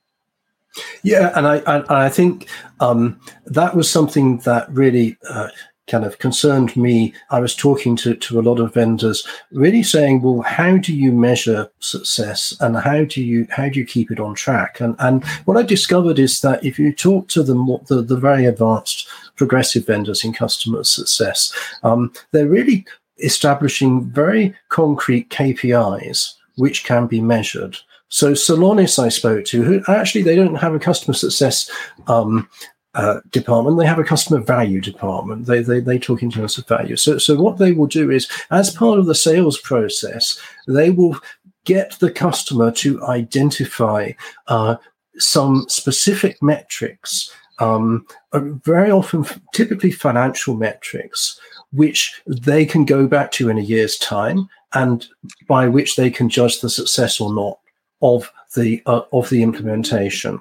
Yeah, 1.03 1.31
and 1.35 1.47
I 1.47 1.57
I, 1.65 2.05
I 2.05 2.09
think 2.09 2.47
um, 2.79 3.19
that 3.45 3.75
was 3.75 3.89
something 3.89 4.39
that 4.39 4.69
really 4.71 5.17
uh, 5.29 5.49
kind 5.87 6.03
of 6.03 6.17
concerned 6.19 6.75
me. 6.75 7.13
I 7.29 7.39
was 7.39 7.55
talking 7.55 7.95
to, 7.97 8.15
to 8.15 8.39
a 8.39 8.41
lot 8.41 8.59
of 8.59 8.73
vendors, 8.73 9.25
really 9.51 9.83
saying, 9.83 10.21
well, 10.21 10.41
how 10.41 10.77
do 10.77 10.95
you 10.95 11.11
measure 11.11 11.69
success 11.79 12.55
and 12.59 12.77
how 12.77 13.03
do 13.05 13.23
you 13.23 13.47
how 13.51 13.69
do 13.69 13.79
you 13.79 13.85
keep 13.85 14.11
it 14.11 14.19
on 14.19 14.35
track? 14.35 14.79
And 14.79 14.95
and 14.99 15.23
what 15.45 15.57
I 15.57 15.63
discovered 15.63 16.19
is 16.19 16.41
that 16.41 16.63
if 16.63 16.79
you 16.79 16.93
talk 16.93 17.27
to 17.29 17.43
the 17.43 17.55
the, 17.87 18.01
the 18.01 18.17
very 18.17 18.45
advanced 18.45 19.07
progressive 19.35 19.85
vendors 19.85 20.23
in 20.23 20.33
customer 20.33 20.83
success, 20.83 21.53
um, 21.83 22.11
they're 22.31 22.47
really 22.47 22.85
establishing 23.19 24.05
very 24.05 24.53
concrete 24.69 25.29
KPIs 25.29 26.33
which 26.57 26.83
can 26.83 27.07
be 27.07 27.21
measured. 27.21 27.77
So 28.09 28.31
Celonis 28.31 28.97
I 28.97 29.09
spoke 29.09 29.45
to, 29.45 29.63
who 29.63 29.81
actually 29.87 30.23
they 30.23 30.35
don't 30.35 30.55
have 30.55 30.73
a 30.73 30.79
customer 30.79 31.13
success 31.13 31.69
um, 32.07 32.47
uh, 32.93 33.19
department. 33.31 33.77
They 33.77 33.85
have 33.85 33.99
a 33.99 34.03
customer 34.03 34.39
value 34.39 34.79
department. 34.79 35.47
They, 35.47 35.61
they 35.61 35.79
they 35.81 35.99
talk 35.99 36.23
in 36.23 36.31
terms 36.31 36.57
of 36.57 36.67
value. 36.67 36.95
So 36.95 37.17
so 37.17 37.35
what 37.35 37.57
they 37.57 37.73
will 37.73 37.87
do 37.87 38.09
is, 38.09 38.29
as 38.51 38.69
part 38.69 38.99
of 38.99 39.05
the 39.05 39.15
sales 39.15 39.59
process, 39.59 40.39
they 40.67 40.91
will 40.91 41.19
get 41.65 41.99
the 41.99 42.11
customer 42.11 42.71
to 42.71 43.03
identify 43.05 44.11
uh, 44.47 44.75
some 45.17 45.65
specific 45.67 46.41
metrics. 46.41 47.31
Um, 47.59 48.05
uh, 48.33 48.41
very 48.63 48.91
often, 48.91 49.25
typically 49.53 49.91
financial 49.91 50.55
metrics, 50.55 51.39
which 51.75 52.21
they 52.25 52.65
can 52.65 52.85
go 52.85 53.07
back 53.07 53.31
to 53.33 53.49
in 53.49 53.57
a 53.57 53.61
year's 53.61 53.97
time, 53.97 54.47
and 54.73 55.07
by 55.47 55.67
which 55.67 55.95
they 55.95 56.09
can 56.09 56.29
judge 56.29 56.61
the 56.61 56.69
success 56.69 57.19
or 57.19 57.33
not 57.33 57.59
of 58.01 58.31
the 58.55 58.81
uh, 58.85 59.01
of 59.11 59.29
the 59.29 59.43
implementation. 59.43 60.39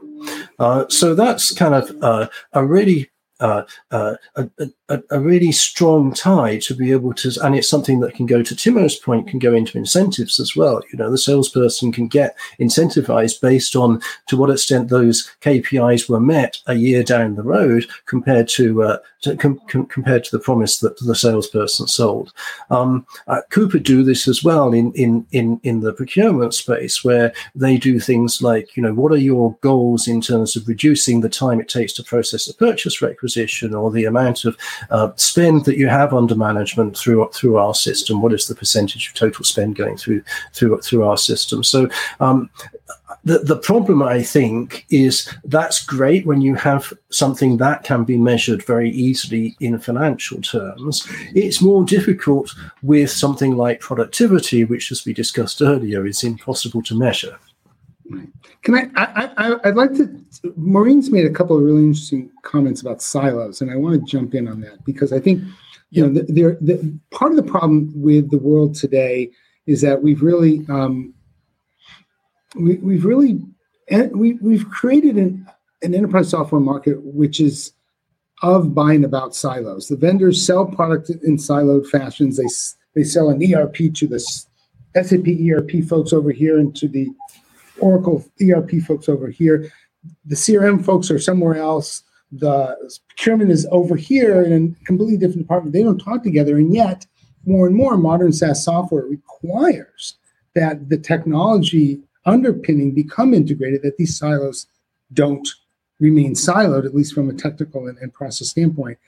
Uh, 0.59 0.85
so 0.89 1.15
that's 1.15 1.53
kind 1.53 1.75
of 1.75 2.03
uh, 2.03 2.29
a 2.53 2.65
really 2.65 3.11
a, 3.45 3.67
a, 4.89 5.03
a, 5.11 5.21
really 5.21 5.53
strong 5.53 6.13
tie 6.15 6.59
to 6.59 6.75
be 6.75 6.93
able 6.93 7.13
to, 7.15 7.31
and 7.43 7.55
it's 7.55 7.69
something 7.69 8.01
that 8.01 8.15
can 8.15 8.27
go 8.27 8.43
to 8.43 8.55
Timo's 8.55 8.97
point, 8.97 9.29
can 9.29 9.39
go 9.39 9.53
into 9.53 9.77
incentives 9.77 10.41
as 10.41 10.57
well. 10.57 10.83
You 10.93 10.99
know, 10.99 11.11
the 11.11 11.19
salesperson 11.19 11.93
can 11.93 12.09
get 12.09 12.37
incentivized 12.59 13.41
based 13.41 13.77
on 13.77 14.01
to 14.29 14.37
what 14.37 14.51
extent 14.51 14.89
those 14.89 15.31
KPIs 15.41 16.09
were 16.09 16.21
met 16.21 16.59
a 16.67 16.75
year 16.75 17.03
down 17.03 17.35
the 17.35 17.43
road 17.43 17.87
compared 18.07 18.49
to, 18.49 18.83
uh, 18.83 18.99
to 19.23 19.37
com- 19.37 19.61
com- 19.69 19.87
compared 19.87 20.25
to 20.25 20.31
the 20.31 20.43
promise 20.43 20.79
that 20.79 20.99
the 20.99 21.15
salesperson 21.15 21.87
sold. 21.87 22.33
Um, 22.71 23.07
uh, 23.27 23.41
Coupa 23.51 23.83
do 23.83 24.03
this 24.03 24.29
as 24.29 24.45
well 24.45 24.73
in, 24.73 24.93
in 24.93 25.27
in 25.33 25.61
in 25.63 25.81
the 25.81 25.93
procurement 25.93 26.55
space, 26.55 27.05
where 27.05 27.33
they 27.55 27.77
do 27.77 27.99
things 27.99 28.43
like, 28.43 28.77
you 28.77 28.83
know, 28.83 28.95
what 28.95 29.13
are 29.13 29.17
your 29.17 29.57
goals 29.61 30.07
in 30.07 30.21
terms 30.21 30.57
of 30.57 30.69
reducing 30.69 31.21
the 31.21 31.29
time 31.29 31.61
it 31.61 31.69
takes 31.69 31.93
to 31.95 32.03
process 32.03 32.49
a 32.49 32.55
purchase 32.55 33.03
requisition, 33.03 33.34
or 33.75 33.91
the 33.91 34.05
amount 34.05 34.45
of 34.45 34.57
uh, 34.91 35.11
spend 35.17 35.65
that 35.65 35.79
you 35.79 35.89
have 35.89 36.15
under 36.15 36.35
management 36.35 36.97
through 36.97 37.29
through 37.33 37.57
our 37.57 37.75
system? 37.75 38.23
What 38.23 38.33
is 38.33 38.47
the 38.47 38.55
percentage 38.55 39.09
of 39.09 39.15
total 39.15 39.45
spend 39.45 39.77
going 39.77 39.97
through 39.97 40.23
through 40.53 40.81
through 40.81 41.05
our 41.05 41.17
system? 41.17 41.63
So 41.65 41.89
um, 42.21 42.51
the, 43.25 43.39
the 43.39 43.57
problem, 43.57 44.03
I 44.03 44.23
think, 44.23 44.85
is 44.91 45.29
that's 45.45 45.85
great 45.85 46.27
when 46.27 46.43
you 46.43 46.55
have 46.57 46.93
something 47.11 47.57
that 47.57 47.83
can 47.83 48.05
be 48.05 48.19
measured 48.19 48.65
very 48.65 48.91
easily 48.91 49.57
in 49.61 49.79
financial 49.79 50.43
terms. 50.43 51.07
It's 51.35 51.63
more 51.63 51.85
difficult 51.85 52.55
with 52.83 53.11
something 53.11 53.57
like 53.57 53.81
productivity, 53.81 54.65
which, 54.65 54.93
as 54.93 55.07
we 55.07 55.15
discussed 55.15 55.63
earlier, 55.63 56.07
is 56.07 56.23
impossible 56.23 56.83
to 56.83 56.99
measure. 56.99 57.39
Can 58.63 58.75
I, 58.75 58.91
I, 58.97 59.31
I 59.37 59.57
I'd 59.65 59.77
like 59.77 59.95
to. 59.95 60.25
Maureen's 60.57 61.11
made 61.11 61.25
a 61.25 61.31
couple 61.31 61.57
of 61.57 61.63
really 61.63 61.83
interesting 61.83 62.31
comments 62.43 62.83
about 62.83 63.01
silos, 63.01 63.61
and 63.61 63.71
I 63.71 63.77
want 63.77 63.95
to 63.95 64.11
jump 64.11 64.35
in 64.35 64.47
on 64.47 64.61
that 64.61 64.85
because 64.85 65.13
I 65.13 65.21
think 65.21 65.43
you 65.91 66.03
know 66.07 66.13
the, 66.13 66.23
the, 66.25 66.59
the 66.61 66.99
part 67.11 67.31
of 67.31 67.37
the 67.37 67.51
problem 67.51 67.93
with 67.95 68.31
the 68.31 68.39
world 68.39 68.75
today 68.75 69.31
is 69.67 69.81
that 69.81 70.03
we've 70.03 70.23
really 70.23 70.67
um, 70.69 71.15
we, 72.55 72.77
we've 72.77 73.05
really 73.05 73.41
we, 74.13 74.35
we've 74.35 74.69
created 74.71 75.17
an, 75.17 75.47
an 75.83 75.95
enterprise 75.95 76.31
software 76.31 76.61
market 76.61 77.03
which 77.03 77.41
is 77.41 77.73
of 78.43 78.75
buying 78.75 79.05
about 79.05 79.35
silos. 79.35 79.89
The 79.89 79.97
vendors 79.97 80.45
sell 80.45 80.67
product 80.67 81.09
in 81.09 81.37
siloed 81.37 81.87
fashions. 81.87 82.37
They 82.37 82.49
they 82.95 83.05
sell 83.05 83.31
an 83.31 83.43
ERP 83.43 83.95
to 83.95 84.07
the 84.07 84.21
SAP 84.21 85.27
ERP 85.27 85.85
folks 85.89 86.13
over 86.13 86.31
here 86.31 86.59
and 86.59 86.75
to 86.77 86.89
the 86.89 87.09
Oracle 87.79 88.25
ERP 88.43 88.83
folks 88.87 89.09
over 89.09 89.29
here. 89.29 89.71
The 90.27 90.37
CRM 90.37 90.85
folks 90.85 91.11
are 91.11 91.19
somewhere 91.19 91.57
else. 91.57 92.03
The 92.33 92.77
procurement 93.09 93.51
is 93.51 93.67
over 93.71 93.97
here 93.97 94.43
in 94.43 94.77
a 94.81 94.85
completely 94.85 95.17
different 95.17 95.43
department. 95.43 95.73
They 95.73 95.83
don't 95.83 95.99
talk 95.99 96.23
together, 96.23 96.57
and 96.57 96.75
yet 96.75 97.07
more 97.47 97.67
and 97.67 97.77
more 97.77 97.97
modern 97.97 98.33
SaaS 98.33 98.65
software 98.65 99.05
requires 99.05 100.17
that 100.55 100.89
the 100.89 100.99
technology 100.99 102.01
underpinning 102.27 102.93
become 102.93 103.35
integrated, 103.35 103.83
that 103.83 103.97
these 103.99 104.17
silos 104.17 104.67
don't 105.13 105.49
remain 106.01 106.35
siloed, 106.35 106.85
at 106.85 106.95
least 106.95 107.15
from 107.15 107.29
a 107.29 107.35
technical 107.35 107.87
and, 107.87 107.99
and 107.99 108.13
process 108.13 108.49
standpoint. 108.49 108.99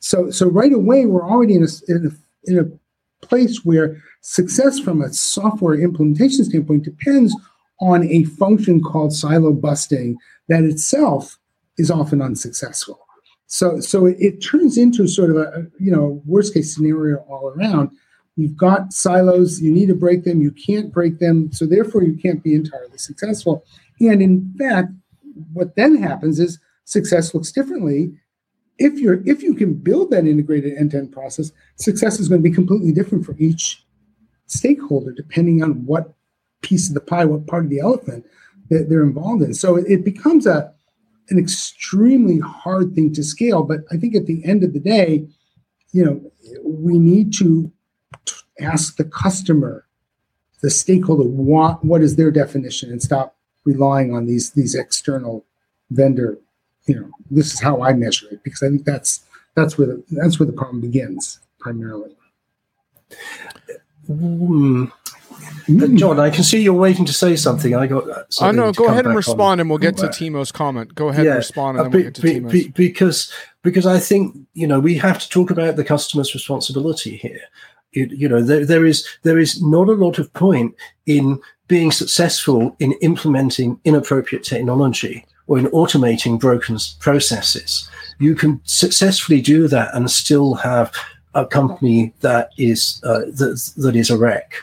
So, 0.00 0.30
so 0.30 0.48
right 0.48 0.72
away, 0.72 1.06
we're 1.06 1.28
already 1.28 1.54
in 1.54 1.64
a, 1.64 1.68
in 1.88 2.06
a, 2.06 2.50
in 2.50 2.58
a 2.58 3.26
place 3.26 3.64
where 3.64 4.02
success 4.20 4.78
from 4.78 5.02
a 5.02 5.12
software 5.12 5.74
implementation 5.74 6.44
standpoint 6.44 6.84
depends 6.84 7.34
on 7.80 8.04
a 8.04 8.24
function 8.24 8.82
called 8.82 9.12
silo 9.12 9.52
busting 9.52 10.16
that 10.48 10.64
itself 10.64 11.38
is 11.78 11.90
often 11.90 12.22
unsuccessful. 12.22 13.06
So, 13.46 13.80
so 13.80 14.06
it, 14.06 14.16
it 14.18 14.40
turns 14.42 14.76
into 14.76 15.06
sort 15.06 15.30
of 15.30 15.36
a 15.36 15.66
you 15.78 15.92
know 15.92 16.22
worst 16.26 16.54
case 16.54 16.74
scenario 16.74 17.18
all 17.28 17.48
around. 17.56 17.90
You've 18.36 18.56
got 18.56 18.92
silos, 18.92 19.60
you 19.60 19.72
need 19.72 19.86
to 19.86 19.94
break 19.94 20.24
them, 20.24 20.42
you 20.42 20.50
can't 20.50 20.92
break 20.92 21.20
them, 21.20 21.50
so 21.52 21.64
therefore 21.64 22.02
you 22.02 22.14
can't 22.14 22.42
be 22.42 22.54
entirely 22.54 22.98
successful. 22.98 23.64
And 23.98 24.20
in 24.20 24.54
fact, 24.58 24.92
what 25.52 25.74
then 25.76 26.02
happens 26.02 26.38
is 26.38 26.58
success 26.84 27.34
looks 27.34 27.52
differently. 27.52 28.12
If 28.78 28.98
you're 28.98 29.22
if 29.26 29.42
you 29.42 29.54
can 29.54 29.74
build 29.74 30.10
that 30.10 30.26
integrated 30.26 30.76
end-to-end 30.76 31.12
process, 31.12 31.52
success 31.76 32.20
is 32.20 32.28
going 32.28 32.42
to 32.42 32.48
be 32.48 32.54
completely 32.54 32.92
different 32.92 33.24
for 33.24 33.34
each 33.38 33.84
stakeholder, 34.46 35.12
depending 35.12 35.62
on 35.62 35.86
what 35.86 36.15
piece 36.62 36.88
of 36.88 36.94
the 36.94 37.00
pie, 37.00 37.24
what 37.24 37.46
part 37.46 37.64
of 37.64 37.70
the 37.70 37.80
elephant 37.80 38.24
that 38.70 38.88
they're 38.88 39.02
involved 39.02 39.42
in. 39.42 39.54
So 39.54 39.76
it, 39.76 40.04
becomes 40.04 40.46
a 40.46 40.72
an 41.28 41.38
extremely 41.38 42.38
hard 42.38 42.94
thing 42.94 43.12
to 43.14 43.22
scale. 43.22 43.62
But 43.62 43.80
I 43.90 43.96
think 43.96 44.14
at 44.14 44.26
the 44.26 44.44
end 44.44 44.62
of 44.62 44.72
the 44.72 44.80
day, 44.80 45.26
you 45.92 46.04
know, 46.04 46.32
we 46.62 46.98
need 46.98 47.32
to 47.34 47.70
ask 48.60 48.96
the 48.96 49.04
customer, 49.04 49.86
the 50.62 50.70
stakeholder, 50.70 51.24
what 51.24 51.84
what 51.84 52.02
is 52.02 52.16
their 52.16 52.30
definition, 52.30 52.90
and 52.90 53.02
stop 53.02 53.36
relying 53.64 54.14
on 54.14 54.26
these 54.26 54.52
these 54.52 54.74
external 54.74 55.44
vendor. 55.90 56.38
You 56.86 57.00
know, 57.00 57.10
this 57.30 57.52
is 57.52 57.60
how 57.60 57.82
I 57.82 57.92
measure 57.92 58.28
it 58.30 58.44
because 58.44 58.62
I 58.62 58.68
think 58.68 58.84
that's 58.84 59.24
that's 59.54 59.76
where 59.76 59.88
the 59.88 60.04
that's 60.10 60.38
where 60.38 60.46
the 60.46 60.52
problem 60.52 60.80
begins 60.80 61.40
primarily. 61.58 62.16
Mm. 64.08 64.92
Hmm. 65.66 65.96
John, 65.96 66.20
I 66.20 66.30
can 66.30 66.44
see 66.44 66.62
you're 66.62 66.74
waiting 66.74 67.04
to 67.04 67.12
say 67.12 67.36
something. 67.36 67.74
I 67.74 67.86
got. 67.86 68.08
Uh, 68.08 68.22
oh 68.40 68.50
no, 68.52 68.72
go 68.72 68.86
ahead 68.86 69.06
and 69.06 69.16
respond, 69.16 69.40
on. 69.40 69.60
and 69.60 69.68
we'll 69.68 69.78
get 69.78 69.96
to 69.98 70.08
Timo's 70.08 70.52
comment. 70.52 70.94
Go 70.94 71.08
ahead 71.08 71.24
yeah, 71.24 71.32
and 71.32 71.38
respond, 71.38 71.78
and 71.78 71.80
uh, 71.80 71.82
then 71.84 71.92
we'll 71.92 72.02
get 72.04 72.14
to 72.14 72.22
be, 72.22 72.34
Timo's. 72.34 72.52
Be, 72.52 72.68
because 72.68 73.32
because 73.62 73.86
I 73.86 73.98
think 73.98 74.36
you 74.54 74.66
know 74.66 74.78
we 74.78 74.96
have 74.98 75.18
to 75.18 75.28
talk 75.28 75.50
about 75.50 75.76
the 75.76 75.84
customer's 75.84 76.34
responsibility 76.34 77.16
here 77.16 77.40
you, 77.96 78.06
you 78.12 78.28
know 78.28 78.42
there, 78.42 78.64
there 78.64 78.84
is 78.84 79.06
there 79.22 79.38
is 79.38 79.62
not 79.62 79.88
a 79.88 79.92
lot 79.92 80.18
of 80.18 80.32
point 80.34 80.74
in 81.06 81.40
being 81.66 81.90
successful 81.90 82.76
in 82.78 82.92
implementing 83.00 83.80
inappropriate 83.84 84.44
technology 84.44 85.26
or 85.48 85.58
in 85.58 85.66
automating 85.66 86.38
broken 86.38 86.76
processes 87.00 87.90
you 88.18 88.34
can 88.34 88.60
successfully 88.64 89.40
do 89.40 89.66
that 89.66 89.92
and 89.94 90.10
still 90.10 90.54
have 90.54 90.92
a 91.34 91.46
company 91.46 92.12
that 92.20 92.50
is 92.56 93.00
uh, 93.04 93.20
that, 93.26 93.72
that 93.76 93.96
is 93.96 94.10
a 94.10 94.16
wreck 94.16 94.54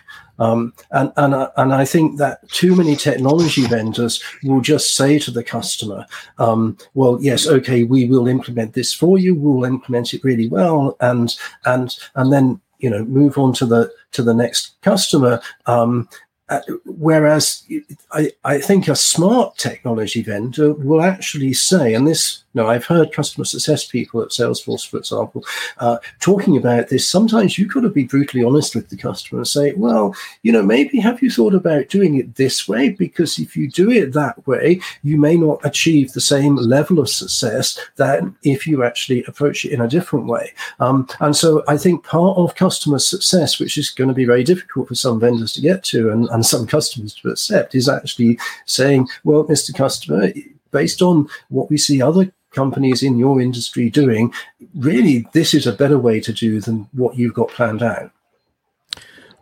um, 0.44 0.74
and 0.92 1.14
and 1.16 1.34
uh, 1.34 1.50
and 1.56 1.74
I 1.74 1.86
think 1.86 2.18
that 2.18 2.48
too 2.50 2.76
many 2.76 2.96
technology 2.96 3.66
vendors 3.66 4.22
will 4.44 4.60
just 4.60 4.96
say 4.96 5.18
to 5.20 5.32
the 5.32 5.44
customer, 5.44 6.06
um, 6.38 6.78
"Well, 6.94 7.18
yes, 7.22 7.48
okay, 7.48 7.84
we 7.84 8.06
will 8.06 8.28
implement 8.28 8.74
this 8.74 8.94
for 8.94 9.18
you. 9.18 9.36
We 9.36 9.52
will 9.52 9.66
implement 9.66 10.14
it 10.14 10.24
really 10.24 10.50
well," 10.50 10.98
and 11.00 11.34
and 11.66 11.96
and 12.16 12.34
then 12.34 12.60
you 12.80 12.90
know 12.90 13.06
move 13.06 13.38
on 13.38 13.54
to 13.54 13.66
the 13.66 13.92
to 14.12 14.22
the 14.22 14.34
next 14.34 14.82
customer 14.82 15.42
um, 15.66 16.10
uh, 16.50 16.60
whereas 16.86 17.64
I, 18.12 18.32
I 18.44 18.60
think 18.60 18.88
a 18.88 18.96
smart 18.96 19.58
technology 19.58 20.22
vendor 20.22 20.74
will 20.74 21.02
actually 21.02 21.54
say, 21.54 21.94
and 21.94 22.06
this, 22.06 22.44
no, 22.54 22.68
I've 22.68 22.86
heard 22.86 23.14
customer 23.14 23.46
success 23.46 23.88
people 23.88 24.22
at 24.22 24.30
Salesforce, 24.30 24.88
for 24.88 24.98
example, 24.98 25.44
uh, 25.80 25.98
talking 26.20 26.58
about 26.58 26.90
this. 26.90 27.10
Sometimes 27.10 27.58
you've 27.58 27.74
got 27.74 27.82
to 27.82 27.90
be 27.90 28.04
brutally 28.04 28.44
honest 28.44 28.76
with 28.76 28.90
the 28.90 28.98
customer 28.98 29.40
and 29.40 29.48
say, 29.48 29.74
well, 29.74 30.14
you 30.44 30.52
know, 30.52 30.62
maybe 30.62 31.00
have 31.00 31.24
you 31.24 31.32
thought 31.32 31.56
about 31.56 31.88
doing 31.88 32.16
it 32.16 32.36
this 32.36 32.68
way? 32.68 32.90
Because 32.90 33.40
if 33.40 33.56
you 33.56 33.70
do 33.70 33.90
it 33.90 34.14
that 34.14 34.46
way, 34.46 34.82
you 35.02 35.18
may 35.18 35.38
not 35.38 35.66
achieve 35.66 36.12
the 36.12 36.22
same 36.22 36.58
level 36.58 37.00
of 37.00 37.10
success 37.10 37.80
that 37.96 38.22
if 38.44 38.68
you 38.68 38.84
actually 38.84 39.24
approach 39.24 39.66
it 39.66 39.72
in 39.72 39.82
a 39.82 39.88
different 39.88 40.28
way. 40.28 40.54
Um, 40.80 41.08
and 41.22 41.36
so 41.36 41.64
I 41.68 41.78
think 41.78 42.04
part 42.04 42.38
of 42.38 42.56
customer 42.56 43.00
success, 43.00 43.60
which 43.60 43.78
is 43.78 43.90
going 43.90 44.10
to 44.10 44.14
be 44.14 44.26
very 44.26 44.44
difficult 44.44 44.90
for 44.90 44.96
some 44.96 45.20
vendors 45.20 45.54
to 45.54 45.62
get 45.62 45.84
to, 45.86 46.12
and 46.12 46.30
and 46.34 46.46
some 46.46 46.66
customers 46.66 47.14
to 47.14 47.30
accept 47.30 47.76
is 47.76 47.88
actually 47.88 48.40
saying, 48.66 49.08
well, 49.24 49.46
Mr. 49.46 49.74
Customer, 49.74 50.34
based 50.72 51.02
on 51.02 51.30
what 51.50 51.70
we 51.70 51.78
see 51.78 52.02
other 52.02 52.34
companies 52.52 53.04
in 53.04 53.18
your 53.18 53.40
industry 53.40 53.90
doing, 53.90 54.34
really, 54.76 55.28
this 55.34 55.54
is 55.54 55.68
a 55.68 55.72
better 55.72 55.98
way 55.98 56.20
to 56.20 56.34
do 56.34 56.60
than 56.60 56.88
what 56.92 57.18
you've 57.18 57.36
got 57.36 57.50
planned 57.50 57.84
out. 57.84 58.12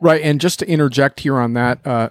Right. 0.02 0.22
And 0.22 0.42
just 0.42 0.60
to 0.60 0.68
interject 0.68 1.22
here 1.22 1.38
on 1.38 1.54
that, 1.54 1.80
uh, 1.86 2.10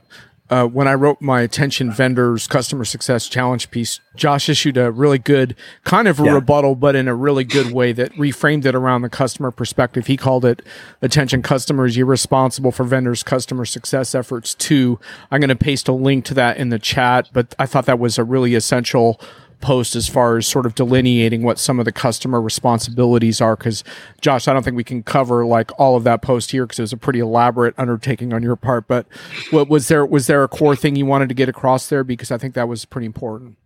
uh, 0.50 0.66
when 0.66 0.88
I 0.88 0.94
wrote 0.94 1.22
my 1.22 1.42
attention 1.42 1.92
vendors 1.92 2.48
customer 2.48 2.84
success 2.84 3.28
challenge 3.28 3.70
piece, 3.70 4.00
Josh 4.16 4.48
issued 4.48 4.76
a 4.76 4.90
really 4.90 5.18
good 5.18 5.54
kind 5.84 6.08
of 6.08 6.18
a 6.18 6.24
yeah. 6.24 6.34
rebuttal, 6.34 6.74
but 6.74 6.96
in 6.96 7.06
a 7.06 7.14
really 7.14 7.44
good 7.44 7.70
way 7.70 7.92
that 7.92 8.12
reframed 8.14 8.64
it 8.64 8.74
around 8.74 9.02
the 9.02 9.08
customer 9.08 9.52
perspective. 9.52 10.08
He 10.08 10.16
called 10.16 10.44
it 10.44 10.62
attention 11.00 11.42
customers. 11.42 11.96
You're 11.96 12.06
responsible 12.06 12.72
for 12.72 12.82
vendors 12.82 13.22
customer 13.22 13.64
success 13.64 14.12
efforts 14.12 14.54
too. 14.54 14.98
I'm 15.30 15.40
going 15.40 15.48
to 15.48 15.56
paste 15.56 15.86
a 15.86 15.92
link 15.92 16.24
to 16.26 16.34
that 16.34 16.56
in 16.56 16.70
the 16.70 16.80
chat, 16.80 17.28
but 17.32 17.54
I 17.58 17.66
thought 17.66 17.86
that 17.86 18.00
was 18.00 18.18
a 18.18 18.24
really 18.24 18.56
essential 18.56 19.20
post 19.60 19.94
as 19.96 20.08
far 20.08 20.36
as 20.36 20.46
sort 20.46 20.66
of 20.66 20.74
delineating 20.74 21.42
what 21.42 21.58
some 21.58 21.78
of 21.78 21.84
the 21.84 21.92
customer 21.92 22.40
responsibilities 22.40 23.40
are 23.40 23.56
because 23.56 23.84
josh 24.20 24.48
i 24.48 24.52
don't 24.52 24.62
think 24.62 24.76
we 24.76 24.84
can 24.84 25.02
cover 25.02 25.44
like 25.46 25.70
all 25.78 25.96
of 25.96 26.04
that 26.04 26.22
post 26.22 26.50
here 26.50 26.64
because 26.66 26.78
it 26.78 26.82
was 26.82 26.92
a 26.92 26.96
pretty 26.96 27.20
elaborate 27.20 27.74
undertaking 27.78 28.32
on 28.32 28.42
your 28.42 28.56
part 28.56 28.86
but 28.88 29.06
what 29.50 29.68
was 29.68 29.88
there 29.88 30.04
was 30.04 30.26
there 30.26 30.42
a 30.42 30.48
core 30.48 30.76
thing 30.76 30.96
you 30.96 31.06
wanted 31.06 31.28
to 31.28 31.34
get 31.34 31.48
across 31.48 31.88
there? 31.88 32.04
Because 32.04 32.30
i 32.30 32.38
think 32.38 32.54
that 32.54 32.68
was 32.68 32.84
pretty 32.84 33.06
important. 33.06 33.56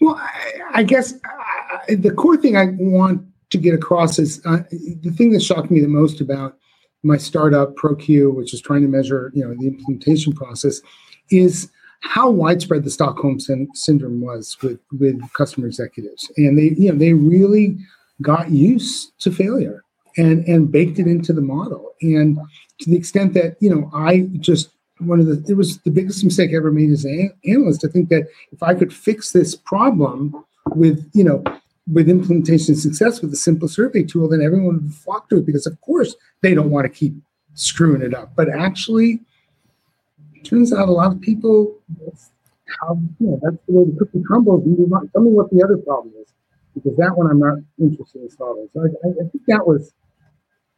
Well 0.00 0.16
i, 0.16 0.52
I 0.72 0.82
guess 0.82 1.14
uh, 1.14 1.94
the 1.96 2.12
core 2.12 2.36
thing 2.36 2.56
i 2.56 2.66
want 2.78 3.26
to 3.50 3.58
get 3.58 3.74
across 3.74 4.18
is 4.18 4.40
uh, 4.44 4.62
the 4.70 5.12
thing 5.16 5.32
that 5.32 5.42
shocked 5.42 5.70
me 5.70 5.80
the 5.80 5.88
most 5.88 6.20
about 6.20 6.56
my 7.02 7.18
startup 7.18 7.74
ProQ, 7.76 8.34
which 8.34 8.54
is 8.54 8.60
trying 8.60 8.82
to 8.82 8.88
measure 8.88 9.30
you 9.34 9.44
know 9.44 9.54
the 9.58 9.66
implementation 9.66 10.32
process, 10.32 10.80
is 11.30 11.70
how 12.04 12.30
widespread 12.30 12.84
the 12.84 12.90
Stockholm 12.90 13.40
sy- 13.40 13.66
syndrome 13.74 14.20
was 14.20 14.56
with 14.62 14.78
with 14.98 15.20
customer 15.32 15.66
executives, 15.66 16.30
and 16.36 16.58
they 16.58 16.74
you 16.76 16.92
know 16.92 16.98
they 16.98 17.12
really 17.12 17.76
got 18.22 18.50
used 18.50 19.18
to 19.20 19.32
failure 19.32 19.82
and 20.16 20.46
and 20.46 20.70
baked 20.70 20.98
it 20.98 21.06
into 21.06 21.32
the 21.32 21.40
model, 21.40 21.94
and 22.02 22.38
to 22.80 22.90
the 22.90 22.96
extent 22.96 23.34
that 23.34 23.56
you 23.60 23.74
know 23.74 23.90
I 23.92 24.28
just 24.38 24.70
one 24.98 25.18
of 25.18 25.26
the 25.26 25.44
it 25.48 25.56
was 25.56 25.78
the 25.78 25.90
biggest 25.90 26.22
mistake 26.22 26.50
I 26.52 26.56
ever 26.56 26.70
made 26.70 26.90
as 26.90 27.04
an 27.04 27.32
analyst 27.46 27.80
to 27.80 27.88
think 27.88 28.10
that 28.10 28.28
if 28.52 28.62
I 28.62 28.74
could 28.74 28.92
fix 28.92 29.32
this 29.32 29.54
problem 29.54 30.44
with 30.74 31.10
you 31.14 31.24
know 31.24 31.42
with 31.92 32.08
implementation 32.08 32.74
success 32.74 33.20
with 33.20 33.32
a 33.32 33.36
simple 33.36 33.68
survey 33.68 34.02
tool, 34.02 34.28
then 34.28 34.40
everyone 34.40 34.82
would 34.82 34.94
flock 34.94 35.28
to 35.28 35.38
it 35.38 35.46
because, 35.46 35.66
of 35.66 35.78
course, 35.82 36.14
they 36.40 36.54
don't 36.54 36.70
want 36.70 36.84
to 36.86 36.88
keep 36.88 37.14
screwing 37.54 38.02
it 38.02 38.14
up. 38.14 38.34
But 38.34 38.48
actually, 38.48 39.20
turns 40.44 40.72
out 40.72 40.88
a 40.88 40.92
lot 40.92 41.12
of 41.12 41.20
people, 41.20 41.78
how, 42.80 42.98
you 43.20 43.26
know, 43.28 43.40
that's 43.42 43.56
the 43.66 43.72
way 43.72 43.84
the 43.84 43.96
cookie 43.98 44.22
crumbles. 44.26 44.64
You 44.66 44.84
want, 44.86 45.12
tell 45.12 45.22
me 45.22 45.30
what 45.30 45.50
the 45.50 45.62
other 45.64 45.76
problem 45.76 46.14
is, 46.20 46.32
because 46.74 46.96
that 46.98 47.16
one 47.16 47.30
I'm 47.30 47.38
not 47.38 47.58
interested 47.78 48.22
in 48.22 48.30
solving. 48.30 48.68
So 48.72 48.82
I, 48.82 49.08
I 49.08 49.28
think 49.30 49.44
that 49.48 49.66
was 49.66 49.92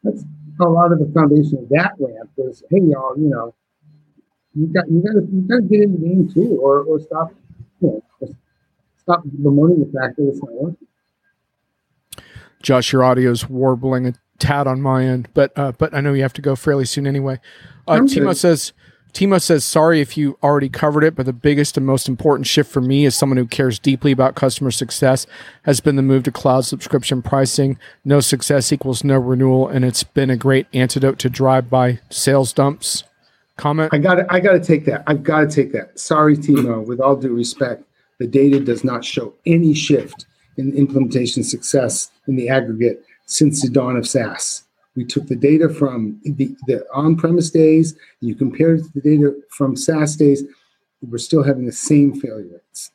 that's 0.03 0.25
a 0.61 0.65
lot 0.65 0.93
of 0.93 0.99
the 0.99 1.11
foundation 1.13 1.59
of 1.59 1.69
that 1.71 1.93
rant 1.99 2.31
was, 2.37 2.63
hey 2.71 2.81
y'all, 2.81 3.17
you 3.17 3.29
know, 3.29 3.55
you 4.55 4.67
got 4.69 4.91
you 4.91 5.03
got 5.03 5.13
to 5.13 5.27
you 5.33 5.43
got 5.43 5.57
to 5.57 5.63
get 5.63 5.83
in 5.83 5.93
the 5.93 5.99
game 5.99 6.31
too, 6.33 6.59
or 6.63 6.81
or 6.81 7.01
stop, 7.01 7.33
you 7.81 8.03
know, 8.21 8.35
stop 8.97 9.23
bemoaning 9.25 9.81
the 9.81 9.99
fact 9.99 10.17
that 10.17 10.29
it's 10.29 10.41
not 10.43 10.53
working. 10.53 10.89
Josh, 12.63 12.93
your 12.93 13.05
audio's 13.05 13.49
warbling 13.49 14.07
a 14.07 14.15
tad 14.39 14.67
on 14.67 14.81
my 14.81 15.05
end, 15.05 15.29
but 15.35 15.53
uh, 15.57 15.73
but 15.73 15.95
I 15.95 16.01
know 16.01 16.13
you 16.13 16.23
have 16.23 16.33
to 16.35 16.43
go 16.43 16.57
fairly 16.57 16.85
soon 16.85 17.07
anyway. 17.07 17.39
Uh, 17.87 18.01
Timo 18.01 18.29
good. 18.29 18.37
says, 18.37 18.73
Timo 19.17 19.41
says, 19.41 19.65
sorry 19.65 20.03
if 20.03 20.19
you 20.19 20.37
already 20.43 20.69
covered 20.69 21.03
it, 21.03 21.15
but 21.15 21.25
the 21.25 21.33
biggest 21.33 21.79
and 21.79 21.87
most 21.87 22.07
important 22.07 22.47
shift 22.47 22.71
for 22.71 22.83
me 22.83 23.07
as 23.07 23.17
someone 23.17 23.39
who 23.39 23.47
cares 23.47 23.79
deeply 23.79 24.13
about 24.13 24.35
customer 24.35 24.71
success 24.71 25.27
has 25.63 25.81
been 25.81 25.97
the 25.97 26.03
move 26.03 26.25
to 26.25 26.31
cloud 26.31 26.67
subscription 26.67 27.23
pricing. 27.23 27.79
No 28.05 28.21
success 28.21 28.71
equals 28.75 29.05
no 29.05 29.17
renewal, 29.17 29.69
and 29.69 29.87
it's 29.87 30.03
been 30.03 30.29
a 30.29 30.37
great 30.37 30.67
antidote 30.75 31.19
to 31.21 31.31
drive-by 31.31 31.99
sales 32.11 32.53
dumps. 32.53 33.05
Comment? 33.57 33.89
I 33.91 33.97
got 33.97 34.31
I 34.31 34.39
got 34.39 34.53
to 34.53 34.61
take 34.61 34.85
that. 34.85 35.03
I've 35.07 35.23
got 35.23 35.41
to 35.41 35.47
take 35.49 35.73
that. 35.73 35.99
Sorry, 35.99 36.37
Timo. 36.37 36.87
With 36.87 37.01
all 37.01 37.17
due 37.17 37.33
respect, 37.33 37.85
the 38.19 38.27
data 38.27 38.61
does 38.61 38.85
not 38.85 39.03
show 39.03 39.33
any 39.47 39.73
shift 39.73 40.27
in 40.59 40.75
implementation 40.77 41.43
success 41.43 42.11
in 42.29 42.37
the 42.37 42.51
aggregate 42.51 43.03
since 43.25 43.63
the 43.63 43.71
dawn 43.71 43.97
of 43.97 44.07
SaaS. 44.07 44.66
We 44.97 45.05
took 45.05 45.27
the 45.27 45.37
data 45.37 45.69
from 45.69 46.21
the, 46.25 46.57
the 46.67 46.87
on 46.93 47.17
premise 47.17 47.51
days, 47.51 47.95
you 48.21 48.35
compare 48.35 48.75
it 48.75 48.85
to 48.85 48.91
the 48.95 49.01
data 49.01 49.35
from 49.51 49.77
SaaS 49.77 50.17
days, 50.17 50.43
we're 51.03 51.19
still 51.19 51.43
having 51.43 51.67
the 51.67 51.73
same 51.73 52.19
failure 52.19 52.49
rates. 52.53 52.91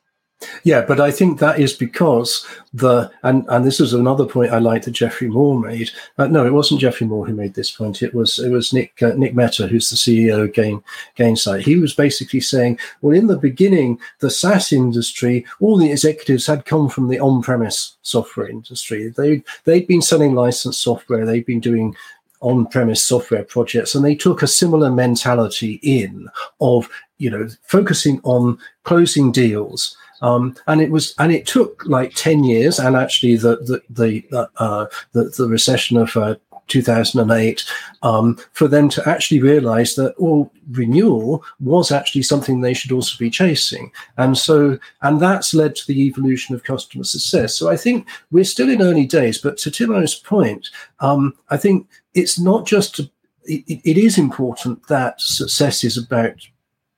Yeah, 0.63 0.83
but 0.85 0.99
I 0.99 1.11
think 1.11 1.39
that 1.39 1.59
is 1.59 1.73
because 1.73 2.45
the 2.73 3.11
and 3.23 3.45
and 3.49 3.65
this 3.65 3.79
is 3.79 3.93
another 3.93 4.25
point 4.25 4.51
I 4.51 4.57
like 4.57 4.83
that 4.83 4.91
Geoffrey 4.91 5.27
Moore 5.27 5.59
made. 5.59 5.91
Uh, 6.17 6.27
no, 6.27 6.45
it 6.45 6.53
wasn't 6.53 6.81
Geoffrey 6.81 7.05
Moore 7.05 7.25
who 7.27 7.33
made 7.33 7.53
this 7.53 7.71
point. 7.71 8.01
It 8.01 8.13
was 8.13 8.39
it 8.39 8.49
was 8.49 8.73
Nick 8.73 9.01
uh, 9.03 9.13
Nick 9.15 9.35
Mehta, 9.35 9.67
who's 9.67 9.89
the 9.89 9.95
CEO 9.95 10.43
of 10.43 10.53
Gain 10.53 10.83
Gainsight. 11.17 11.61
He 11.61 11.77
was 11.77 11.93
basically 11.93 12.41
saying, 12.41 12.79
well, 13.01 13.15
in 13.15 13.27
the 13.27 13.37
beginning, 13.37 13.99
the 14.19 14.31
SaaS 14.31 14.71
industry, 14.71 15.45
all 15.59 15.77
the 15.77 15.91
executives 15.91 16.47
had 16.47 16.65
come 16.65 16.89
from 16.89 17.07
the 17.07 17.19
on-premise 17.19 17.97
software 18.01 18.47
industry. 18.47 19.09
They 19.09 19.43
they'd 19.65 19.87
been 19.87 20.01
selling 20.01 20.33
licensed 20.33 20.81
software. 20.81 21.25
They'd 21.25 21.45
been 21.45 21.59
doing 21.59 21.95
on-premise 22.39 23.05
software 23.05 23.43
projects 23.43 23.93
and 23.93 24.03
they 24.03 24.15
took 24.15 24.41
a 24.41 24.47
similar 24.47 24.89
mentality 24.89 25.79
in 25.83 26.27
of 26.59 26.89
you 27.19 27.29
know 27.29 27.47
focusing 27.61 28.19
on 28.23 28.57
closing 28.83 29.31
deals 29.31 29.95
um, 30.21 30.55
and 30.67 30.81
it 30.81 30.91
was, 30.91 31.13
and 31.19 31.31
it 31.31 31.45
took 31.45 31.83
like 31.85 32.13
ten 32.15 32.43
years, 32.43 32.79
and 32.79 32.95
actually 32.95 33.35
the 33.35 33.57
the 33.57 33.81
the 33.89 34.47
uh, 34.57 34.85
the, 35.13 35.25
the, 35.37 35.47
recession 35.47 35.97
of 35.97 36.15
uh, 36.15 36.35
2008 36.67 37.65
um, 38.01 38.37
for 38.53 38.67
them 38.67 38.87
to 38.87 39.07
actually 39.07 39.41
realize 39.41 39.95
that 39.95 40.15
well 40.17 40.51
renewal 40.71 41.43
was 41.59 41.91
actually 41.91 42.23
something 42.23 42.61
they 42.61 42.73
should 42.73 42.91
also 42.91 43.17
be 43.17 43.29
chasing. 43.29 43.91
And 44.17 44.37
so 44.37 44.79
and 45.01 45.19
that's 45.19 45.53
led 45.53 45.75
to 45.75 45.87
the 45.87 46.01
evolution 46.07 46.55
of 46.55 46.63
customer 46.63 47.03
success. 47.03 47.55
So 47.55 47.69
i 47.69 47.75
think 47.75 48.07
we're 48.31 48.43
still 48.45 48.69
in 48.69 48.81
early 48.81 49.05
days 49.05 49.37
but 49.37 49.57
to 49.57 49.71
timo's 49.71 50.15
point 50.15 50.69
um, 50.99 51.33
i 51.49 51.57
think 51.57 51.87
it's 52.13 52.39
not 52.39 52.65
just 52.65 52.95
to, 52.95 53.09
it, 53.45 53.81
it 53.83 53.97
is 53.97 54.17
important 54.17 54.87
that 54.87 55.19
success 55.19 55.83
is 55.83 55.97
about 55.97 56.35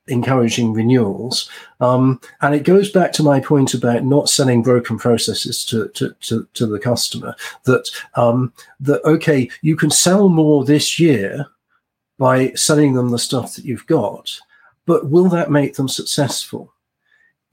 encouraging 0.07 0.73
renewals. 0.73 1.49
Um, 1.79 2.19
and 2.41 2.53
it 2.53 2.63
goes 2.63 2.91
back 2.91 3.13
to 3.13 3.23
my 3.23 3.39
point 3.39 3.73
about 3.73 4.03
not 4.03 4.29
selling 4.29 4.61
broken 4.61 4.97
processes 4.97 5.63
to, 5.65 5.87
to, 5.89 6.13
to, 6.21 6.47
to 6.53 6.65
the 6.65 6.79
customer 6.79 7.35
that, 7.63 7.89
um, 8.15 8.53
that, 8.81 9.03
okay, 9.05 9.49
you 9.61 9.75
can 9.75 9.89
sell 9.89 10.29
more 10.29 10.65
this 10.65 10.99
year 10.99 11.45
by 12.19 12.51
selling 12.53 12.93
them 12.93 13.09
the 13.09 13.19
stuff 13.19 13.55
that 13.55 13.65
you've 13.65 13.87
got, 13.87 14.39
but 14.85 15.09
will 15.09 15.29
that 15.29 15.51
make 15.51 15.75
them 15.75 15.87
successful? 15.87 16.73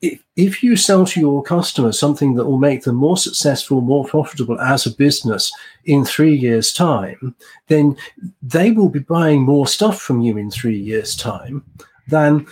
If, 0.02 0.22
if 0.34 0.62
you 0.62 0.76
sell 0.76 1.04
to 1.06 1.20
your 1.20 1.42
customer 1.42 1.92
something 1.92 2.34
that 2.34 2.46
will 2.46 2.58
make 2.58 2.84
them 2.84 2.96
more 2.96 3.18
successful, 3.18 3.80
more 3.80 4.04
profitable 4.06 4.58
as 4.58 4.86
a 4.86 4.96
business 4.96 5.52
in 5.84 6.04
three 6.04 6.34
years' 6.34 6.72
time, 6.72 7.34
then 7.68 7.96
they 8.42 8.70
will 8.70 8.88
be 8.88 9.00
buying 9.00 9.42
more 9.42 9.66
stuff 9.66 10.00
from 10.00 10.22
you 10.22 10.38
in 10.38 10.50
three 10.50 10.78
years' 10.78 11.14
time 11.14 11.64
than 12.10 12.46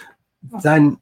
than 0.62 0.98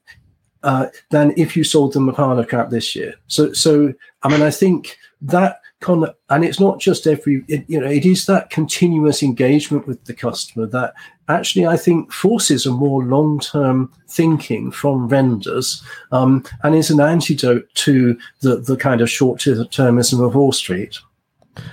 uh, 0.63 0.89
than 1.11 1.33
if 1.37 1.57
you 1.57 1.63
sold 1.63 1.93
them 1.93 2.09
a 2.09 2.13
pile 2.13 2.39
of 2.39 2.49
crap 2.49 2.71
this 2.71 2.97
year. 2.97 3.15
So 3.29 3.53
so 3.53 3.93
I 4.23 4.29
mean 4.29 4.43
I 4.43 4.51
think 4.51 4.99
that 5.23 5.61
con 5.81 6.07
and 6.31 6.45
it's 6.45 6.59
not 6.59 6.81
just 6.81 7.07
every 7.07 7.45
it, 7.49 7.65
you 7.69 7.81
know 7.81 7.87
it 7.87 8.05
is 8.05 8.27
that 8.27 8.51
continuous 8.51 9.23
engagement 9.23 9.87
with 9.87 10.03
the 10.05 10.15
customer 10.15 10.67
that 10.67 10.95
actually 11.29 11.67
I 11.67 11.77
think 11.77 12.13
forces 12.13 12.67
a 12.67 12.73
more 12.73 13.05
long 13.05 13.41
term 13.41 13.93
thinking 14.09 14.71
from 14.71 15.09
vendors 15.09 15.83
um, 16.13 16.45
and 16.63 16.75
is 16.75 16.91
an 16.91 17.01
antidote 17.01 17.69
to 17.75 18.19
the 18.41 18.57
the 18.57 18.77
kind 18.77 19.01
of 19.01 19.11
short 19.11 19.39
termism 19.41 20.25
of 20.25 20.35
Wall 20.35 20.53
Street. 20.53 20.99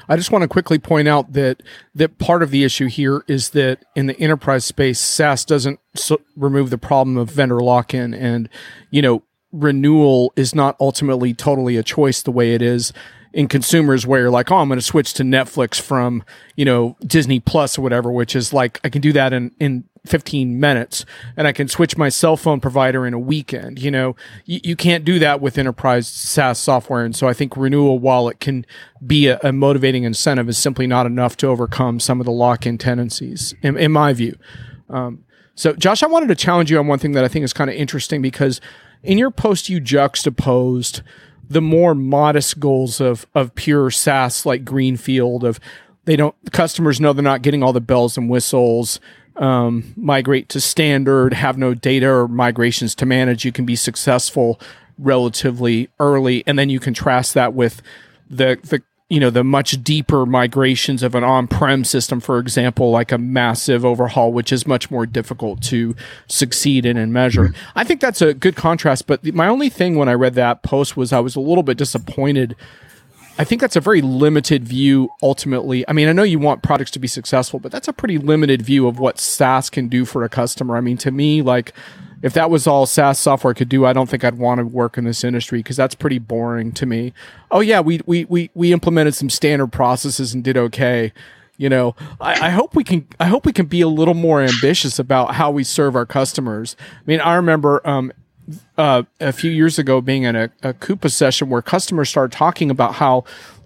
I 0.07 0.15
just 0.15 0.31
want 0.31 0.43
to 0.43 0.47
quickly 0.47 0.79
point 0.79 1.07
out 1.07 1.34
that 1.34 1.61
that 1.95 2.17
part 2.17 2.43
of 2.43 2.51
the 2.51 2.63
issue 2.63 2.88
here 2.88 3.23
is 3.27 3.51
that 3.51 3.84
in 3.95 4.07
the 4.07 4.19
enterprise 4.19 4.65
space, 4.65 4.99
SaaS 4.99 5.45
doesn't 5.45 5.79
so 5.95 6.21
remove 6.36 6.69
the 6.69 6.77
problem 6.77 7.17
of 7.17 7.29
vendor 7.29 7.59
lock-in, 7.59 8.13
and 8.13 8.49
you 8.89 9.01
know 9.01 9.23
renewal 9.51 10.34
is 10.36 10.55
not 10.55 10.75
ultimately 10.79 11.34
totally 11.34 11.77
a 11.77 11.84
choice 11.84 12.21
the 12.21 12.31
way 12.31 12.53
it 12.53 12.61
is 12.61 12.91
in 13.34 13.47
consumers 13.47 14.05
where 14.05 14.21
you're 14.21 14.31
like, 14.31 14.51
oh, 14.51 14.57
I'm 14.57 14.67
going 14.67 14.79
to 14.79 14.86
switch 14.86 15.13
to 15.15 15.23
Netflix 15.23 15.81
from, 15.81 16.23
you 16.55 16.65
know, 16.65 16.95
Disney 17.01 17.39
Plus 17.39 17.77
or 17.77 17.81
whatever, 17.81 18.11
which 18.11 18.36
is 18.36 18.53
like, 18.53 18.79
I 18.84 18.89
can 18.89 19.01
do 19.01 19.11
that 19.13 19.34
in, 19.34 19.51
in 19.59 19.86
15 20.05 20.59
minutes 20.59 21.05
and 21.37 21.47
I 21.47 21.53
can 21.53 21.67
switch 21.67 21.97
my 21.97 22.09
cell 22.09 22.35
phone 22.35 22.59
provider 22.59 23.05
in 23.05 23.13
a 23.13 23.19
weekend. 23.19 23.79
You 23.79 23.89
know, 23.89 24.15
you, 24.45 24.59
you 24.63 24.75
can't 24.75 25.05
do 25.05 25.17
that 25.19 25.39
with 25.39 25.57
enterprise 25.57 26.07
SaaS 26.07 26.59
software. 26.59 27.05
And 27.05 27.15
so 27.15 27.27
I 27.27 27.33
think 27.33 27.55
renewal, 27.55 27.99
wallet 27.99 28.39
can 28.39 28.65
be 29.05 29.27
a, 29.27 29.39
a 29.43 29.53
motivating 29.53 30.03
incentive, 30.03 30.49
is 30.49 30.57
simply 30.57 30.87
not 30.87 31.05
enough 31.05 31.37
to 31.37 31.47
overcome 31.47 31.99
some 31.99 32.19
of 32.19 32.25
the 32.25 32.31
lock 32.31 32.65
in 32.65 32.77
tendencies, 32.77 33.53
in, 33.61 33.77
in 33.77 33.91
my 33.91 34.11
view. 34.13 34.37
Um, 34.89 35.23
so, 35.55 35.73
Josh, 35.73 36.03
I 36.03 36.07
wanted 36.07 36.27
to 36.27 36.35
challenge 36.35 36.71
you 36.71 36.79
on 36.79 36.87
one 36.87 36.99
thing 36.99 37.11
that 37.13 37.23
I 37.23 37.27
think 37.27 37.45
is 37.45 37.53
kind 37.53 37.69
of 37.69 37.75
interesting 37.75 38.21
because 38.21 38.59
in 39.03 39.17
your 39.17 39.31
post, 39.31 39.69
you 39.69 39.79
juxtaposed 39.79 41.01
the 41.49 41.61
more 41.61 41.93
modest 41.93 42.59
goals 42.59 42.99
of 42.99 43.27
of 43.35 43.53
pure 43.53 43.91
SaaS 43.91 44.45
like 44.45 44.65
Greenfield 44.65 45.43
of 45.43 45.59
they 46.05 46.15
don't 46.15 46.35
customers 46.51 46.99
know 46.99 47.13
they're 47.13 47.23
not 47.23 47.41
getting 47.41 47.63
all 47.63 47.73
the 47.73 47.81
bells 47.81 48.17
and 48.17 48.29
whistles. 48.29 48.99
Um, 49.36 49.93
migrate 49.95 50.47
to 50.49 50.61
standard, 50.61 51.34
have 51.34 51.57
no 51.57 51.73
data 51.73 52.07
or 52.07 52.27
migrations 52.27 52.93
to 52.95 53.05
manage. 53.05 53.45
You 53.45 53.51
can 53.51 53.65
be 53.65 53.75
successful 53.75 54.59
relatively 54.99 55.89
early, 55.99 56.43
and 56.45 56.59
then 56.59 56.69
you 56.69 56.79
contrast 56.79 57.34
that 57.34 57.53
with 57.53 57.81
the 58.29 58.59
the 58.63 58.84
you 59.09 59.19
know 59.19 59.29
the 59.29 59.43
much 59.43 59.84
deeper 59.84 60.25
migrations 60.25 61.03
of 61.03 61.13
an 61.13 61.23
on-prem 61.23 61.84
system 61.84 62.19
for 62.19 62.39
example 62.39 62.89
like 62.89 63.11
a 63.11 63.17
massive 63.17 63.86
overhaul 63.86 64.31
which 64.31 64.51
is 64.51 64.65
much 64.65 64.89
more 64.89 65.05
difficult 65.05 65.61
to 65.61 65.95
succeed 66.27 66.86
in 66.86 66.97
and 66.97 67.13
measure 67.13 67.53
i 67.75 67.84
think 67.84 68.01
that's 68.01 68.21
a 68.21 68.34
good 68.34 68.55
contrast 68.55 69.05
but 69.05 69.23
my 69.34 69.47
only 69.47 69.69
thing 69.69 69.95
when 69.95 70.09
i 70.09 70.13
read 70.13 70.34
that 70.34 70.63
post 70.63 70.97
was 70.97 71.13
i 71.13 71.19
was 71.19 71.36
a 71.36 71.39
little 71.39 71.63
bit 71.63 71.77
disappointed 71.77 72.55
i 73.38 73.43
think 73.43 73.61
that's 73.61 73.75
a 73.75 73.81
very 73.81 74.01
limited 74.01 74.63
view 74.63 75.09
ultimately 75.21 75.88
i 75.88 75.93
mean 75.93 76.07
i 76.07 76.11
know 76.11 76.23
you 76.23 76.39
want 76.39 76.61
products 76.63 76.91
to 76.91 76.99
be 76.99 77.07
successful 77.07 77.59
but 77.59 77.71
that's 77.71 77.88
a 77.88 77.93
pretty 77.93 78.17
limited 78.17 78.61
view 78.61 78.88
of 78.88 78.99
what 78.99 79.19
saas 79.19 79.69
can 79.69 79.88
do 79.88 80.05
for 80.05 80.23
a 80.23 80.29
customer 80.29 80.75
i 80.75 80.81
mean 80.81 80.97
to 80.97 81.11
me 81.11 81.41
like 81.41 81.73
if 82.23 82.34
that 82.34 82.49
was 82.49 82.65
all 82.65 82.86
SaaS 82.86 83.19
software 83.19 83.53
could 83.53 83.67
do, 83.67 83.86
I 83.86 83.91
don't 83.91 84.09
think 84.09 84.23
I'd 84.23 84.38
want 84.38 84.59
to 84.59 84.65
work 84.65 84.97
in 84.97 85.03
this 85.03 85.25
industry 85.25 85.59
because 85.59 85.75
that's 85.75 85.93
pretty 85.93 86.19
boring 86.19 86.71
to 86.71 86.86
me. 86.86 87.13
Oh 87.51 87.59
yeah, 87.59 87.81
we 87.81 87.99
we 88.05 88.23
we 88.25 88.49
we 88.55 88.71
implemented 88.71 89.13
some 89.13 89.29
standard 89.29 89.73
processes 89.73 90.34
and 90.34 90.41
did 90.41 90.57
okay. 90.57 91.11
You 91.57 91.69
know, 91.69 91.95
I, 92.19 92.47
I 92.47 92.49
hope 92.49 92.75
we 92.75 92.84
can. 92.84 93.05
I 93.19 93.25
hope 93.25 93.45
we 93.45 93.53
can 93.53 93.67
be 93.67 93.81
a 93.81 93.88
little 93.89 94.13
more 94.15 94.41
ambitious 94.41 94.97
about 94.97 95.36
how 95.36 95.51
we 95.51 95.63
serve 95.63 95.95
our 95.95 96.05
customers. 96.05 96.75
I 96.79 97.03
mean, 97.05 97.19
I 97.19 97.36
remember 97.36 97.86
um, 97.88 98.11
uh, 98.77 99.03
a 99.19 99.31
few 99.31 99.51
years 99.51 99.79
ago 99.79 100.01
being 100.01 100.23
in 100.23 100.35
a, 100.35 100.51
a 100.61 100.73
Coupa 100.73 101.09
session 101.11 101.49
where 101.49 101.61
customers 101.61 102.09
started 102.09 102.35
talking 102.35 102.69
about 102.69 102.95
how 102.95 103.23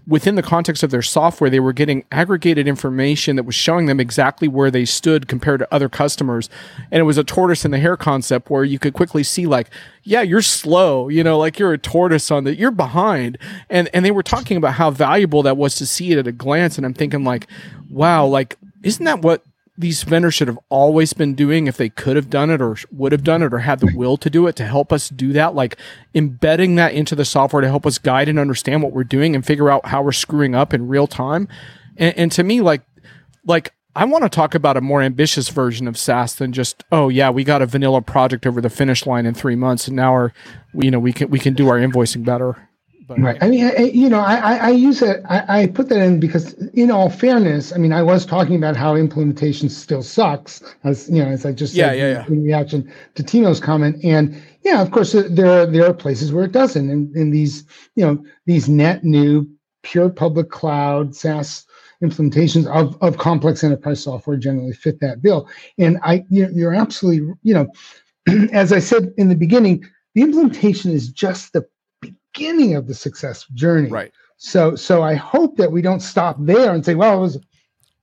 within 0.08 0.36
the 0.36 0.42
context 0.42 0.84
of 0.84 0.90
their 0.90 1.02
software, 1.02 1.50
they 1.50 1.60
were 1.60 1.74
getting 1.74 2.06
aggregated 2.12 2.66
information 2.66 3.36
that 3.36 3.44
was 3.44 3.56
showing 3.56 3.88
them 3.88 4.00
exactly 4.00 4.48
where 4.48 4.72
they 4.72 4.86
stood 4.86 5.28
compared 5.28 5.60
to 5.60 5.74
other 5.74 5.90
customers. 5.90 6.50
And 6.92 7.02
it 7.02 7.04
was 7.04 7.18
a 7.18 7.24
tortoise 7.26 7.66
and 7.66 7.74
the 7.74 7.80
hare 7.80 7.98
concept 7.98 8.50
where 8.50 8.64
you 8.64 8.80
could 8.80 8.94
quickly 8.94 9.24
see, 9.24 9.46
like, 9.46 9.70
yeah, 10.04 10.22
you're 10.22 10.42
slow, 10.42 11.10
you 11.10 11.24
know, 11.24 11.38
like 11.38 11.60
you're 11.60 11.74
a 11.74 11.78
tortoise 11.78 12.32
on 12.32 12.46
that, 12.46 12.58
you're 12.58 12.72
behind. 12.72 13.38
And 13.70 13.90
and 13.94 14.06
they 14.06 14.12
were 14.12 14.24
talking 14.24 14.56
about 14.56 14.74
how 14.76 14.92
valuable 14.92 15.44
that 15.44 15.58
was 15.58 15.76
to 15.76 15.86
see 15.86 16.14
it 16.14 16.18
at 16.18 16.28
a 16.28 16.32
glance. 16.32 16.78
And 16.78 16.86
I'm 16.86 16.94
thinking, 16.94 17.26
like, 17.26 17.48
wow, 17.90 18.26
like, 18.26 18.58
isn't 18.84 19.04
that 19.04 19.22
what 19.22 19.44
these 19.78 20.04
vendors 20.04 20.34
should 20.34 20.48
have 20.48 20.60
always 20.70 21.14
been 21.14 21.36
doing 21.36 21.68
if 21.68 21.78
they 21.78 21.90
could 21.90 22.16
have 22.16 22.30
done 22.30 22.50
it 22.50 22.62
or 22.62 22.76
would 22.92 23.12
have 23.12 23.24
done 23.24 23.44
it 23.44 23.54
or 23.54 23.60
had 23.60 23.80
the 23.80 23.94
will 23.96 24.18
to 24.18 24.30
do 24.30 24.48
it 24.48 24.56
to 24.56 24.66
help 24.66 24.92
us 24.92 25.10
do 25.10 25.32
that 25.34 25.54
like 25.54 25.78
embedding 26.16 26.76
that 26.76 26.94
into 26.94 27.16
the 27.16 27.26
software 27.26 27.62
to 27.62 27.68
help 27.68 27.86
us 27.86 28.00
guide 28.00 28.28
and 28.28 28.40
understand 28.40 28.82
what 28.82 28.92
we're 28.92 29.04
doing 29.04 29.36
and 29.36 29.46
figure 29.46 29.70
out 29.70 29.86
how 29.86 30.02
we're 30.02 30.12
screwing 30.12 30.56
up 30.56 30.74
in 30.74 30.88
real 30.88 31.06
time. 31.06 31.48
And, 31.96 32.18
and 32.18 32.32
to 32.34 32.44
me 32.44 32.62
like 32.62 32.82
like 33.46 33.74
I 33.96 34.06
want 34.06 34.24
to 34.24 34.30
talk 34.30 34.54
about 34.54 34.78
a 34.78 34.82
more 34.82 35.02
ambitious 35.02 35.50
version 35.50 35.88
of 35.88 35.98
SaaS 35.98 36.36
than 36.36 36.54
just 36.54 36.84
oh 36.92 37.10
yeah 37.10 37.30
we 37.30 37.44
got 37.44 37.62
a 37.62 37.68
vanilla 37.68 38.02
project 38.02 38.48
over 38.48 38.62
the 38.62 38.70
finish 38.72 39.06
line 39.06 39.28
in 39.28 39.36
three 39.36 39.56
months 39.56 39.88
and 39.88 39.96
now 39.96 40.14
we're 40.14 40.32
you 40.74 40.90
know 40.90 41.00
we 41.00 41.14
can 41.14 41.30
we 41.30 41.40
can 41.40 41.54
do 41.54 41.68
our 41.68 41.78
invoicing 41.78 42.26
better 42.26 42.67
but, 43.08 43.20
right. 43.20 43.38
I 43.42 43.48
mean, 43.48 43.66
I, 43.66 43.84
you 43.84 44.10
know, 44.10 44.20
I, 44.20 44.56
I 44.58 44.70
use 44.70 45.02
it. 45.02 45.24
I, 45.30 45.62
I, 45.62 45.68
put 45.68 45.88
that 45.90 46.00
in 46.00 46.20
because, 46.20 46.54
in 46.74 46.92
all 46.92 47.10
fairness, 47.10 47.72
I 47.72 47.78
mean, 47.78 47.94
I 47.94 48.04
was 48.04 48.26
talking 48.26 48.56
about 48.56 48.76
how 48.76 48.96
implementation 48.96 49.70
still 49.70 50.04
sucks, 50.04 50.62
as 50.84 51.10
you 51.10 51.24
know, 51.24 51.30
as 51.30 51.46
I 51.46 51.54
just 51.54 51.74
yeah, 51.74 51.88
said 51.88 51.98
yeah, 51.98 52.10
yeah. 52.10 52.28
in 52.28 52.44
reaction 52.44 52.92
to 53.16 53.24
Timo's 53.24 53.62
comment. 53.62 54.04
And 54.04 54.40
yeah, 54.64 54.82
of 54.82 54.92
course, 54.92 55.14
there 55.14 55.62
are 55.62 55.66
there 55.66 55.86
are 55.86 55.94
places 55.94 56.34
where 56.34 56.44
it 56.44 56.52
doesn't, 56.52 56.90
and, 56.90 57.16
and 57.16 57.34
these, 57.34 57.64
you 57.96 58.06
know, 58.06 58.22
these 58.46 58.68
net 58.68 59.06
new 59.06 59.50
pure 59.84 60.10
public 60.10 60.50
cloud 60.50 61.16
SaaS 61.16 61.66
implementations 62.04 62.68
of, 62.68 63.02
of 63.02 63.18
complex 63.18 63.64
enterprise 63.64 64.04
software 64.04 64.38
generally 64.38 64.74
fit 64.74 65.00
that 65.00 65.22
bill. 65.22 65.50
And 65.78 65.98
I, 66.04 66.26
you 66.30 66.50
you're 66.54 66.76
absolutely, 66.76 67.34
you 67.44 67.54
know, 67.54 67.68
as 68.52 68.74
I 68.74 68.80
said 68.80 69.14
in 69.18 69.30
the 69.30 69.36
beginning, 69.36 69.86
the 70.14 70.24
implementation 70.24 70.92
is 70.92 71.10
just 71.10 71.54
the 71.54 71.66
beginning 72.38 72.76
of 72.76 72.88
the 72.88 72.94
success 72.94 73.46
journey. 73.54 73.90
Right. 73.90 74.12
So 74.38 74.76
so 74.76 75.02
I 75.02 75.16
hope 75.16 75.58
that 75.58 75.72
we 75.72 75.82
don't 75.82 76.00
stop 76.00 76.38
there 76.40 76.74
and 76.74 76.86
say, 76.86 76.96
well, 76.96 77.18
it 77.18 77.22
was 77.22 77.40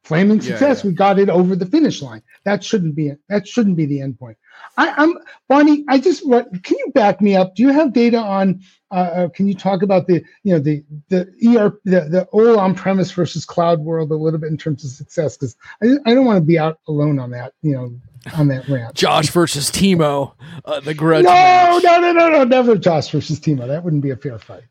flaming 0.03 0.41
success. 0.41 0.78
Yeah, 0.78 0.85
yeah. 0.85 0.91
We 0.91 0.95
got 0.95 1.18
it 1.18 1.28
over 1.28 1.57
the 1.57 1.66
finish 1.66 2.03
line. 2.03 2.22
That 2.45 2.64
shouldn't 2.64 2.95
be 2.97 3.12
that 3.28 3.47
shouldn't 3.47 3.76
be 3.76 3.87
the 3.87 4.01
end 4.01 4.18
point. 4.18 4.37
I, 4.76 5.03
am 5.03 5.18
Bonnie. 5.49 5.85
I 5.89 5.99
just 5.99 6.26
what 6.26 6.49
can 6.64 6.76
you 6.78 6.93
back 6.93 7.20
me 7.20 7.37
up? 7.37 7.55
Do 7.55 7.62
you 7.62 7.72
have 7.72 7.93
data 7.93 8.18
on? 8.18 8.61
Uh, 8.91 8.95
uh 8.95 9.28
can 9.28 9.49
you 9.49 9.55
talk 9.55 9.82
about 9.82 10.07
the 10.07 10.24
you 10.43 10.53
know 10.53 10.59
the 10.59 10.85
the 11.09 11.28
ERP 11.47 11.80
the, 11.85 12.01
the 12.01 12.28
old 12.32 12.59
on 12.59 12.74
premise 12.74 13.11
versus 13.12 13.45
cloud 13.45 13.80
world 13.80 14.11
a 14.11 14.16
little 14.16 14.41
bit 14.41 14.51
in 14.51 14.59
terms 14.59 14.85
of 14.85 14.91
success? 14.91 15.37
Because 15.37 15.57
I, 15.82 15.95
I 16.05 16.14
don't 16.14 16.26
want 16.26 16.39
to 16.39 16.47
be 16.47 16.59
out 16.59 16.80
alone 16.89 17.18
on 17.18 17.30
that. 17.30 17.55
You 17.62 17.74
know 17.74 18.01
on 18.37 18.49
that 18.49 18.68
rant. 18.68 18.95
Josh 18.95 19.31
versus 19.31 19.70
Timo, 19.70 20.35
uh, 20.64 20.81
the 20.81 20.95
grudge. 20.95 21.25
No, 21.25 21.31
match. 21.31 21.83
no, 21.85 22.01
no, 22.01 22.12
no, 22.12 22.29
no, 22.29 22.45
never 22.45 22.77
Josh 22.77 23.11
versus 23.11 23.39
Timo. 23.41 23.66
That 23.66 23.85
wouldn't 23.85 24.03
be 24.03 24.11
a 24.11 24.16
fair 24.16 24.39
fight. 24.39 24.64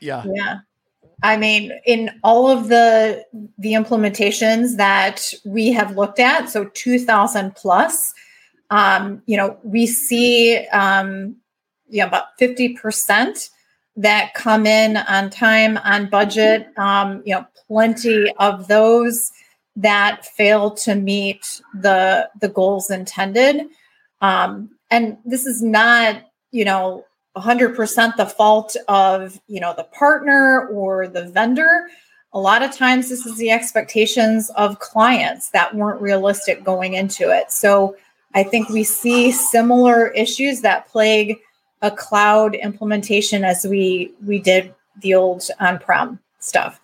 Yeah. 0.00 0.24
Yeah. 0.34 0.58
I 1.22 1.36
mean, 1.36 1.72
in 1.84 2.10
all 2.24 2.50
of 2.50 2.68
the 2.68 3.24
the 3.58 3.72
implementations 3.74 4.76
that 4.76 5.34
we 5.44 5.70
have 5.72 5.96
looked 5.96 6.18
at, 6.18 6.48
so 6.48 6.64
2,000 6.72 7.54
plus, 7.54 8.14
um, 8.70 9.22
you 9.26 9.36
know, 9.36 9.58
we 9.62 9.86
see 9.86 10.56
um, 10.68 11.36
you 11.88 12.00
know, 12.00 12.06
about 12.06 12.38
50% 12.40 13.50
that 13.96 14.32
come 14.34 14.66
in 14.66 14.96
on 14.96 15.28
time, 15.28 15.76
on 15.78 16.08
budget. 16.08 16.68
Um, 16.78 17.22
you 17.26 17.34
know, 17.34 17.46
plenty 17.66 18.32
of 18.38 18.68
those 18.68 19.30
that 19.76 20.24
fail 20.24 20.70
to 20.72 20.94
meet 20.94 21.60
the 21.74 22.28
the 22.40 22.48
goals 22.48 22.90
intended. 22.90 23.66
Um, 24.20 24.70
and 24.90 25.18
this 25.24 25.46
is 25.46 25.62
not 25.62 26.22
you 26.50 26.64
know 26.64 27.04
100% 27.36 28.16
the 28.16 28.26
fault 28.26 28.76
of 28.88 29.40
you 29.46 29.60
know 29.60 29.74
the 29.76 29.84
partner 29.84 30.66
or 30.68 31.08
the 31.08 31.28
vendor. 31.28 31.88
A 32.32 32.38
lot 32.38 32.62
of 32.62 32.72
times 32.72 33.08
this 33.08 33.26
is 33.26 33.36
the 33.38 33.50
expectations 33.50 34.50
of 34.50 34.78
clients 34.78 35.50
that 35.50 35.74
weren't 35.74 36.00
realistic 36.00 36.62
going 36.62 36.94
into 36.94 37.30
it. 37.30 37.50
So 37.50 37.96
i 38.34 38.42
think 38.42 38.68
we 38.68 38.84
see 38.84 39.32
similar 39.32 40.08
issues 40.08 40.60
that 40.60 40.86
plague 40.88 41.36
a 41.82 41.90
cloud 41.90 42.54
implementation 42.54 43.44
as 43.44 43.66
we 43.66 44.12
we 44.26 44.38
did 44.38 44.74
the 45.00 45.14
old 45.14 45.48
on-prem 45.60 46.18
stuff 46.38 46.80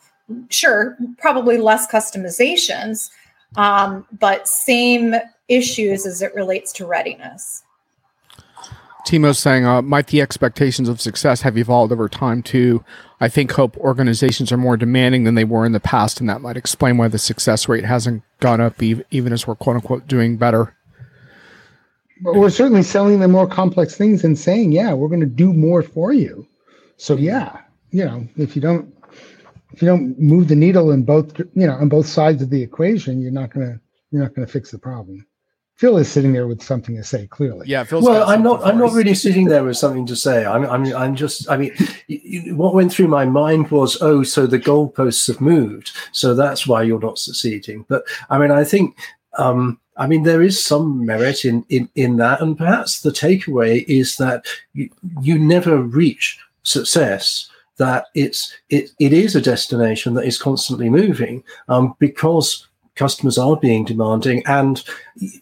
sure, 0.51 0.97
probably 1.19 1.59
less 1.59 1.87
customizations, 1.91 3.11
um, 3.57 4.07
but 4.19 4.49
same 4.49 5.15
issues 5.49 6.07
as 6.07 6.23
it 6.23 6.35
relates 6.35 6.73
to 6.73 6.87
readiness. 6.87 7.63
Timo's 9.07 9.39
saying, 9.39 9.65
uh, 9.65 9.83
might 9.83 10.09
the 10.09 10.21
expectations 10.21 10.89
of 10.89 11.01
success 11.01 11.43
have 11.43 11.57
evolved 11.57 11.93
over 11.93 12.09
time 12.09 12.43
too? 12.43 12.85
I 13.21 13.29
think 13.29 13.53
hope 13.53 13.77
organizations 13.77 14.51
are 14.51 14.57
more 14.57 14.77
demanding 14.77 15.23
than 15.23 15.37
they 15.37 15.45
were 15.45 15.65
in 15.65 15.71
the 15.71 15.81
past, 15.81 16.19
and 16.19 16.29
that 16.29 16.41
might 16.41 16.57
explain 16.57 16.97
why 16.97 17.07
the 17.07 17.19
success 17.19 17.69
rate 17.69 17.85
hasn't 17.85 18.25
gone 18.41 18.61
up, 18.61 18.83
even 18.83 19.33
as 19.33 19.47
we're 19.47 19.55
quote 19.55 19.77
unquote 19.77 20.09
doing 20.09 20.37
better. 20.37 20.75
But 22.21 22.35
we're 22.35 22.51
certainly 22.51 22.83
selling 22.83 23.21
them 23.21 23.31
more 23.31 23.47
complex 23.47 23.95
things 23.95 24.25
and 24.25 24.37
saying, 24.37 24.73
yeah, 24.73 24.93
we're 24.93 25.09
going 25.09 25.21
to 25.21 25.27
do 25.27 25.53
more 25.53 25.83
for 25.83 26.13
you. 26.13 26.47
So 26.97 27.17
yeah, 27.17 27.61
you 27.91 28.05
know, 28.05 28.27
if 28.37 28.57
you 28.57 28.63
don't 28.63 28.93
if 29.73 29.83
you 29.83 29.89
don't 29.89 30.19
move 30.19 30.49
the 30.49 30.57
needle 30.57 30.91
in 30.91 31.05
both 31.05 31.39
you 31.39 31.67
know 31.67 31.75
on 31.75 31.89
both 31.89 32.07
sides 32.07 32.43
of 32.43 32.51
the 32.51 32.63
equation, 32.63 33.21
you're 33.21 33.31
not 33.33 33.51
gonna 33.51 33.81
you're 34.11 34.23
not 34.23 34.35
gonna 34.35 34.47
fix 34.47 34.71
the 34.71 34.79
problem. 34.79 35.27
Phil 35.77 35.99
is 35.99 36.11
sitting 36.11 36.33
there 36.33 36.47
with 36.47 36.63
something 36.63 36.97
to 36.97 37.05
say. 37.05 37.27
Clearly, 37.27 37.67
yeah. 37.69 37.85
Phil's 37.85 38.05
well, 38.05 38.27
I'm 38.27 38.43
not. 38.43 38.65
I'm 38.65 38.79
not 38.79 38.93
really 38.93 39.15
sitting 39.15 39.47
there 39.47 39.63
with 39.63 39.77
something 39.77 40.07
to 40.07 40.17
say. 40.17 40.47
I'm. 40.47 40.65
I'm. 40.65 40.97
I'm 40.97 41.15
just. 41.15 41.51
I 41.51 41.59
mean, 41.59 41.77
what 42.57 42.75
went 42.75 42.93
through 42.93 43.09
my 43.09 43.27
mind 43.27 43.71
was, 43.71 44.01
oh, 44.01 44.23
so 44.23 44.47
the 44.47 44.59
goalposts 44.59 45.27
have 45.27 45.41
moved, 45.41 45.91
so 46.13 46.35
that's 46.35 46.67
why 46.67 46.83
you're 46.83 47.01
not 47.01 47.19
succeeding. 47.19 47.85
But 47.89 48.05
I 48.31 48.39
mean, 48.39 48.51
I 48.51 48.65
think. 48.65 48.97
Um, 49.39 49.79
I 49.99 50.07
mean, 50.07 50.23
there 50.25 50.43
is 50.43 50.63
some 50.63 51.07
merit 51.07 51.45
in, 51.45 51.65
in, 51.71 51.89
in 51.95 52.17
that, 52.19 52.43
and 52.43 52.57
perhaps 52.57 53.01
the 53.01 53.11
takeaway 53.11 53.83
is 53.89 54.17
that 54.17 54.47
you, 54.75 54.91
you 55.23 55.39
never 55.39 55.81
reach 55.81 56.39
success 56.65 57.49
that 57.79 58.07
it's 58.15 58.53
it, 58.71 58.91
it 58.99 59.13
is 59.13 59.35
a 59.37 59.41
destination 59.41 60.15
that 60.15 60.25
is 60.25 60.39
constantly 60.39 60.89
moving 60.91 61.43
um, 61.69 61.95
because 61.99 62.67
customers 62.95 63.37
are 63.37 63.57
being 63.57 63.85
demanding 63.85 64.43
and 64.47 64.83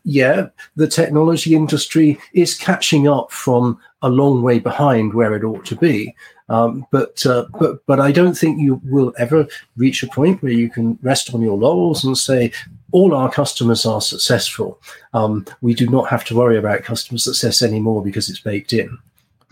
yeah 0.03 0.47
the 0.75 0.89
technology 0.89 1.55
industry 1.55 2.19
is 2.33 2.59
catching 2.59 3.07
up 3.07 3.31
from 3.31 3.79
a 4.03 4.09
long 4.09 4.43
way 4.43 4.59
behind 4.59 5.15
where 5.15 5.37
it 5.37 5.45
ought 5.45 5.65
to 5.65 5.77
be 5.77 6.13
um, 6.49 6.87
but 6.91 7.25
uh, 7.25 7.47
but 7.59 7.85
but 7.87 8.01
I 8.01 8.13
don't 8.13 8.37
think 8.37 8.61
you 8.61 8.81
will 8.85 9.15
ever 9.19 9.47
reach 9.77 10.03
a 10.03 10.09
point 10.09 10.43
where 10.43 10.53
you 10.53 10.69
can 10.69 10.99
rest 11.03 11.35
on 11.35 11.41
your 11.41 11.57
laurels 11.57 12.05
and 12.05 12.17
say 12.19 12.53
all 12.93 13.15
our 13.15 13.31
customers 13.31 13.87
are 13.87 14.01
successful. 14.01 14.79
Um, 15.15 15.47
we 15.63 15.75
do 15.75 15.89
not 15.89 16.09
have 16.11 16.25
to 16.27 16.37
worry 16.37 16.59
about 16.59 16.83
customer 16.83 17.19
success 17.19 17.63
anymore 17.63 18.03
because 18.03 18.29
it's 18.29 18.41
baked 18.41 18.73
in. 18.73 18.99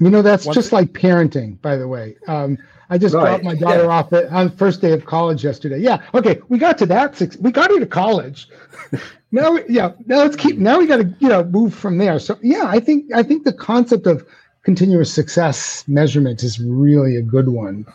You 0.00 0.10
know, 0.10 0.22
that's 0.22 0.44
One 0.44 0.54
just 0.54 0.70
thing. 0.70 0.80
like 0.80 0.92
parenting, 0.92 1.60
by 1.62 1.76
the 1.76 1.88
way. 1.88 2.16
Um, 2.26 2.58
I 2.92 2.98
just 2.98 3.14
right. 3.14 3.24
dropped 3.24 3.44
my 3.44 3.54
daughter 3.54 3.84
yeah. 3.84 3.88
off 3.88 4.12
at, 4.12 4.26
on 4.26 4.50
first 4.50 4.82
day 4.82 4.92
of 4.92 5.06
college 5.06 5.42
yesterday. 5.42 5.78
Yeah. 5.78 6.02
Okay. 6.12 6.42
We 6.50 6.58
got 6.58 6.76
to 6.76 6.86
that 6.86 7.16
six. 7.16 7.38
We 7.38 7.50
got 7.50 7.70
her 7.70 7.80
to 7.80 7.86
college. 7.86 8.50
now, 9.32 9.56
yeah. 9.66 9.92
Now 10.04 10.18
let's 10.18 10.36
keep. 10.36 10.58
Now 10.58 10.78
we 10.78 10.86
got 10.86 10.98
to 10.98 11.16
you 11.18 11.28
know 11.30 11.42
move 11.42 11.74
from 11.74 11.96
there. 11.96 12.18
So 12.18 12.38
yeah, 12.42 12.64
I 12.66 12.80
think 12.80 13.10
I 13.14 13.22
think 13.22 13.44
the 13.44 13.52
concept 13.54 14.06
of 14.06 14.26
continuous 14.62 15.10
success 15.10 15.88
measurement 15.88 16.42
is 16.42 16.60
really 16.60 17.16
a 17.16 17.22
good 17.22 17.48
one 17.48 17.86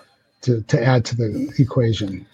to 0.42 0.64
to 0.64 0.84
add 0.84 1.06
to 1.06 1.16
the 1.16 1.54
equation. 1.60 2.26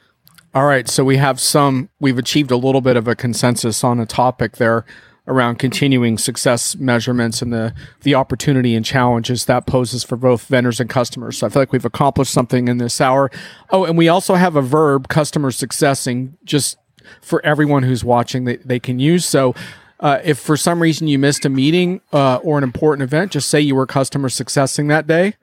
All 0.55 0.65
right. 0.65 0.87
So 0.87 1.03
we 1.03 1.17
have 1.17 1.41
some. 1.41 1.89
We've 1.99 2.17
achieved 2.17 2.49
a 2.49 2.55
little 2.55 2.79
bit 2.79 2.95
of 2.95 3.09
a 3.09 3.15
consensus 3.15 3.83
on 3.83 3.99
a 3.99 4.05
topic 4.05 4.55
there 4.55 4.85
around 5.27 5.57
continuing 5.57 6.17
success 6.17 6.75
measurements 6.75 7.41
and 7.41 7.53
the 7.53 7.73
the 8.01 8.15
opportunity 8.15 8.75
and 8.75 8.85
challenges 8.85 9.45
that 9.45 9.65
poses 9.65 10.03
for 10.03 10.17
both 10.17 10.47
vendors 10.47 10.79
and 10.79 10.89
customers. 10.89 11.37
So 11.37 11.47
I 11.47 11.49
feel 11.49 11.61
like 11.61 11.71
we've 11.71 11.85
accomplished 11.85 12.33
something 12.33 12.67
in 12.67 12.77
this 12.77 12.99
hour. 12.99 13.31
Oh, 13.69 13.85
and 13.85 13.97
we 13.97 14.09
also 14.09 14.35
have 14.35 14.55
a 14.55 14.61
verb, 14.61 15.07
customer 15.07 15.51
successing, 15.51 16.37
just 16.43 16.77
for 17.21 17.45
everyone 17.45 17.83
who's 17.83 18.03
watching 18.03 18.45
that 18.45 18.67
they 18.67 18.79
can 18.79 18.99
use. 18.99 19.25
So 19.25 19.53
Uh, 19.99 20.19
if 20.25 20.37
for 20.37 20.57
some 20.57 20.81
reason 20.81 21.07
you 21.07 21.17
missed 21.17 21.45
a 21.45 21.49
meeting 21.49 22.01
uh, 22.11 22.35
or 22.43 22.57
an 22.57 22.63
important 22.63 23.03
event, 23.03 23.31
just 23.31 23.49
say 23.49 23.61
you 23.61 23.73
were 23.75 23.85
customer 23.85 24.27
successing 24.27 24.89
that 24.89 25.07
day, 25.07 25.35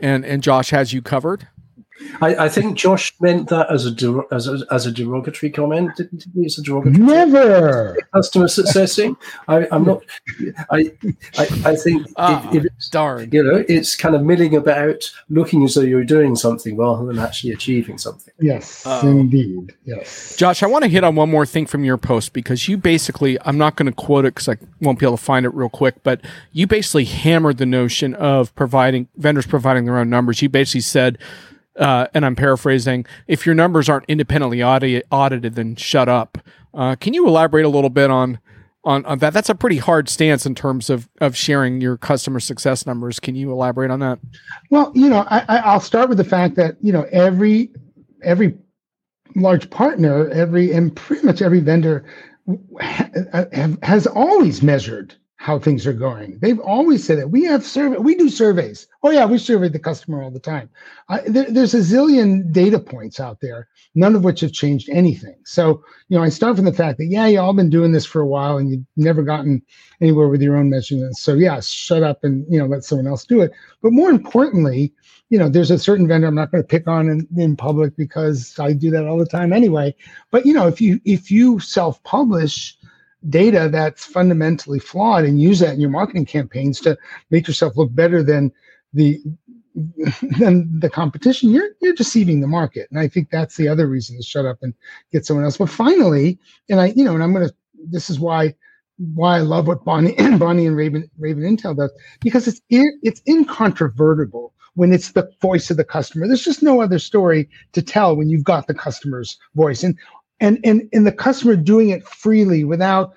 and 0.00 0.24
and 0.24 0.42
Josh 0.42 0.70
has 0.70 0.92
you 0.92 1.00
covered. 1.00 1.46
I, 2.20 2.44
I, 2.44 2.48
think 2.48 2.76
Josh 2.76 3.14
meant 3.20 3.48
that 3.48 3.70
as 3.70 3.86
a, 3.86 4.22
as 4.30 4.48
a 4.48 4.64
as 4.70 4.86
a 4.86 4.92
derogatory 4.92 5.50
comment. 5.50 5.96
Didn't 5.96 6.24
he? 6.34 6.42
It's 6.42 6.58
a 6.58 6.62
derogatory. 6.62 7.04
Never 7.04 7.96
customer 8.12 8.48
successing. 8.48 9.16
I, 9.48 9.66
am 9.70 9.84
not. 9.84 10.02
I 10.70 10.92
I, 11.38 11.42
I 11.64 11.76
think 11.76 12.06
ah, 12.16 12.48
if, 12.48 12.56
if 12.56 12.64
it's 12.64 12.88
darn, 12.88 13.30
you 13.32 13.42
know, 13.42 13.64
it's 13.68 13.96
kind 13.96 14.14
of 14.14 14.22
milling 14.22 14.54
about, 14.54 15.10
looking 15.30 15.64
as 15.64 15.74
though 15.74 15.82
you're 15.82 16.04
doing 16.04 16.36
something 16.36 16.76
rather 16.76 17.04
than 17.06 17.18
actually 17.18 17.52
achieving 17.52 17.98
something. 17.98 18.32
Yes, 18.38 18.86
uh, 18.86 19.00
indeed. 19.04 19.74
Yes, 19.84 20.36
Josh, 20.36 20.62
I 20.62 20.66
want 20.66 20.84
to 20.84 20.90
hit 20.90 21.04
on 21.04 21.14
one 21.16 21.30
more 21.30 21.46
thing 21.46 21.66
from 21.66 21.84
your 21.84 21.96
post 21.96 22.32
because 22.32 22.68
you 22.68 22.76
basically, 22.76 23.38
I'm 23.44 23.58
not 23.58 23.76
going 23.76 23.86
to 23.86 23.92
quote 23.92 24.24
it 24.24 24.34
because 24.34 24.48
I 24.48 24.56
won't 24.80 24.98
be 24.98 25.06
able 25.06 25.16
to 25.16 25.22
find 25.22 25.46
it 25.46 25.54
real 25.54 25.68
quick, 25.68 26.02
but 26.02 26.20
you 26.52 26.66
basically 26.66 27.04
hammered 27.04 27.58
the 27.58 27.66
notion 27.66 28.14
of 28.14 28.54
providing 28.54 29.08
vendors 29.16 29.46
providing 29.46 29.84
their 29.84 29.98
own 29.98 30.10
numbers. 30.10 30.42
You 30.42 30.48
basically 30.48 30.80
said 30.80 31.18
uh, 31.76 32.06
and 32.14 32.24
I'm 32.24 32.36
paraphrasing, 32.36 33.06
if 33.26 33.46
your 33.46 33.54
numbers 33.54 33.88
aren't 33.88 34.04
independently 34.06 34.62
audit- 34.62 35.06
audited, 35.10 35.54
then 35.54 35.76
shut 35.76 36.08
up. 36.08 36.38
Uh, 36.74 36.96
can 36.96 37.14
you 37.14 37.26
elaborate 37.26 37.64
a 37.64 37.68
little 37.68 37.90
bit 37.90 38.10
on, 38.10 38.38
on, 38.84 39.04
on 39.04 39.18
that? 39.18 39.32
That's 39.32 39.48
a 39.48 39.54
pretty 39.54 39.78
hard 39.78 40.08
stance 40.08 40.46
in 40.46 40.54
terms 40.54 40.90
of 40.90 41.08
of 41.20 41.36
sharing 41.36 41.80
your 41.80 41.96
customer 41.96 42.40
success 42.40 42.86
numbers. 42.86 43.20
Can 43.20 43.34
you 43.34 43.52
elaborate 43.52 43.90
on 43.90 44.00
that? 44.00 44.18
Well, 44.70 44.92
you 44.94 45.08
know, 45.08 45.24
I, 45.28 45.58
I'll 45.64 45.80
start 45.80 46.08
with 46.08 46.18
the 46.18 46.24
fact 46.24 46.56
that 46.56 46.76
you 46.80 46.92
know 46.92 47.06
every 47.12 47.70
every 48.22 48.56
large 49.34 49.68
partner, 49.70 50.28
every 50.30 50.72
and 50.72 50.94
pretty 50.94 51.24
much 51.24 51.42
every 51.42 51.60
vendor 51.60 52.04
has 53.82 54.06
always 54.06 54.62
measured 54.62 55.14
how 55.42 55.58
things 55.58 55.88
are 55.88 55.92
going. 55.92 56.38
They've 56.38 56.60
always 56.60 57.02
said 57.02 57.18
that 57.18 57.32
We 57.32 57.42
have 57.46 57.66
survey. 57.66 57.96
We 57.96 58.14
do 58.14 58.28
surveys. 58.28 58.86
Oh 59.02 59.10
yeah, 59.10 59.24
we 59.24 59.38
survey 59.38 59.68
the 59.68 59.80
customer 59.80 60.22
all 60.22 60.30
the 60.30 60.38
time. 60.38 60.70
Uh, 61.08 61.18
there, 61.26 61.50
there's 61.50 61.74
a 61.74 61.78
zillion 61.78 62.52
data 62.52 62.78
points 62.78 63.18
out 63.18 63.40
there, 63.40 63.66
none 63.96 64.14
of 64.14 64.22
which 64.22 64.38
have 64.38 64.52
changed 64.52 64.88
anything. 64.88 65.34
So 65.44 65.82
you 66.08 66.16
know, 66.16 66.22
I 66.22 66.28
start 66.28 66.54
from 66.54 66.64
the 66.64 66.72
fact 66.72 66.98
that 66.98 67.06
yeah, 67.06 67.26
you 67.26 67.40
all 67.40 67.54
been 67.54 67.70
doing 67.70 67.90
this 67.90 68.06
for 68.06 68.20
a 68.20 68.26
while 68.26 68.56
and 68.56 68.70
you've 68.70 68.84
never 68.96 69.24
gotten 69.24 69.60
anywhere 70.00 70.28
with 70.28 70.42
your 70.42 70.56
own 70.56 70.70
measurements. 70.70 71.20
So 71.20 71.34
yeah, 71.34 71.58
shut 71.58 72.04
up 72.04 72.22
and 72.22 72.46
you 72.48 72.60
know 72.60 72.66
let 72.66 72.84
someone 72.84 73.08
else 73.08 73.24
do 73.24 73.40
it. 73.40 73.50
But 73.82 73.92
more 73.92 74.10
importantly, 74.10 74.92
you 75.28 75.38
know, 75.38 75.48
there's 75.48 75.72
a 75.72 75.78
certain 75.78 76.06
vendor 76.06 76.28
I'm 76.28 76.36
not 76.36 76.52
going 76.52 76.62
to 76.62 76.68
pick 76.68 76.86
on 76.86 77.08
in, 77.08 77.26
in 77.36 77.56
public 77.56 77.96
because 77.96 78.56
I 78.60 78.74
do 78.74 78.92
that 78.92 79.08
all 79.08 79.18
the 79.18 79.26
time 79.26 79.52
anyway. 79.52 79.92
But 80.30 80.46
you 80.46 80.52
know, 80.52 80.68
if 80.68 80.80
you 80.80 81.00
if 81.04 81.32
you 81.32 81.58
self-publish 81.58 82.76
data 83.28 83.68
that's 83.70 84.04
fundamentally 84.04 84.78
flawed 84.78 85.24
and 85.24 85.40
use 85.40 85.60
that 85.60 85.74
in 85.74 85.80
your 85.80 85.90
marketing 85.90 86.26
campaigns 86.26 86.80
to 86.80 86.96
make 87.30 87.46
yourself 87.46 87.76
look 87.76 87.94
better 87.94 88.22
than 88.22 88.52
the 88.92 89.20
than 90.38 90.68
the 90.80 90.90
competition 90.90 91.50
you're 91.50 91.70
you're 91.80 91.94
deceiving 91.94 92.40
the 92.40 92.46
market. 92.46 92.88
And 92.90 93.00
i 93.00 93.08
think 93.08 93.30
that's 93.30 93.56
the 93.56 93.68
other 93.68 93.86
reason 93.86 94.16
to 94.16 94.22
shut 94.22 94.44
up 94.44 94.58
and 94.62 94.74
get 95.12 95.24
someone 95.24 95.44
else. 95.44 95.56
But 95.56 95.70
finally 95.70 96.38
and 96.68 96.80
i 96.80 96.86
you 96.96 97.04
know 97.04 97.14
and 97.14 97.22
i'm 97.22 97.32
going 97.32 97.48
to 97.48 97.54
this 97.90 98.10
is 98.10 98.20
why 98.20 98.54
why 99.14 99.36
i 99.36 99.40
love 99.40 99.66
what 99.66 99.84
bonnie 99.84 100.14
bonnie 100.38 100.66
and 100.66 100.76
raven 100.76 101.10
raven 101.18 101.42
intel 101.42 101.76
does 101.76 101.92
because 102.20 102.46
it's 102.46 102.60
it's 102.68 103.22
incontrovertible 103.26 104.52
when 104.74 104.92
it's 104.92 105.12
the 105.12 105.30
voice 105.40 105.70
of 105.70 105.76
the 105.76 105.84
customer. 105.84 106.26
There's 106.26 106.44
just 106.44 106.62
no 106.62 106.80
other 106.80 106.98
story 106.98 107.48
to 107.72 107.82
tell 107.82 108.16
when 108.16 108.30
you've 108.30 108.44
got 108.44 108.66
the 108.66 108.74
customer's 108.74 109.38
voice. 109.54 109.82
And 109.82 109.98
and 110.42 110.58
and 110.64 110.88
and 110.92 111.06
the 111.06 111.12
customer 111.12 111.56
doing 111.56 111.88
it 111.88 112.06
freely 112.06 112.64
without 112.64 113.14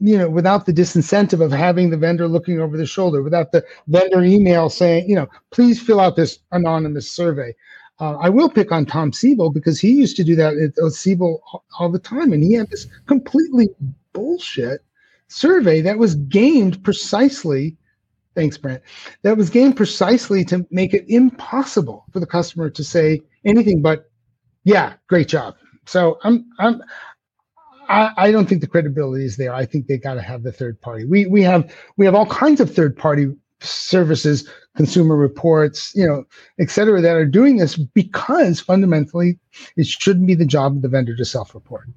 you 0.00 0.18
know 0.18 0.28
without 0.28 0.66
the 0.66 0.72
disincentive 0.72 1.40
of 1.40 1.52
having 1.52 1.90
the 1.90 1.96
vendor 1.96 2.26
looking 2.26 2.58
over 2.58 2.76
the 2.76 2.86
shoulder 2.86 3.22
without 3.22 3.52
the 3.52 3.62
vendor 3.86 4.24
email 4.24 4.68
saying 4.68 5.08
you 5.08 5.14
know 5.14 5.28
please 5.52 5.80
fill 5.80 6.00
out 6.00 6.16
this 6.16 6.40
anonymous 6.50 7.08
survey 7.08 7.54
uh, 8.00 8.16
I 8.16 8.28
will 8.28 8.50
pick 8.50 8.72
on 8.72 8.86
Tom 8.86 9.12
Siebel 9.12 9.50
because 9.50 9.78
he 9.78 9.92
used 9.92 10.16
to 10.16 10.24
do 10.24 10.34
that 10.34 10.54
at 10.54 10.76
uh, 10.82 10.90
Siebel 10.90 11.40
all 11.78 11.88
the 11.88 12.00
time, 12.00 12.32
and 12.32 12.42
he 12.42 12.54
had 12.54 12.68
this 12.68 12.88
completely 13.06 13.68
bullshit 14.12 14.84
survey 15.28 15.80
that 15.82 15.96
was 15.98 16.16
gamed 16.16 16.82
precisely. 16.82 17.76
Thanks, 18.34 18.58
Brent. 18.58 18.82
That 19.22 19.36
was 19.36 19.48
gamed 19.48 19.76
precisely 19.76 20.44
to 20.46 20.66
make 20.72 20.92
it 20.92 21.04
impossible 21.06 22.04
for 22.12 22.18
the 22.18 22.26
customer 22.26 22.68
to 22.68 22.82
say 22.82 23.20
anything 23.44 23.80
but, 23.80 24.10
"Yeah, 24.64 24.94
great 25.06 25.28
job." 25.28 25.54
So 25.86 26.18
I'm 26.22 26.46
I'm 26.58 26.82
I, 27.88 28.10
I 28.16 28.32
don't 28.32 28.48
think 28.48 28.60
the 28.60 28.66
credibility 28.66 29.24
is 29.24 29.36
there. 29.36 29.54
I 29.54 29.66
think 29.66 29.86
they 29.86 29.98
got 29.98 30.14
to 30.14 30.22
have 30.22 30.42
the 30.42 30.52
third 30.52 30.80
party. 30.80 31.04
We 31.04 31.26
we 31.26 31.42
have 31.42 31.72
we 31.96 32.04
have 32.06 32.14
all 32.14 32.26
kinds 32.26 32.60
of 32.60 32.74
third 32.74 32.96
party 32.96 33.34
services, 33.60 34.48
consumer 34.76 35.16
reports, 35.16 35.92
you 35.94 36.06
know, 36.06 36.24
et 36.58 36.70
cetera, 36.70 37.00
that 37.00 37.16
are 37.16 37.26
doing 37.26 37.56
this 37.56 37.76
because 37.76 38.60
fundamentally 38.60 39.38
it 39.76 39.86
shouldn't 39.86 40.26
be 40.26 40.34
the 40.34 40.44
job 40.44 40.76
of 40.76 40.82
the 40.82 40.88
vendor 40.88 41.16
to 41.16 41.24
self-report. 41.24 41.88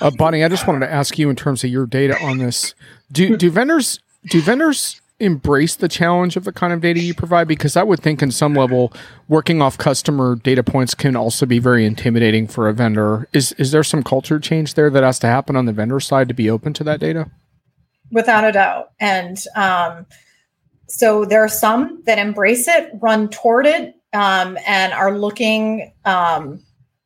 Uh, 0.00 0.10
Bonnie, 0.10 0.44
I 0.44 0.48
just 0.48 0.66
wanted 0.66 0.86
to 0.86 0.92
ask 0.92 1.18
you 1.18 1.30
in 1.30 1.36
terms 1.36 1.64
of 1.64 1.70
your 1.70 1.86
data 1.86 2.20
on 2.22 2.38
this. 2.38 2.74
Do 3.10 3.36
do 3.36 3.50
vendors 3.50 3.98
do 4.28 4.40
vendors 4.40 5.00
embrace 5.20 5.76
the 5.76 5.88
challenge 5.88 6.36
of 6.36 6.44
the 6.44 6.52
kind 6.52 6.72
of 6.72 6.80
data 6.80 7.00
you 7.00 7.14
provide? 7.14 7.48
Because 7.48 7.76
I 7.76 7.82
would 7.82 8.00
think, 8.00 8.22
in 8.22 8.30
some 8.30 8.54
level, 8.54 8.92
working 9.28 9.62
off 9.62 9.78
customer 9.78 10.36
data 10.36 10.62
points 10.62 10.94
can 10.94 11.16
also 11.16 11.46
be 11.46 11.58
very 11.58 11.86
intimidating 11.86 12.46
for 12.46 12.68
a 12.68 12.72
vendor. 12.72 13.28
Is 13.32 13.52
is 13.52 13.72
there 13.72 13.84
some 13.84 14.02
culture 14.02 14.38
change 14.38 14.74
there 14.74 14.90
that 14.90 15.02
has 15.02 15.18
to 15.20 15.26
happen 15.26 15.56
on 15.56 15.66
the 15.66 15.72
vendor 15.72 16.00
side 16.00 16.28
to 16.28 16.34
be 16.34 16.50
open 16.50 16.72
to 16.74 16.84
that 16.84 17.00
data? 17.00 17.30
Without 18.10 18.44
a 18.44 18.52
doubt, 18.52 18.90
and 19.00 19.42
um, 19.56 20.06
so 20.88 21.24
there 21.24 21.42
are 21.42 21.48
some 21.48 22.02
that 22.06 22.18
embrace 22.18 22.68
it, 22.68 22.90
run 23.00 23.28
toward 23.28 23.66
it, 23.66 23.94
um, 24.12 24.56
and 24.66 24.92
are 24.92 25.18
looking 25.18 25.92
um, 26.04 26.62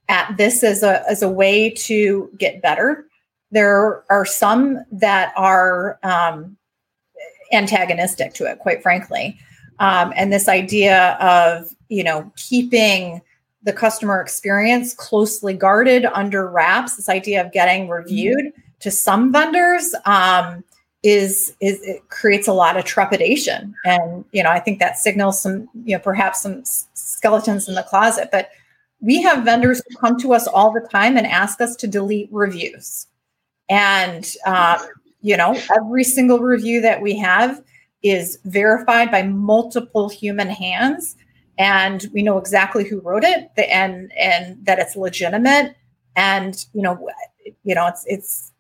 at 0.09 0.37
this 0.37 0.63
as 0.63 0.83
a 0.83 1.09
as 1.09 1.23
a 1.23 1.29
way 1.29 1.71
to 1.71 2.31
get 2.37 2.61
better. 2.61 3.07
There 3.51 4.05
are 4.11 4.27
some 4.27 4.85
that 4.93 5.33
are 5.35 5.99
um, 6.03 6.58
antagonistic 7.53 8.35
to 8.35 8.45
it, 8.45 8.59
quite 8.59 8.83
frankly. 8.83 9.39
Um, 9.79 10.13
and 10.17 10.33
this 10.33 10.49
idea 10.49 11.13
of 11.21 11.75
you 11.89 12.05
know 12.05 12.31
keeping 12.37 13.21
the 13.63 13.73
customer 13.73 14.21
experience 14.21 14.95
closely 14.95 15.55
guarded 15.55 16.05
under 16.07 16.49
wraps, 16.49 16.97
this 16.97 17.09
idea 17.09 17.45
of 17.45 17.53
getting 17.53 17.89
reviewed 17.89 18.47
mm-hmm. 18.47 18.61
to 18.81 18.91
some 18.91 19.33
vendors 19.33 19.95
um, 20.05 20.65
is 21.03 21.55
is 21.61 21.81
it 21.83 22.09
creates 22.09 22.49
a 22.49 22.53
lot 22.53 22.77
of 22.77 22.85
trepidation, 22.85 23.75
and 23.85 24.25
you 24.33 24.43
know 24.43 24.51
I 24.51 24.61
think 24.61 24.79
that 24.81 24.99
signals 24.99 25.41
some 25.41 25.69
you 25.85 25.97
know 25.97 26.03
perhaps 26.03 26.43
some 26.43 26.63
skeletons 26.65 27.69
in 27.69 27.75
the 27.75 27.83
closet, 27.83 28.29
but 28.33 28.51
we 29.01 29.23
have 29.23 29.45
vendors 29.45 29.81
who 29.89 29.97
come 29.97 30.19
to 30.19 30.33
us 30.35 30.49
all 30.49 30.73
the 30.73 30.81
time 30.81 31.17
and 31.17 31.27
ask 31.27 31.61
us 31.61 31.77
to 31.77 31.87
delete 31.87 32.29
reviews 32.33 33.07
and 33.69 34.35
um, 34.47 34.79
you 35.21 35.37
know, 35.37 35.59
every 35.77 36.05
single 36.05 36.39
review 36.39 36.81
that 36.83 37.03
we 37.03 37.17
have 37.19 37.63
is 38.03 38.39
verified 38.45 39.11
by 39.11 39.23
multiple 39.23 40.09
human 40.09 40.49
hands 40.49 41.17
and 41.59 42.07
we 42.13 42.23
know 42.23 42.39
exactly 42.39 42.85
who 42.85 43.01
wrote 43.01 43.25
it 43.25 43.51
and 43.57 44.13
and 44.13 44.65
that 44.65 44.79
it's 44.79 44.97
legitimate. 44.97 45.75
And 46.17 46.65
you 46.73 46.83
know 46.83 47.09
you 47.65 47.75
know 47.75 47.87
it's 47.87 48.05
it's 48.07 48.53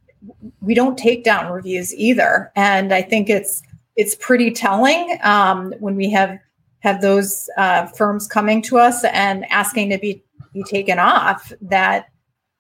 we 0.60 0.74
don't 0.74 0.98
take 0.98 1.24
down 1.24 1.52
reviews 1.52 1.94
either. 1.94 2.50
And 2.56 2.92
i 2.92 3.02
think 3.02 3.30
it's 3.30 3.62
it's 3.96 4.14
pretty 4.16 4.50
telling 4.50 5.18
um, 5.22 5.72
when 5.78 5.96
we 5.96 6.10
have 6.10 6.38
have 6.80 7.00
those 7.00 7.48
uh, 7.56 7.86
firms 7.86 8.26
coming 8.26 8.62
to 8.62 8.78
us 8.78 9.04
and 9.04 9.44
asking 9.50 9.90
to 9.90 9.98
be 9.98 10.22
be 10.52 10.62
taken 10.64 10.98
off 10.98 11.52
that 11.60 12.06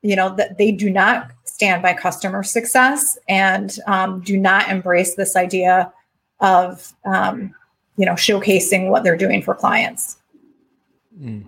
you 0.02 0.16
know 0.16 0.34
that 0.36 0.58
they 0.58 0.70
do 0.70 0.90
not 0.90 1.30
stand 1.44 1.82
by 1.82 1.92
customer 1.92 2.42
success 2.42 3.18
and 3.28 3.78
um, 3.86 4.20
do 4.20 4.36
not 4.36 4.68
embrace 4.68 5.14
this 5.14 5.36
idea 5.36 5.92
of 6.40 6.92
um, 7.04 7.54
you 7.96 8.06
know 8.06 8.12
showcasing 8.12 8.90
what 8.90 9.04
they're 9.04 9.16
doing 9.16 9.42
for 9.42 9.54
clients 9.54 10.16
mm. 11.20 11.44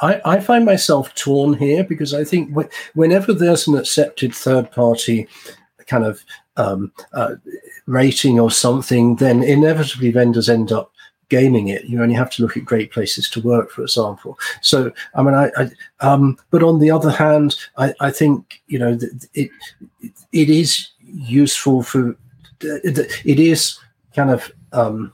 I, 0.00 0.20
I, 0.24 0.40
find 0.40 0.64
myself 0.64 1.12
torn 1.16 1.54
here 1.54 1.82
because 1.82 2.14
I 2.14 2.22
think 2.22 2.56
whenever 2.94 3.32
there's 3.32 3.66
an 3.66 3.76
accepted 3.76 4.32
third 4.32 4.70
party 4.70 5.26
kind 5.88 6.04
of 6.04 6.24
um, 6.56 6.92
uh, 7.12 7.34
rating 7.86 8.38
or 8.38 8.50
something, 8.50 9.16
then 9.16 9.42
inevitably 9.42 10.10
vendors 10.10 10.48
end 10.48 10.72
up 10.72 10.92
gaming 11.28 11.68
it. 11.68 11.84
You 11.84 12.02
only 12.02 12.14
have 12.14 12.30
to 12.30 12.42
look 12.42 12.56
at 12.56 12.64
great 12.64 12.92
places 12.92 13.28
to 13.30 13.40
work, 13.40 13.70
for 13.70 13.82
example. 13.82 14.38
So, 14.60 14.92
I 15.14 15.22
mean, 15.22 15.34
I, 15.34 15.50
I 15.56 15.70
um, 16.00 16.36
but 16.50 16.62
on 16.62 16.80
the 16.80 16.90
other 16.90 17.10
hand, 17.10 17.56
I, 17.76 17.94
I 18.00 18.10
think 18.10 18.62
you 18.66 18.78
know 18.78 18.98
it, 19.34 19.50
it 20.32 20.50
is 20.50 20.90
useful 21.00 21.82
for 21.82 22.16
it 22.60 23.38
is 23.38 23.78
kind 24.14 24.30
of 24.30 24.50
um, 24.72 25.12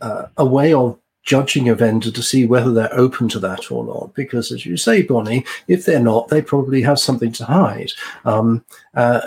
uh, 0.00 0.26
a 0.36 0.44
way 0.44 0.72
of 0.72 0.98
judging 1.28 1.68
a 1.68 1.74
vendor 1.74 2.10
to 2.10 2.22
see 2.22 2.46
whether 2.46 2.72
they're 2.72 2.94
open 2.94 3.28
to 3.28 3.38
that 3.38 3.70
or 3.70 3.84
not. 3.84 4.14
Because, 4.14 4.50
as 4.50 4.64
you 4.64 4.76
say, 4.76 5.02
Bonnie, 5.02 5.44
if 5.66 5.84
they're 5.84 6.00
not, 6.00 6.28
they 6.28 6.40
probably 6.40 6.80
have 6.82 6.98
something 6.98 7.32
to 7.32 7.44
hide. 7.44 7.92
Um, 8.24 8.64
uh, 8.94 9.20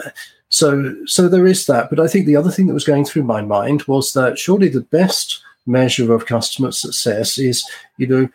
so, 0.50 0.96
so 1.06 1.30
there 1.30 1.46
is 1.48 1.68
that. 1.68 1.90
But 1.90 2.00
I 2.00 2.08
think 2.08 2.26
the 2.26 2.36
other 2.36 2.52
thing 2.52 2.68
that 2.68 2.74
was 2.74 2.84
going 2.86 3.06
through 3.06 3.24
my 3.24 3.42
mind 3.42 3.84
was 3.84 4.14
that 4.14 4.40
surely 4.40 4.68
the 4.68 4.82
best 4.82 5.44
measure 5.66 6.14
of 6.14 6.26
customer 6.26 6.72
success 6.72 7.38
is, 7.38 7.64
you 7.98 8.08
know, 8.08 8.30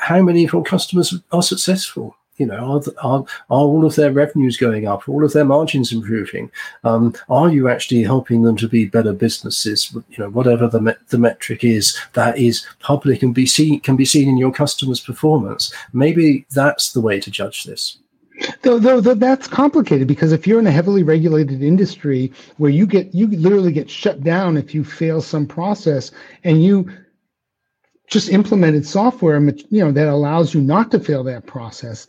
how 0.00 0.20
many 0.22 0.44
of 0.44 0.52
your 0.52 0.62
customers 0.62 1.14
are 1.32 1.42
successful 1.42 2.16
you 2.38 2.46
know, 2.46 2.54
are, 2.56 2.82
are, 3.02 3.24
are 3.50 3.60
all 3.64 3.84
of 3.84 3.96
their 3.96 4.12
revenues 4.12 4.56
going 4.56 4.86
up? 4.86 5.08
All 5.08 5.24
of 5.24 5.32
their 5.32 5.44
margins 5.44 5.92
improving? 5.92 6.50
Um, 6.84 7.14
are 7.28 7.50
you 7.50 7.68
actually 7.68 8.02
helping 8.02 8.42
them 8.42 8.56
to 8.56 8.68
be 8.68 8.86
better 8.86 9.12
businesses? 9.12 9.92
You 9.92 10.18
know, 10.18 10.30
whatever 10.30 10.68
the, 10.68 10.96
the 11.08 11.18
metric 11.18 11.64
is, 11.64 11.98
that 12.12 12.38
is 12.38 12.66
public 12.80 13.22
and 13.22 13.34
be 13.34 13.46
seen 13.46 13.80
can 13.80 13.96
be 13.96 14.04
seen 14.04 14.28
in 14.28 14.36
your 14.36 14.52
customers' 14.52 15.00
performance. 15.00 15.72
Maybe 15.92 16.46
that's 16.50 16.92
the 16.92 17.00
way 17.00 17.20
to 17.20 17.30
judge 17.30 17.64
this. 17.64 17.98
Though, 18.62 18.78
though, 18.78 19.00
though, 19.00 19.14
that's 19.14 19.48
complicated 19.48 20.06
because 20.08 20.32
if 20.32 20.46
you're 20.46 20.58
in 20.58 20.66
a 20.66 20.72
heavily 20.72 21.02
regulated 21.02 21.62
industry 21.62 22.32
where 22.58 22.70
you 22.70 22.86
get 22.86 23.14
you 23.14 23.28
literally 23.28 23.72
get 23.72 23.88
shut 23.88 24.22
down 24.22 24.56
if 24.56 24.74
you 24.74 24.84
fail 24.84 25.22
some 25.22 25.46
process 25.46 26.10
and 26.44 26.62
you 26.62 26.90
just 28.08 28.28
implemented 28.28 28.86
software 28.86 29.40
you 29.40 29.84
know 29.84 29.90
that 29.90 30.08
allows 30.08 30.54
you 30.54 30.60
not 30.60 30.90
to 30.90 31.00
fail 31.00 31.24
that 31.24 31.46
process 31.46 32.06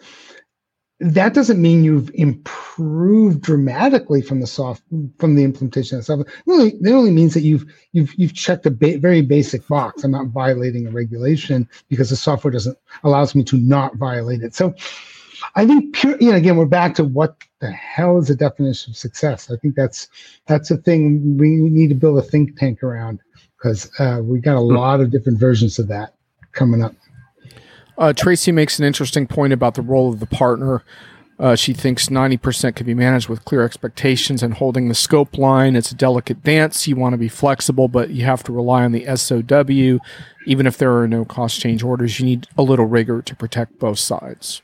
that 0.99 1.34
doesn't 1.34 1.61
mean 1.61 1.84
you've 1.84 2.09
improved 2.15 3.41
dramatically 3.41 4.21
from 4.21 4.39
the 4.39 4.47
soft 4.47 4.82
from 5.19 5.36
the 5.36 5.43
implementation 5.43 5.97
of 5.97 6.05
software. 6.05 6.28
It 6.28 6.51
only, 6.51 6.91
only 6.91 7.11
means 7.11 7.36
that 7.36 7.41
you've 7.41 7.65
you've 7.91 8.13
you've 8.15 8.34
checked 8.34 8.65
a 8.65 8.71
ba- 8.71 8.97
very 8.97 9.21
basic 9.21 9.67
box. 9.67 10.03
I'm 10.03 10.11
not 10.11 10.30
violating 10.30 10.88
a 10.88 10.91
regulation 10.91 11.69
because 11.88 12.09
the 12.09 12.15
software 12.15 12.51
doesn't 12.51 12.78
allows 13.03 13.36
me 13.36 13.43
to 13.43 13.57
not 13.57 13.95
violate 13.97 14.41
it. 14.41 14.55
So 14.55 14.73
I 15.56 15.66
think 15.66 15.95
pure 15.95 16.18
you 16.20 16.32
know 16.32 16.38
again 16.38 16.58
we're 16.58 16.66
back 16.66 16.95
to 16.95 17.04
what 17.04 17.38
the 17.60 17.72
hell 17.72 18.18
is 18.18 18.28
the 18.28 18.36
definition 18.36 18.91
of 18.91 18.98
success. 18.98 19.52
I 19.52 19.58
think 19.58 19.76
that's 19.76 20.08
that's 20.45 20.72
a 20.72 20.78
thing 20.78 21.38
we 21.38 21.50
need 21.50 21.89
to 21.89 21.95
build 21.95 22.18
a 22.20 22.22
think 22.22 22.58
tank 22.58 22.84
around 22.84 23.20
because 23.58 23.89
uh, 24.00 24.22
we 24.24 24.39
got 24.39 24.56
a 24.56 24.62
hmm. 24.62 24.76
lot 24.76 25.02
of 25.02 25.12
different 25.12 25.39
versions 25.39 25.80
of 25.80 25.88
that 25.88 26.14
coming 26.52 26.84
up. 26.84 26.93
Uh, 27.98 28.14
Tracy 28.14 28.52
makes 28.52 28.78
an 28.78 28.86
interesting 28.86 29.26
point 29.26 29.54
about 29.54 29.74
the 29.74 29.82
role 29.82 30.10
of 30.10 30.20
the 30.20 30.28
partner. 30.28 30.84
Uh, 31.39 31.56
she 31.56 31.72
thinks 31.72 32.08
90% 32.08 32.76
can 32.76 32.86
be 32.86 32.95
managed 32.95 33.30
with 33.30 33.45
clear 33.45 33.64
expectations 33.64 34.41
and 34.41 34.56
holding 34.56 34.88
the 34.88 34.95
scope 34.95 35.38
line. 35.38 35.76
It's 35.76 35.91
a 35.91 35.95
delicate 35.95 36.43
dance. 36.43 36.88
You 36.88 36.95
want 36.95 37.14
to 37.14 37.18
be 37.18 37.28
flexible, 37.28 37.88
but 37.88 38.10
you 38.10 38.26
have 38.26 38.43
to 38.43 38.52
rely 38.52 38.84
on 38.84 38.91
the 38.91 39.06
SOW. 39.16 40.00
Even 40.48 40.66
if 40.66 40.78
there 40.78 40.95
are 40.98 41.08
no 41.08 41.26
cost 41.26 41.60
change 41.60 41.84
orders, 41.84 42.20
you 42.20 42.26
need 42.26 42.48
a 42.58 42.64
little 42.64 42.86
rigor 42.86 43.22
to 43.22 43.36
protect 43.36 43.78
both 43.78 44.00
sides. 44.00 44.64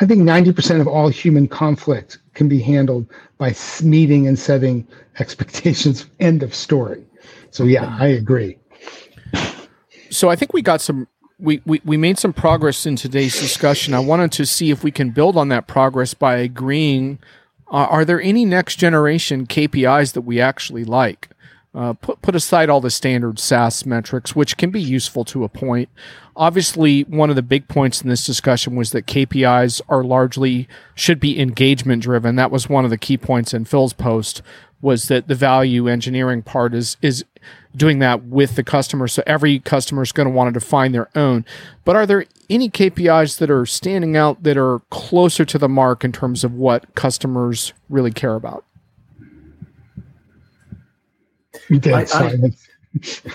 I 0.00 0.06
think 0.06 0.22
90% 0.22 0.80
of 0.80 0.86
all 0.86 1.08
human 1.08 1.48
conflict 1.48 2.18
can 2.34 2.48
be 2.48 2.60
handled 2.60 3.06
by 3.38 3.54
meeting 3.82 4.26
and 4.26 4.38
setting 4.38 4.86
expectations. 5.18 6.06
End 6.20 6.42
of 6.42 6.54
story. 6.54 7.04
So 7.50 7.64
yeah, 7.64 7.96
I 7.98 8.08
agree. 8.08 8.58
So 10.10 10.28
I 10.28 10.36
think 10.36 10.52
we 10.52 10.62
got 10.62 10.80
some 10.80 11.08
we, 11.38 11.60
we, 11.66 11.80
we 11.84 11.96
made 11.96 12.18
some 12.18 12.32
progress 12.32 12.86
in 12.86 12.96
today's 12.96 13.38
discussion. 13.38 13.92
I 13.92 13.98
wanted 13.98 14.32
to 14.32 14.46
see 14.46 14.70
if 14.70 14.82
we 14.82 14.90
can 14.90 15.10
build 15.10 15.36
on 15.36 15.48
that 15.50 15.66
progress 15.66 16.14
by 16.14 16.36
agreeing. 16.36 17.18
Uh, 17.70 17.86
are 17.90 18.04
there 18.04 18.20
any 18.22 18.44
next 18.44 18.76
generation 18.76 19.46
KPIs 19.46 20.14
that 20.14 20.22
we 20.22 20.40
actually 20.40 20.84
like? 20.84 21.28
Uh, 21.74 21.92
put 21.92 22.22
put 22.22 22.34
aside 22.34 22.70
all 22.70 22.80
the 22.80 22.90
standard 22.90 23.38
SaaS 23.38 23.84
metrics, 23.84 24.34
which 24.34 24.56
can 24.56 24.70
be 24.70 24.80
useful 24.80 25.26
to 25.26 25.44
a 25.44 25.48
point. 25.48 25.90
Obviously, 26.36 27.02
one 27.04 27.30
of 27.30 27.36
the 27.36 27.42
big 27.42 27.66
points 27.66 28.02
in 28.02 28.08
this 28.08 28.26
discussion 28.26 28.76
was 28.76 28.92
that 28.92 29.06
KPIs 29.06 29.80
are 29.88 30.04
largely 30.04 30.68
should 30.94 31.18
be 31.18 31.40
engagement 31.40 32.02
driven. 32.02 32.36
That 32.36 32.50
was 32.50 32.68
one 32.68 32.84
of 32.84 32.90
the 32.90 32.98
key 32.98 33.16
points 33.16 33.54
in 33.54 33.64
Phil's 33.64 33.94
post 33.94 34.42
was 34.82 35.08
that 35.08 35.26
the 35.26 35.34
value 35.34 35.88
engineering 35.88 36.42
part 36.42 36.74
is 36.74 36.96
is 37.00 37.24
doing 37.74 37.98
that 37.98 38.24
with 38.24 38.56
the 38.56 38.64
customer. 38.64 39.08
So 39.08 39.22
every 39.26 39.58
customer 39.58 40.02
is 40.02 40.12
going 40.12 40.26
to 40.26 40.32
want 40.32 40.52
to 40.52 40.58
define 40.58 40.92
their 40.92 41.08
own. 41.16 41.44
But 41.84 41.96
are 41.96 42.06
there 42.06 42.24
any 42.48 42.70
KPIs 42.70 43.38
that 43.38 43.50
are 43.50 43.66
standing 43.66 44.16
out 44.16 44.42
that 44.42 44.56
are 44.56 44.80
closer 44.90 45.44
to 45.44 45.58
the 45.58 45.68
mark 45.68 46.04
in 46.04 46.12
terms 46.12 46.42
of 46.44 46.54
what 46.54 46.94
customers 46.94 47.72
really 47.88 48.12
care 48.12 48.34
about? 48.34 48.64
I, 51.70 52.06
I, 52.14 52.50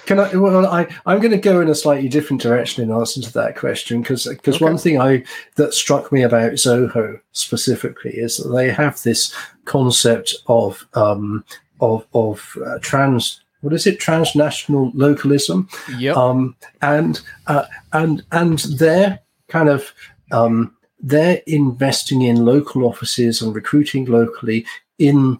can 0.05 0.19
I? 0.19 0.35
Well, 0.35 0.65
I 0.65 0.87
I'm 1.05 1.19
going 1.19 1.31
to 1.31 1.37
go 1.37 1.61
in 1.61 1.69
a 1.69 1.75
slightly 1.75 2.09
different 2.09 2.41
direction 2.41 2.83
in 2.83 2.91
answer 2.91 3.21
to 3.21 3.33
that 3.33 3.55
question 3.55 4.01
because 4.01 4.27
because 4.27 4.55
okay. 4.55 4.65
one 4.65 4.77
thing 4.77 4.99
I 4.99 5.23
that 5.55 5.73
struck 5.73 6.11
me 6.11 6.23
about 6.23 6.53
Zoho 6.53 7.19
specifically 7.31 8.11
is 8.11 8.37
that 8.37 8.49
they 8.49 8.71
have 8.71 9.01
this 9.01 9.35
concept 9.65 10.35
of 10.47 10.85
um, 10.93 11.43
of 11.79 12.05
of 12.13 12.57
uh, 12.65 12.79
trans 12.81 13.41
what 13.61 13.73
is 13.73 13.85
it 13.85 13.99
transnational 13.99 14.91
localism 14.95 15.69
yep. 15.97 16.17
um, 16.17 16.55
and 16.81 17.21
uh, 17.47 17.65
and 17.93 18.23
and 18.31 18.59
they're 18.59 19.19
kind 19.47 19.69
of 19.69 19.93
um, 20.31 20.75
they're 20.99 21.41
investing 21.47 22.21
in 22.23 22.45
local 22.45 22.85
offices 22.85 23.41
and 23.41 23.55
recruiting 23.55 24.05
locally 24.05 24.65
in 24.97 25.37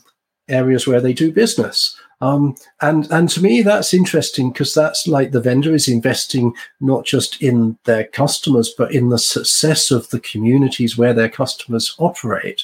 areas 0.47 0.87
where 0.87 1.01
they 1.01 1.13
do 1.13 1.31
business 1.31 1.97
um, 2.21 2.55
and 2.81 3.11
and 3.11 3.29
to 3.29 3.41
me 3.41 3.61
that's 3.61 3.93
interesting 3.93 4.51
because 4.51 4.73
that's 4.73 5.07
like 5.07 5.31
the 5.31 5.41
vendor 5.41 5.73
is 5.73 5.87
investing 5.87 6.53
not 6.79 7.05
just 7.05 7.41
in 7.41 7.77
their 7.85 8.05
customers 8.05 8.73
but 8.77 8.93
in 8.93 9.09
the 9.09 9.19
success 9.19 9.91
of 9.91 10.09
the 10.09 10.19
communities 10.19 10.97
where 10.97 11.13
their 11.13 11.29
customers 11.29 11.95
operate. 11.97 12.63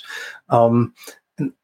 Um, 0.49 0.93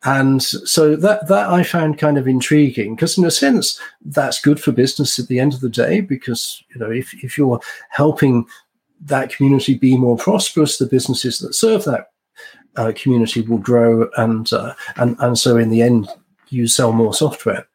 and 0.03 0.43
so 0.43 0.95
that 0.95 1.27
that 1.27 1.49
I 1.49 1.63
found 1.63 1.97
kind 1.97 2.17
of 2.17 2.27
intriguing 2.27 2.95
because 2.95 3.17
in 3.17 3.25
a 3.25 3.31
sense 3.31 3.79
that's 4.05 4.41
good 4.41 4.59
for 4.59 4.71
business 4.71 5.17
at 5.17 5.27
the 5.27 5.39
end 5.39 5.53
of 5.53 5.61
the 5.61 5.69
day 5.69 6.01
because 6.01 6.63
you 6.73 6.79
know 6.79 6.91
if 6.91 7.13
if 7.23 7.37
you're 7.37 7.59
helping 7.89 8.45
that 9.05 9.35
community 9.35 9.77
be 9.77 9.97
more 9.97 10.17
prosperous, 10.17 10.77
the 10.77 10.85
businesses 10.85 11.39
that 11.39 11.53
serve 11.53 11.83
that 11.85 12.07
uh, 12.75 12.91
community 12.95 13.41
will 13.41 13.57
grow 13.57 14.09
and 14.17 14.51
uh, 14.53 14.73
and 14.95 15.15
and 15.19 15.37
so 15.37 15.57
in 15.57 15.69
the 15.69 15.81
end 15.81 16.07
you 16.49 16.67
sell 16.67 16.93
more 16.93 17.13
software. 17.13 17.67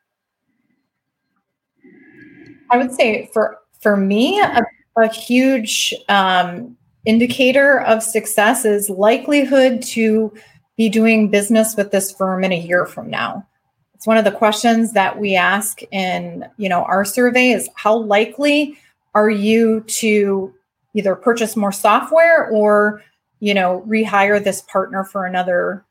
I 2.70 2.76
would 2.76 2.92
say 2.92 3.30
for 3.32 3.58
for 3.80 3.96
me, 3.96 4.40
a, 4.40 4.62
a 4.96 5.08
huge 5.08 5.94
um, 6.08 6.76
indicator 7.04 7.80
of 7.82 8.02
success 8.02 8.64
is 8.64 8.90
likelihood 8.90 9.82
to 9.82 10.32
be 10.76 10.88
doing 10.88 11.30
business 11.30 11.76
with 11.76 11.90
this 11.90 12.12
firm 12.12 12.44
in 12.44 12.52
a 12.52 12.58
year 12.58 12.86
from 12.86 13.10
now. 13.10 13.46
It's 13.94 14.06
one 14.06 14.16
of 14.16 14.24
the 14.24 14.32
questions 14.32 14.92
that 14.92 15.18
we 15.18 15.34
ask 15.34 15.80
in 15.90 16.46
you 16.56 16.68
know 16.68 16.84
our 16.84 17.04
survey 17.04 17.50
is 17.50 17.68
how 17.74 17.96
likely 17.96 18.78
are 19.14 19.30
you 19.30 19.80
to 19.88 20.54
either 20.94 21.14
purchase 21.14 21.56
more 21.56 21.72
software 21.72 22.48
or 22.48 23.02
you 23.40 23.54
know 23.54 23.84
rehire 23.88 24.42
this 24.42 24.62
partner 24.62 25.04
for 25.04 25.26
another 25.26 25.84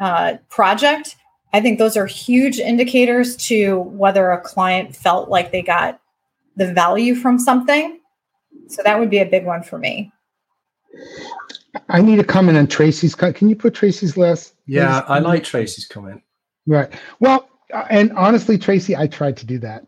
uh, 0.00 0.34
project 0.48 1.16
i 1.52 1.60
think 1.60 1.78
those 1.78 1.96
are 1.96 2.06
huge 2.06 2.58
indicators 2.58 3.36
to 3.36 3.80
whether 3.80 4.30
a 4.30 4.40
client 4.40 4.94
felt 4.94 5.28
like 5.28 5.50
they 5.50 5.62
got 5.62 6.00
the 6.58 6.72
value 6.74 7.14
from 7.14 7.38
something. 7.38 8.00
So 8.68 8.82
that 8.84 8.98
would 8.98 9.08
be 9.08 9.20
a 9.20 9.26
big 9.26 9.46
one 9.46 9.62
for 9.62 9.78
me. 9.78 10.12
I 11.88 12.02
need 12.02 12.18
a 12.18 12.24
comment 12.24 12.58
on 12.58 12.66
Tracy's. 12.66 13.14
Can 13.14 13.48
you 13.48 13.56
put 13.56 13.74
Tracy's 13.74 14.16
last? 14.16 14.54
Yeah, 14.66 15.04
I 15.08 15.20
like 15.20 15.44
Tracy's 15.44 15.86
comment. 15.86 16.22
Right. 16.66 16.92
Well, 17.20 17.48
uh, 17.72 17.84
and 17.88 18.12
honestly, 18.12 18.58
Tracy, 18.58 18.96
I 18.96 19.06
tried 19.06 19.36
to 19.38 19.46
do 19.46 19.58
that. 19.60 19.86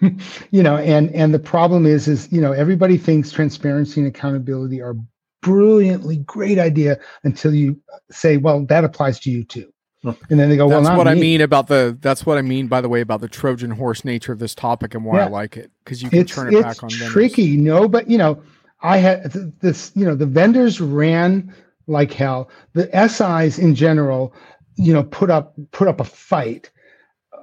you 0.50 0.62
know, 0.62 0.76
and 0.76 1.10
and 1.14 1.32
the 1.32 1.38
problem 1.38 1.86
is, 1.86 2.08
is 2.08 2.30
you 2.32 2.40
know, 2.40 2.52
everybody 2.52 2.98
thinks 2.98 3.30
transparency 3.30 4.00
and 4.00 4.08
accountability 4.08 4.82
are 4.82 4.96
brilliantly 5.42 6.16
great 6.18 6.58
idea 6.58 6.98
until 7.22 7.54
you 7.54 7.80
say, 8.10 8.36
well, 8.38 8.64
that 8.66 8.84
applies 8.84 9.20
to 9.20 9.30
you 9.30 9.44
too. 9.44 9.73
And 10.30 10.38
then 10.38 10.50
they 10.50 10.56
go, 10.56 10.66
well, 10.66 10.82
that's 10.82 10.96
what 10.96 11.06
me. 11.06 11.10
I 11.10 11.14
mean 11.14 11.40
about 11.40 11.68
the. 11.68 11.96
That's 12.00 12.26
what 12.26 12.36
I 12.36 12.42
mean, 12.42 12.68
by 12.68 12.80
the 12.80 12.88
way, 12.88 13.00
about 13.00 13.20
the 13.20 13.28
Trojan 13.28 13.70
horse 13.70 14.04
nature 14.04 14.32
of 14.32 14.38
this 14.38 14.54
topic 14.54 14.94
and 14.94 15.04
why 15.04 15.18
yeah. 15.18 15.26
I 15.26 15.28
like 15.28 15.56
it 15.56 15.70
because 15.82 16.02
you 16.02 16.10
can 16.10 16.20
it's, 16.20 16.34
turn 16.34 16.54
it 16.54 16.62
back 16.62 16.82
on. 16.82 16.90
Tricky, 16.90 17.56
vendors. 17.56 17.64
no, 17.64 17.88
but 17.88 18.10
you 18.10 18.18
know, 18.18 18.42
I 18.82 18.98
had 18.98 19.32
this. 19.60 19.92
You 19.94 20.04
know, 20.04 20.14
the 20.14 20.26
vendors 20.26 20.80
ran 20.80 21.54
like 21.86 22.12
hell. 22.12 22.50
The 22.74 22.88
SIs 23.08 23.58
in 23.58 23.74
general, 23.74 24.34
you 24.76 24.92
know, 24.92 25.04
put 25.04 25.30
up 25.30 25.54
put 25.70 25.88
up 25.88 26.00
a 26.00 26.04
fight, 26.04 26.70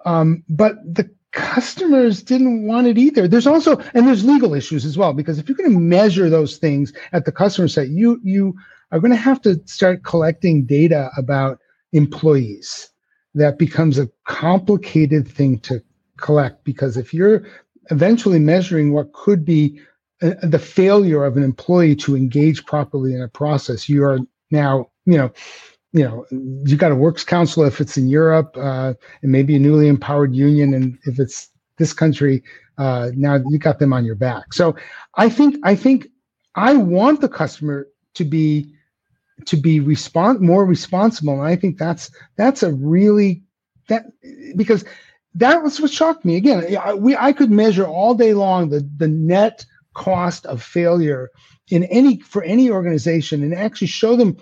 um, 0.05 0.43
but 0.47 0.75
the 0.83 1.09
customers 1.31 2.21
didn't 2.21 2.67
want 2.67 2.87
it 2.87 2.97
either. 2.97 3.27
There's 3.27 3.47
also 3.47 3.77
and 3.93 4.07
there's 4.07 4.23
legal 4.23 4.53
issues 4.53 4.85
as 4.85 4.97
well 4.97 5.13
because 5.13 5.39
if 5.39 5.49
you're 5.49 5.57
going 5.57 5.73
to 5.73 5.79
measure 5.79 6.29
those 6.29 6.57
things 6.57 6.93
at 7.11 7.25
the 7.25 7.31
customer 7.31 7.67
site, 7.67 7.89
you 7.89 8.19
you 8.23 8.55
are 8.91 8.99
going 8.99 9.11
to 9.11 9.17
have 9.17 9.41
to 9.41 9.59
start 9.65 10.03
collecting 10.03 10.65
data 10.65 11.09
about 11.17 11.59
employees. 11.93 12.89
That 13.33 13.57
becomes 13.57 13.97
a 13.97 14.09
complicated 14.25 15.27
thing 15.27 15.59
to 15.59 15.81
collect 16.17 16.63
because 16.63 16.97
if 16.97 17.13
you're 17.13 17.43
eventually 17.89 18.39
measuring 18.39 18.93
what 18.93 19.13
could 19.13 19.45
be 19.45 19.79
uh, 20.21 20.33
the 20.43 20.59
failure 20.59 21.23
of 21.25 21.37
an 21.37 21.43
employee 21.43 21.95
to 21.95 22.15
engage 22.15 22.65
properly 22.65 23.13
in 23.13 23.21
a 23.21 23.27
process, 23.27 23.89
you 23.89 24.03
are 24.03 24.19
now, 24.51 24.89
you 25.05 25.17
know, 25.17 25.31
you 25.93 26.03
know, 26.03 26.25
you 26.65 26.77
got 26.77 26.91
a 26.91 26.95
works 26.95 27.23
council 27.23 27.63
if 27.63 27.81
it's 27.81 27.97
in 27.97 28.07
Europe, 28.07 28.55
uh, 28.57 28.93
and 29.21 29.31
maybe 29.31 29.55
a 29.55 29.59
newly 29.59 29.87
empowered 29.87 30.33
union, 30.33 30.73
and 30.73 30.97
if 31.03 31.19
it's 31.19 31.49
this 31.77 31.91
country, 31.91 32.43
uh, 32.77 33.11
now 33.15 33.41
you 33.49 33.57
got 33.57 33.79
them 33.79 33.91
on 33.91 34.05
your 34.05 34.15
back. 34.15 34.53
So 34.53 34.75
I 35.15 35.27
think 35.29 35.57
I 35.63 35.75
think 35.75 36.07
I 36.55 36.75
want 36.75 37.21
the 37.21 37.27
customer 37.27 37.87
to 38.13 38.23
be 38.23 38.73
to 39.45 39.57
be 39.57 39.79
respond 39.79 40.41
more 40.41 40.65
responsible, 40.65 41.33
and 41.33 41.43
I 41.47 41.55
think 41.55 41.77
that's 41.77 42.11
that's 42.37 42.63
a 42.63 42.73
really 42.73 43.43
that 43.87 44.05
because 44.55 44.85
that 45.35 45.63
was 45.63 45.79
what 45.79 45.91
shocked 45.91 46.25
me. 46.25 46.35
Again, 46.35 46.65
we 46.97 47.15
I 47.15 47.33
could 47.33 47.51
measure 47.51 47.85
all 47.85 48.13
day 48.13 48.33
long 48.33 48.69
the 48.69 48.87
the 48.97 49.07
net 49.07 49.65
cost 49.93 50.45
of 50.45 50.61
failure 50.63 51.29
in 51.69 51.83
any 51.85 52.19
for 52.19 52.43
any 52.43 52.69
organization 52.69 53.43
and 53.43 53.53
actually 53.53 53.87
show 53.87 54.15
them 54.15 54.37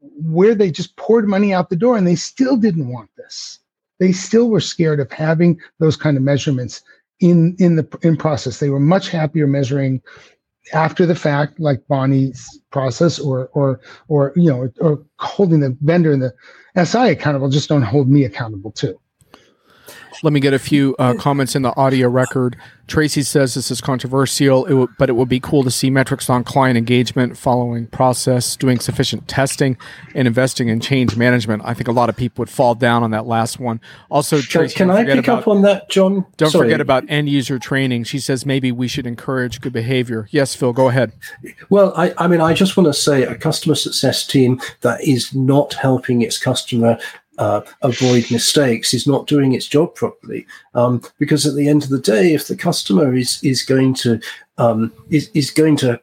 where 0.00 0.54
they 0.54 0.70
just 0.70 0.96
poured 0.96 1.28
money 1.28 1.52
out 1.52 1.70
the 1.70 1.76
door 1.76 1.96
and 1.96 2.06
they 2.06 2.14
still 2.14 2.56
didn't 2.56 2.88
want 2.88 3.10
this. 3.16 3.58
They 3.98 4.12
still 4.12 4.48
were 4.48 4.60
scared 4.60 5.00
of 5.00 5.10
having 5.10 5.60
those 5.78 5.96
kind 5.96 6.16
of 6.16 6.22
measurements 6.22 6.82
in 7.20 7.56
in 7.58 7.76
the 7.76 7.98
in 8.02 8.16
process. 8.16 8.58
They 8.58 8.70
were 8.70 8.80
much 8.80 9.08
happier 9.08 9.46
measuring 9.46 10.02
after 10.72 11.06
the 11.06 11.14
fact, 11.14 11.60
like 11.60 11.86
Bonnie's 11.88 12.60
process, 12.70 13.18
or 13.18 13.48
or 13.52 13.80
or 14.08 14.32
you 14.36 14.50
know, 14.50 14.70
or 14.80 15.04
holding 15.18 15.60
the 15.60 15.76
vendor 15.80 16.12
and 16.12 16.22
the 16.22 16.84
SI 16.84 17.10
accountable. 17.10 17.48
Just 17.48 17.68
don't 17.68 17.82
hold 17.82 18.08
me 18.08 18.24
accountable 18.24 18.72
too. 18.72 18.98
Let 20.22 20.32
me 20.32 20.40
get 20.40 20.54
a 20.54 20.58
few 20.58 20.96
uh, 20.98 21.14
comments 21.14 21.54
in 21.54 21.62
the 21.62 21.76
audio 21.76 22.08
record. 22.08 22.56
Tracy 22.86 23.22
says 23.22 23.54
this 23.54 23.70
is 23.72 23.80
controversial, 23.80 24.64
it 24.66 24.70
w- 24.70 24.88
but 24.96 25.08
it 25.08 25.14
would 25.14 25.28
be 25.28 25.40
cool 25.40 25.64
to 25.64 25.72
see 25.72 25.90
metrics 25.90 26.30
on 26.30 26.44
client 26.44 26.78
engagement, 26.78 27.36
following 27.36 27.88
process, 27.88 28.54
doing 28.54 28.78
sufficient 28.78 29.26
testing, 29.26 29.76
and 30.14 30.28
investing 30.28 30.68
in 30.68 30.78
change 30.78 31.16
management. 31.16 31.62
I 31.64 31.74
think 31.74 31.88
a 31.88 31.92
lot 31.92 32.08
of 32.08 32.16
people 32.16 32.42
would 32.42 32.50
fall 32.50 32.76
down 32.76 33.02
on 33.02 33.10
that 33.10 33.26
last 33.26 33.58
one. 33.58 33.80
Also, 34.08 34.40
Tracy, 34.40 34.76
can 34.76 34.90
I 34.90 35.04
pick 35.04 35.18
about, 35.18 35.42
up 35.42 35.48
on 35.48 35.62
that, 35.62 35.90
John? 35.90 36.26
Don't 36.36 36.50
Sorry. 36.50 36.66
forget 36.66 36.80
about 36.80 37.04
end 37.08 37.28
user 37.28 37.58
training. 37.58 38.04
She 38.04 38.20
says 38.20 38.46
maybe 38.46 38.70
we 38.70 38.86
should 38.86 39.06
encourage 39.06 39.60
good 39.60 39.72
behavior. 39.72 40.28
Yes, 40.30 40.54
Phil, 40.54 40.72
go 40.72 40.88
ahead. 40.88 41.12
Well, 41.70 41.92
I, 41.96 42.14
I 42.18 42.28
mean, 42.28 42.40
I 42.40 42.54
just 42.54 42.76
want 42.76 42.86
to 42.86 42.94
say 42.94 43.24
a 43.24 43.34
customer 43.34 43.74
success 43.74 44.24
team 44.24 44.60
that 44.82 45.02
is 45.02 45.34
not 45.34 45.74
helping 45.74 46.22
its 46.22 46.38
customer 46.38 46.98
uh, 47.38 47.60
avoid 47.82 48.30
mistakes 48.30 48.94
is 48.94 49.06
not 49.06 49.26
doing 49.26 49.52
its 49.52 49.66
job 49.66 49.94
properly. 49.94 50.46
Um, 50.74 51.02
because 51.18 51.46
at 51.46 51.54
the 51.54 51.68
end 51.68 51.82
of 51.82 51.90
the 51.90 52.00
day, 52.00 52.34
if 52.34 52.48
the 52.48 52.56
customer 52.56 53.14
is 53.14 53.42
is 53.42 53.62
going 53.62 53.94
to 53.94 54.20
um, 54.58 54.92
is 55.10 55.30
is 55.34 55.50
going 55.50 55.76
to 55.78 56.00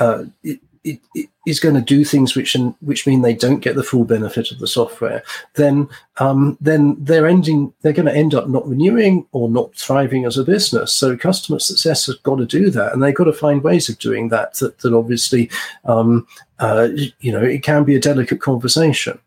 uh, 0.00 0.24
it, 0.42 0.60
it, 0.84 1.00
it 1.14 1.28
is 1.46 1.60
going 1.60 1.74
to 1.74 1.80
do 1.80 2.04
things 2.04 2.34
which 2.34 2.56
which 2.80 3.06
mean 3.06 3.22
they 3.22 3.34
don't 3.34 3.60
get 3.60 3.74
the 3.74 3.82
full 3.82 4.04
benefit 4.04 4.52
of 4.52 4.58
the 4.58 4.66
software, 4.66 5.22
then 5.54 5.88
um, 6.18 6.56
then 6.60 6.96
they're 7.00 7.26
ending 7.26 7.72
they're 7.80 7.92
going 7.92 8.06
to 8.06 8.14
end 8.14 8.34
up 8.34 8.48
not 8.48 8.66
renewing 8.68 9.26
or 9.32 9.48
not 9.48 9.74
thriving 9.74 10.24
as 10.24 10.38
a 10.38 10.44
business. 10.44 10.94
So 10.94 11.16
customer 11.16 11.58
success 11.58 12.06
has 12.06 12.16
got 12.16 12.36
to 12.36 12.46
do 12.46 12.70
that, 12.70 12.92
and 12.92 13.02
they've 13.02 13.14
got 13.14 13.24
to 13.24 13.32
find 13.32 13.62
ways 13.62 13.88
of 13.88 13.98
doing 13.98 14.28
that. 14.28 14.54
That, 14.54 14.78
that 14.78 14.94
obviously, 14.94 15.50
um, 15.84 16.26
uh, 16.58 16.88
you 17.20 17.32
know, 17.32 17.42
it 17.42 17.62
can 17.62 17.84
be 17.84 17.96
a 17.96 18.00
delicate 18.00 18.40
conversation. 18.40 19.18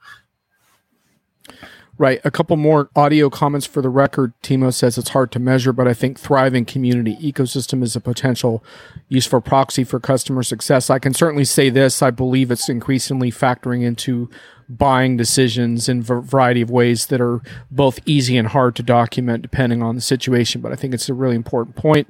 Right. 1.99 2.21
A 2.23 2.31
couple 2.31 2.55
more 2.55 2.89
audio 2.95 3.29
comments 3.29 3.67
for 3.67 3.81
the 3.81 3.89
record. 3.89 4.31
Timo 4.41 4.73
says 4.73 4.97
it's 4.97 5.09
hard 5.09 5.33
to 5.33 5.39
measure, 5.39 5.73
but 5.73 5.85
I 5.85 5.93
think 5.93 6.17
thriving 6.17 6.63
community 6.63 7.17
ecosystem 7.17 7.83
is 7.83 7.93
a 7.93 7.99
potential 7.99 8.63
useful 9.09 9.41
proxy 9.41 9.83
for 9.83 9.99
customer 9.99 10.41
success. 10.41 10.89
I 10.89 10.97
can 10.97 11.13
certainly 11.13 11.43
say 11.43 11.69
this. 11.69 12.01
I 12.01 12.11
believe 12.11 12.51
it's 12.51 12.69
increasingly 12.69 13.31
factoring 13.31 13.83
into 13.83 14.29
buying 14.69 15.17
decisions 15.17 15.89
in 15.89 15.99
a 15.99 16.21
variety 16.21 16.61
of 16.61 16.69
ways 16.69 17.07
that 17.07 17.19
are 17.19 17.41
both 17.69 17.99
easy 18.05 18.37
and 18.37 18.47
hard 18.47 18.77
to 18.77 18.83
document 18.83 19.41
depending 19.41 19.83
on 19.83 19.95
the 19.95 20.01
situation. 20.01 20.61
But 20.61 20.71
I 20.71 20.75
think 20.75 20.93
it's 20.93 21.09
a 21.09 21.13
really 21.13 21.35
important 21.35 21.75
point. 21.75 22.07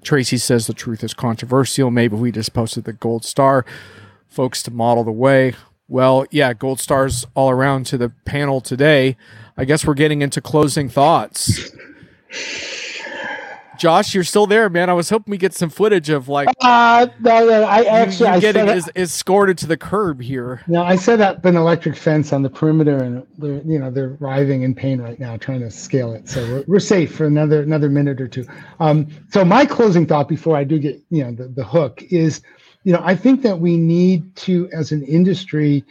Tracy 0.00 0.36
says 0.36 0.68
the 0.68 0.74
truth 0.74 1.02
is 1.02 1.12
controversial. 1.12 1.90
Maybe 1.90 2.14
we 2.14 2.30
just 2.30 2.54
posted 2.54 2.84
the 2.84 2.92
gold 2.92 3.24
star 3.24 3.66
folks 4.28 4.62
to 4.62 4.70
model 4.70 5.02
the 5.02 5.10
way. 5.10 5.54
Well, 5.88 6.26
yeah, 6.30 6.52
gold 6.52 6.80
stars 6.80 7.26
all 7.34 7.48
around 7.50 7.86
to 7.86 7.98
the 7.98 8.10
panel 8.26 8.60
today. 8.60 9.16
I 9.56 9.64
guess 9.64 9.86
we're 9.86 9.94
getting 9.94 10.20
into 10.20 10.42
closing 10.42 10.90
thoughts. 10.90 11.70
Josh, 13.78 14.12
you're 14.12 14.24
still 14.24 14.46
there, 14.46 14.68
man. 14.68 14.90
I 14.90 14.92
was 14.92 15.08
hoping 15.08 15.30
we 15.30 15.38
get 15.38 15.54
some 15.54 15.70
footage 15.70 16.10
of 16.10 16.28
like. 16.28 16.48
Uh, 16.60 17.06
no, 17.20 17.46
no, 17.46 17.62
I 17.62 17.84
actually 17.84 18.34
you, 18.34 18.40
getting 18.40 18.68
is, 18.68 18.90
escorted 18.96 19.56
to 19.58 19.66
the 19.68 19.76
curb 19.76 20.20
here. 20.20 20.62
No, 20.66 20.82
I 20.82 20.96
set 20.96 21.20
up 21.20 21.44
an 21.44 21.56
electric 21.56 21.96
fence 21.96 22.32
on 22.32 22.42
the 22.42 22.50
perimeter, 22.50 22.98
and 22.98 23.24
they're 23.38 23.62
you 23.62 23.78
know 23.78 23.90
they're 23.90 24.16
writhing 24.18 24.62
in 24.62 24.74
pain 24.74 25.00
right 25.00 25.18
now, 25.18 25.36
trying 25.36 25.60
to 25.60 25.70
scale 25.70 26.12
it. 26.12 26.28
So 26.28 26.42
we're, 26.42 26.64
we're 26.66 26.80
safe 26.80 27.14
for 27.14 27.24
another 27.24 27.62
another 27.62 27.88
minute 27.88 28.20
or 28.20 28.26
two. 28.26 28.44
Um, 28.80 29.06
so 29.30 29.44
my 29.44 29.64
closing 29.64 30.06
thought 30.06 30.28
before 30.28 30.56
I 30.56 30.64
do 30.64 30.80
get 30.80 31.00
you 31.10 31.22
know 31.22 31.32
the, 31.32 31.46
the 31.46 31.64
hook 31.64 32.02
is 32.10 32.42
you 32.84 32.92
know, 32.92 33.02
I 33.02 33.14
think 33.14 33.42
that 33.42 33.60
we 33.60 33.76
need 33.76 34.34
to, 34.36 34.68
as 34.72 34.92
an 34.92 35.02
industry, 35.04 35.84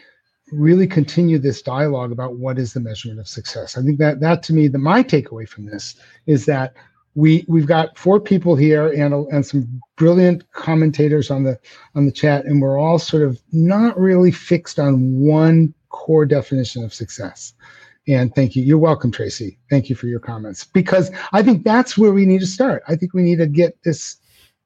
really 0.51 0.87
continue 0.87 1.37
this 1.37 1.61
dialogue 1.61 2.11
about 2.11 2.37
what 2.37 2.57
is 2.57 2.73
the 2.73 2.79
measurement 2.79 3.19
of 3.19 3.27
success. 3.27 3.77
I 3.77 3.81
think 3.81 3.99
that 3.99 4.19
that 4.21 4.43
to 4.43 4.53
me, 4.53 4.67
the 4.67 4.77
my 4.77 5.03
takeaway 5.03 5.47
from 5.47 5.65
this 5.65 5.95
is 6.25 6.45
that 6.45 6.73
we 7.15 7.45
we've 7.47 7.65
got 7.65 7.97
four 7.97 8.19
people 8.19 8.55
here 8.55 8.87
and 8.87 9.13
and 9.31 9.45
some 9.45 9.81
brilliant 9.97 10.49
commentators 10.53 11.29
on 11.29 11.43
the 11.43 11.59
on 11.95 12.05
the 12.05 12.11
chat, 12.11 12.45
and 12.45 12.61
we're 12.61 12.77
all 12.77 12.99
sort 12.99 13.23
of 13.23 13.41
not 13.51 13.99
really 13.99 14.31
fixed 14.31 14.79
on 14.79 15.19
one 15.19 15.73
core 15.89 16.25
definition 16.25 16.83
of 16.83 16.93
success. 16.93 17.53
And 18.07 18.33
thank 18.33 18.55
you. 18.55 18.63
You're 18.63 18.77
welcome, 18.77 19.11
Tracy. 19.11 19.57
Thank 19.69 19.89
you 19.89 19.95
for 19.95 20.07
your 20.07 20.21
comments 20.21 20.63
because 20.63 21.11
I 21.33 21.43
think 21.43 21.65
that's 21.65 21.97
where 21.97 22.13
we 22.13 22.25
need 22.25 22.39
to 22.39 22.47
start. 22.47 22.83
I 22.87 22.95
think 22.95 23.13
we 23.13 23.21
need 23.21 23.39
to 23.39 23.47
get 23.47 23.83
this 23.83 24.17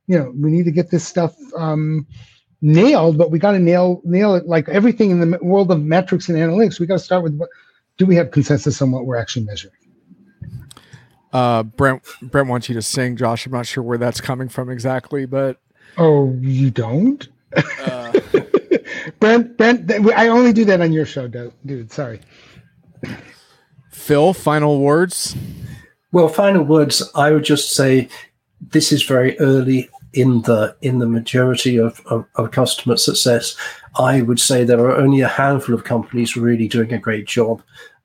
you 0.07 0.17
know 0.17 0.33
we 0.35 0.51
need 0.51 0.65
to 0.65 0.71
get 0.71 0.91
this 0.91 1.07
stuff 1.07 1.35
um, 1.55 2.05
nailed 2.61 3.17
but 3.17 3.31
we 3.31 3.39
got 3.39 3.51
to 3.51 3.59
nail 3.59 4.01
nail 4.03 4.35
it 4.35 4.45
like 4.45 4.67
everything 4.69 5.09
in 5.11 5.19
the 5.19 5.39
world 5.41 5.71
of 5.71 5.81
metrics 5.81 6.29
and 6.29 6.37
analytics 6.37 6.79
we 6.79 6.85
got 6.85 6.95
to 6.95 6.99
start 6.99 7.23
with 7.23 7.35
what 7.37 7.49
do 7.97 8.05
we 8.05 8.15
have 8.15 8.31
consensus 8.31 8.81
on 8.81 8.91
what 8.91 9.05
we're 9.05 9.17
actually 9.17 9.45
measuring? 9.45 9.73
Uh 11.33 11.63
brent 11.63 12.03
brent 12.21 12.47
wants 12.49 12.67
you 12.67 12.75
to 12.75 12.81
sing 12.81 13.15
josh. 13.15 13.45
I'm 13.45 13.51
not 13.51 13.65
sure 13.65 13.83
where 13.83 13.97
that's 13.97 14.19
coming 14.19 14.49
from 14.49 14.69
exactly 14.69 15.25
but 15.25 15.57
oh 15.97 16.35
you 16.41 16.71
don't? 16.71 17.27
Uh, 17.55 18.11
brent 19.19 19.57
brent 19.57 19.91
i 20.15 20.27
only 20.27 20.51
do 20.51 20.65
that 20.65 20.81
on 20.81 20.91
your 20.91 21.05
show 21.05 21.27
dude. 21.27 21.91
Sorry. 21.91 22.19
Phil 23.91 24.33
final 24.33 24.79
words? 24.79 25.35
Well 26.11 26.27
final 26.27 26.63
words 26.63 27.09
i 27.15 27.31
would 27.31 27.43
just 27.43 27.75
say 27.75 28.09
this 28.69 28.91
is 28.91 29.03
very 29.03 29.37
early 29.39 29.89
in 30.13 30.41
the 30.41 30.75
in 30.81 30.99
the 30.99 31.07
majority 31.07 31.77
of, 31.77 32.01
of, 32.07 32.25
of, 32.35 32.51
customer 32.51 32.97
success, 32.97 33.55
I 33.97 34.21
would 34.21 34.39
say 34.39 34.63
there 34.63 34.85
are 34.85 34.97
only 34.97 35.21
a 35.21 35.27
handful 35.27 35.73
of 35.73 35.83
companies 35.83 36.35
really 36.35 36.67
doing 36.67 36.91
a 36.91 36.99
great 36.99 37.25
job, 37.25 37.61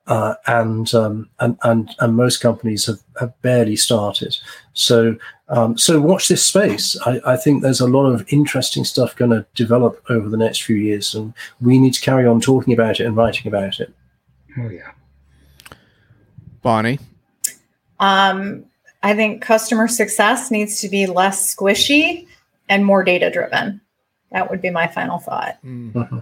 uh, 0.07 0.35
and, 0.45 0.93
um, 0.93 1.29
and 1.39 1.57
and 1.63 1.93
and 1.99 2.15
most 2.15 2.37
companies 2.37 2.85
have, 2.85 3.01
have 3.19 3.41
barely 3.41 3.75
started. 3.75 4.37
So 4.73 5.17
um, 5.49 5.77
so 5.77 5.99
watch 5.99 6.27
this 6.27 6.45
space. 6.45 6.97
I, 7.05 7.19
I 7.25 7.35
think 7.35 7.61
there's 7.61 7.81
a 7.81 7.87
lot 7.87 8.05
of 8.05 8.25
interesting 8.31 8.85
stuff 8.85 9.15
going 9.15 9.31
to 9.31 9.45
develop 9.55 10.03
over 10.09 10.29
the 10.29 10.37
next 10.37 10.63
few 10.63 10.77
years, 10.77 11.13
and 11.13 11.33
we 11.59 11.77
need 11.77 11.93
to 11.93 12.01
carry 12.01 12.25
on 12.25 12.39
talking 12.39 12.73
about 12.73 12.99
it 12.99 13.05
and 13.05 13.17
writing 13.17 13.47
about 13.47 13.79
it. 13.81 13.93
Oh 14.57 14.69
yeah, 14.69 14.91
Bonnie. 16.61 16.99
Um, 17.99 18.66
I 19.03 19.15
think 19.15 19.41
customer 19.41 19.87
success 19.87 20.51
needs 20.51 20.81
to 20.81 20.89
be 20.89 21.05
less 21.05 21.55
squishy 21.55 22.27
and 22.69 22.85
more 22.85 23.03
data 23.03 23.29
driven. 23.29 23.81
That 24.31 24.49
would 24.49 24.61
be 24.61 24.69
my 24.69 24.87
final 24.87 25.19
thought. 25.19 25.57
Mm-hmm. 25.63 26.19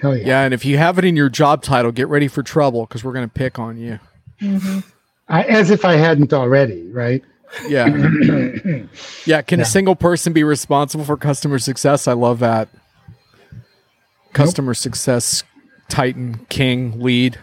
Hell 0.00 0.16
yeah. 0.16 0.26
yeah. 0.26 0.40
And 0.42 0.54
if 0.54 0.64
you 0.64 0.78
have 0.78 0.98
it 0.98 1.04
in 1.04 1.16
your 1.16 1.28
job 1.28 1.62
title, 1.62 1.92
get 1.92 2.08
ready 2.08 2.28
for 2.28 2.42
trouble 2.42 2.86
because 2.86 3.04
we're 3.04 3.12
going 3.12 3.28
to 3.28 3.32
pick 3.32 3.58
on 3.58 3.78
you. 3.78 3.98
Mm-hmm. 4.40 4.80
I, 5.28 5.42
as 5.44 5.70
if 5.70 5.84
I 5.84 5.94
hadn't 5.94 6.32
already, 6.32 6.88
right? 6.90 7.22
Yeah. 7.68 7.86
yeah. 9.26 9.42
Can 9.42 9.58
yeah. 9.58 9.62
a 9.62 9.64
single 9.64 9.96
person 9.96 10.32
be 10.32 10.44
responsible 10.44 11.04
for 11.04 11.16
customer 11.16 11.58
success? 11.58 12.08
I 12.08 12.12
love 12.12 12.40
that. 12.40 12.68
Customer 14.32 14.70
nope. 14.70 14.76
success, 14.76 15.44
Titan, 15.88 16.46
King, 16.48 17.00
lead. 17.00 17.38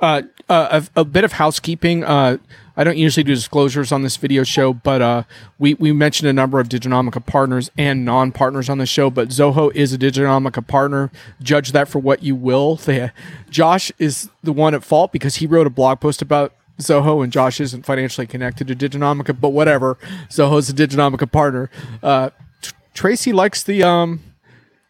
Uh, 0.00 0.22
uh, 0.48 0.82
a, 0.96 1.00
a, 1.00 1.04
bit 1.04 1.24
of 1.24 1.32
housekeeping. 1.32 2.04
Uh, 2.04 2.36
I 2.76 2.84
don't 2.84 2.96
usually 2.96 3.24
do 3.24 3.34
disclosures 3.34 3.92
on 3.92 4.02
this 4.02 4.16
video 4.16 4.44
show, 4.44 4.72
but 4.72 5.02
uh, 5.02 5.22
we 5.58 5.74
we 5.74 5.92
mentioned 5.92 6.28
a 6.28 6.32
number 6.32 6.58
of 6.58 6.68
Diginomica 6.68 7.24
partners 7.24 7.70
and 7.76 8.04
non-partners 8.04 8.68
on 8.68 8.78
the 8.78 8.86
show. 8.86 9.10
But 9.10 9.28
Zoho 9.28 9.74
is 9.74 9.92
a 9.92 9.98
Diginomica 9.98 10.66
partner. 10.66 11.10
Judge 11.42 11.72
that 11.72 11.88
for 11.88 11.98
what 11.98 12.22
you 12.22 12.34
will. 12.34 12.78
They, 12.92 13.10
Josh 13.48 13.92
is 13.98 14.28
the 14.42 14.52
one 14.52 14.74
at 14.74 14.82
fault 14.82 15.12
because 15.12 15.36
he 15.36 15.46
wrote 15.46 15.66
a 15.66 15.70
blog 15.70 16.00
post 16.00 16.20
about 16.20 16.52
Zoho, 16.78 17.22
and 17.22 17.32
Josh 17.32 17.60
isn't 17.60 17.86
financially 17.86 18.26
connected 18.26 18.66
to 18.68 18.74
Diginomica. 18.74 19.38
But 19.38 19.50
whatever, 19.50 19.98
Zoho's 20.28 20.68
a 20.68 20.72
Diginomica 20.72 21.30
partner. 21.30 21.70
Uh, 22.02 22.30
Tracy 22.94 23.32
likes 23.32 23.62
the 23.62 23.82
um 23.82 24.20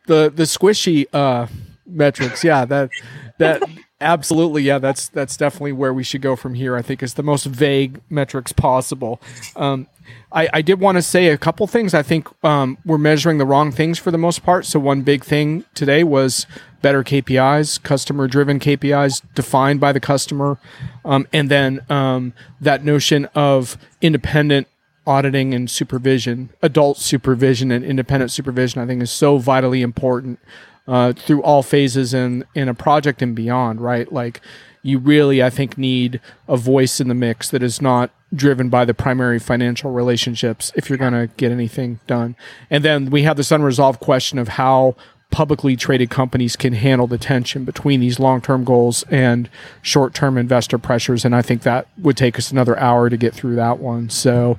the 0.06 0.32
the 0.34 0.44
squishy 0.44 1.06
uh 1.12 1.46
metrics. 1.86 2.42
Yeah, 2.42 2.64
that 2.64 2.90
that 3.38 3.62
absolutely 4.02 4.62
yeah 4.62 4.78
that's 4.78 5.08
that's 5.08 5.36
definitely 5.36 5.72
where 5.72 5.94
we 5.94 6.02
should 6.02 6.20
go 6.20 6.36
from 6.36 6.54
here 6.54 6.76
i 6.76 6.82
think 6.82 7.02
is 7.02 7.14
the 7.14 7.22
most 7.22 7.46
vague 7.46 8.00
metrics 8.10 8.52
possible. 8.52 9.20
Um, 9.56 9.86
I, 10.32 10.48
I 10.52 10.62
did 10.62 10.80
want 10.80 10.96
to 10.96 11.02
say 11.02 11.28
a 11.28 11.38
couple 11.38 11.66
things 11.66 11.94
i 11.94 12.02
think 12.02 12.28
um, 12.44 12.78
we're 12.84 12.98
measuring 12.98 13.38
the 13.38 13.46
wrong 13.46 13.70
things 13.70 13.98
for 13.98 14.10
the 14.10 14.18
most 14.18 14.42
part 14.42 14.66
so 14.66 14.78
one 14.80 15.02
big 15.02 15.24
thing 15.24 15.64
today 15.74 16.04
was 16.04 16.46
better 16.82 17.02
kpis 17.04 17.82
customer 17.82 18.26
driven 18.26 18.58
kpis 18.58 19.22
defined 19.34 19.80
by 19.80 19.92
the 19.92 20.00
customer 20.00 20.58
um, 21.04 21.26
and 21.32 21.50
then 21.50 21.80
um, 21.88 22.32
that 22.60 22.84
notion 22.84 23.26
of 23.34 23.78
independent 24.00 24.66
auditing 25.06 25.54
and 25.54 25.70
supervision 25.70 26.50
adult 26.62 26.98
supervision 26.98 27.70
and 27.70 27.84
independent 27.84 28.30
supervision 28.30 28.80
i 28.80 28.86
think 28.86 29.02
is 29.02 29.10
so 29.10 29.38
vitally 29.38 29.82
important 29.82 30.38
uh, 30.86 31.12
through 31.12 31.42
all 31.42 31.62
phases 31.62 32.14
in 32.14 32.44
in 32.54 32.68
a 32.68 32.74
project 32.74 33.22
and 33.22 33.34
beyond, 33.34 33.80
right? 33.80 34.12
Like 34.12 34.40
you 34.82 34.98
really, 34.98 35.42
I 35.42 35.50
think, 35.50 35.78
need 35.78 36.20
a 36.48 36.56
voice 36.56 37.00
in 37.00 37.08
the 37.08 37.14
mix 37.14 37.50
that 37.50 37.62
is 37.62 37.80
not 37.80 38.10
driven 38.34 38.68
by 38.68 38.84
the 38.84 38.94
primary 38.94 39.38
financial 39.38 39.92
relationships 39.92 40.72
if 40.74 40.88
you're 40.88 40.98
going 40.98 41.12
to 41.12 41.28
get 41.36 41.52
anything 41.52 42.00
done. 42.06 42.34
And 42.70 42.84
then 42.84 43.10
we 43.10 43.22
have 43.22 43.36
this 43.36 43.52
unresolved 43.52 44.00
question 44.00 44.38
of 44.38 44.48
how 44.48 44.96
publicly 45.30 45.76
traded 45.76 46.10
companies 46.10 46.56
can 46.56 46.74
handle 46.74 47.06
the 47.06 47.16
tension 47.16 47.64
between 47.64 48.00
these 48.00 48.18
long-term 48.18 48.64
goals 48.64 49.02
and 49.04 49.48
short-term 49.80 50.36
investor 50.36 50.76
pressures 50.76 51.24
and 51.24 51.34
I 51.34 51.40
think 51.40 51.62
that 51.62 51.88
would 51.96 52.18
take 52.18 52.38
us 52.38 52.50
another 52.50 52.78
hour 52.78 53.08
to 53.08 53.16
get 53.16 53.32
through 53.32 53.56
that 53.56 53.78
one. 53.78 54.10
So 54.10 54.58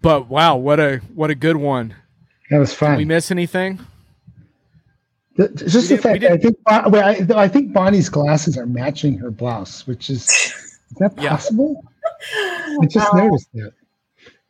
but 0.00 0.28
wow, 0.28 0.56
what 0.56 0.80
a 0.80 0.98
what 1.14 1.30
a 1.30 1.34
good 1.34 1.56
one. 1.56 1.94
That 2.50 2.58
was 2.58 2.74
fun. 2.74 2.92
Did 2.92 2.98
we 2.98 3.04
miss 3.04 3.30
anything? 3.30 3.80
The, 5.36 5.48
just 5.48 5.88
the 5.88 5.96
fact 5.96 6.24
I 6.24 6.36
think 6.36 6.58
I, 6.66 7.24
I, 7.34 7.48
think 7.48 7.72
Bonnie's 7.72 8.10
glasses 8.10 8.58
are 8.58 8.66
matching 8.66 9.16
her 9.16 9.30
blouse, 9.30 9.86
which 9.86 10.10
is 10.10 10.28
is 10.28 10.96
that 10.98 11.16
possible? 11.16 11.82
Yeah. 12.34 12.76
I 12.82 12.86
just 12.86 13.14
uh, 13.14 13.16
noticed 13.16 13.48
that. 13.54 13.72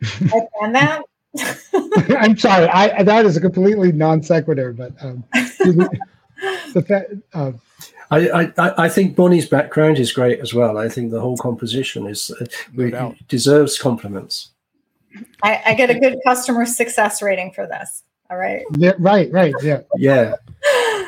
I 0.02 0.40
found 0.60 0.74
that. 0.74 1.02
I'm 2.18 2.36
sorry. 2.36 2.66
I 2.68 3.02
that 3.04 3.24
is 3.24 3.36
a 3.36 3.40
completely 3.40 3.92
non 3.92 4.22
sequitur, 4.22 4.72
but 4.72 4.92
um, 5.02 5.24
the 5.30 6.84
fact. 6.86 7.12
Uh, 7.32 7.52
I, 8.10 8.52
I, 8.58 8.84
I 8.84 8.88
think 8.90 9.16
Bonnie's 9.16 9.48
background 9.48 9.98
is 9.98 10.12
great 10.12 10.40
as 10.40 10.52
well. 10.52 10.76
I 10.76 10.86
think 10.90 11.10
the 11.10 11.20
whole 11.20 11.38
composition 11.38 12.06
is 12.06 12.30
uh, 12.30 13.12
deserves 13.28 13.78
compliments. 13.78 14.50
I, 15.42 15.62
I 15.66 15.74
get 15.74 15.88
a 15.88 15.98
good 15.98 16.18
customer 16.26 16.66
success 16.66 17.22
rating 17.22 17.52
for 17.52 17.66
this. 17.66 18.02
All 18.30 18.36
right. 18.36 18.64
Yeah, 18.76 18.92
right, 18.98 19.30
right. 19.32 19.54
Yeah. 19.62 19.80
Yeah. 19.96 20.34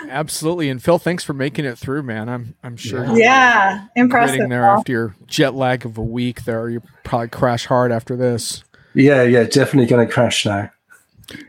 Absolutely. 0.09 0.69
And 0.71 0.83
Phil, 0.83 0.99
thanks 0.99 1.25
for 1.25 1.33
making 1.33 1.65
it 1.65 1.79
through, 1.79 2.03
man. 2.03 2.29
I'm 2.29 2.55
I'm 2.63 2.77
sure. 2.77 3.05
Yeah. 3.17 3.87
Impressive. 3.97 4.37
Getting 4.37 4.51
there 4.51 4.65
after 4.65 4.93
your 4.93 5.17
jet 5.27 5.55
lag 5.55 5.85
of 5.85 5.99
a 5.99 6.03
week 6.03 6.45
there. 6.45 6.69
You 6.69 6.83
probably 7.03 7.29
crash 7.29 7.67
hard 7.67 7.93
after 7.93 8.17
this. 8.17 8.65
Yeah, 8.95 9.23
yeah, 9.23 9.45
definitely 9.45 9.87
gonna 9.87 10.07
crash 10.07 10.47
now. 10.47 10.71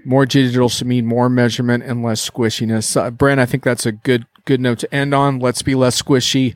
More 0.03 0.25
digital 0.25 0.69
should 0.69 0.87
mean 0.87 1.05
more 1.05 1.29
measurement 1.29 1.83
and 1.83 2.01
less 2.01 2.27
squishiness. 2.27 2.99
Uh, 2.99 3.11
Brent, 3.11 3.39
I 3.39 3.45
think 3.45 3.63
that's 3.63 3.85
a 3.85 3.91
good 3.91 4.25
good 4.45 4.61
note 4.61 4.79
to 4.79 4.93
end 4.93 5.13
on. 5.13 5.39
Let's 5.39 5.61
be 5.61 5.75
less 5.75 6.01
squishy 6.01 6.55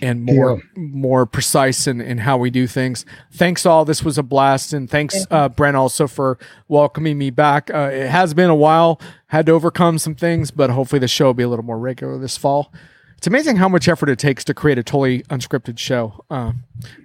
and 0.00 0.22
more 0.22 0.56
yeah. 0.56 0.82
more 0.82 1.26
precise 1.26 1.86
in, 1.86 2.00
in 2.00 2.18
how 2.18 2.36
we 2.36 2.50
do 2.50 2.66
things. 2.66 3.04
Thanks 3.32 3.66
all. 3.66 3.84
This 3.84 4.02
was 4.02 4.18
a 4.18 4.22
blast, 4.22 4.72
and 4.72 4.88
thanks 4.88 5.26
uh, 5.30 5.48
Brent 5.48 5.76
also 5.76 6.06
for 6.06 6.38
welcoming 6.68 7.18
me 7.18 7.30
back. 7.30 7.70
Uh, 7.72 7.90
it 7.92 8.08
has 8.08 8.34
been 8.34 8.50
a 8.50 8.54
while. 8.54 9.00
Had 9.28 9.46
to 9.46 9.52
overcome 9.52 9.98
some 9.98 10.14
things, 10.14 10.50
but 10.50 10.70
hopefully 10.70 11.00
the 11.00 11.08
show 11.08 11.26
will 11.26 11.34
be 11.34 11.42
a 11.42 11.48
little 11.48 11.64
more 11.64 11.78
regular 11.78 12.18
this 12.18 12.36
fall. 12.36 12.72
It's 13.16 13.26
amazing 13.26 13.56
how 13.56 13.68
much 13.68 13.88
effort 13.88 14.08
it 14.08 14.18
takes 14.18 14.44
to 14.44 14.54
create 14.54 14.78
a 14.78 14.82
totally 14.82 15.22
unscripted 15.24 15.78
show, 15.78 16.24
uh, 16.30 16.52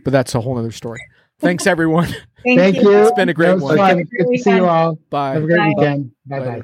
but 0.03 0.11
that's 0.11 0.35
a 0.35 0.41
whole 0.41 0.57
other 0.57 0.71
story. 0.71 0.99
Thanks 1.39 1.65
everyone. 1.65 2.07
Thank, 2.43 2.59
Thank 2.59 2.75
you. 2.77 2.91
It's 2.91 3.11
been 3.13 3.29
a 3.29 3.33
great 3.33 3.59
one. 3.59 3.75
Good 3.77 4.07
to 4.31 4.37
see 4.37 4.55
you 4.55 4.65
all. 4.65 4.97
Bye. 5.09 5.33
Have 5.33 5.43
a 5.43 5.45
great 5.45 5.57
Bye. 5.57 5.73
weekend. 5.75 6.11
Bye 6.25 6.39
bye. 6.39 6.63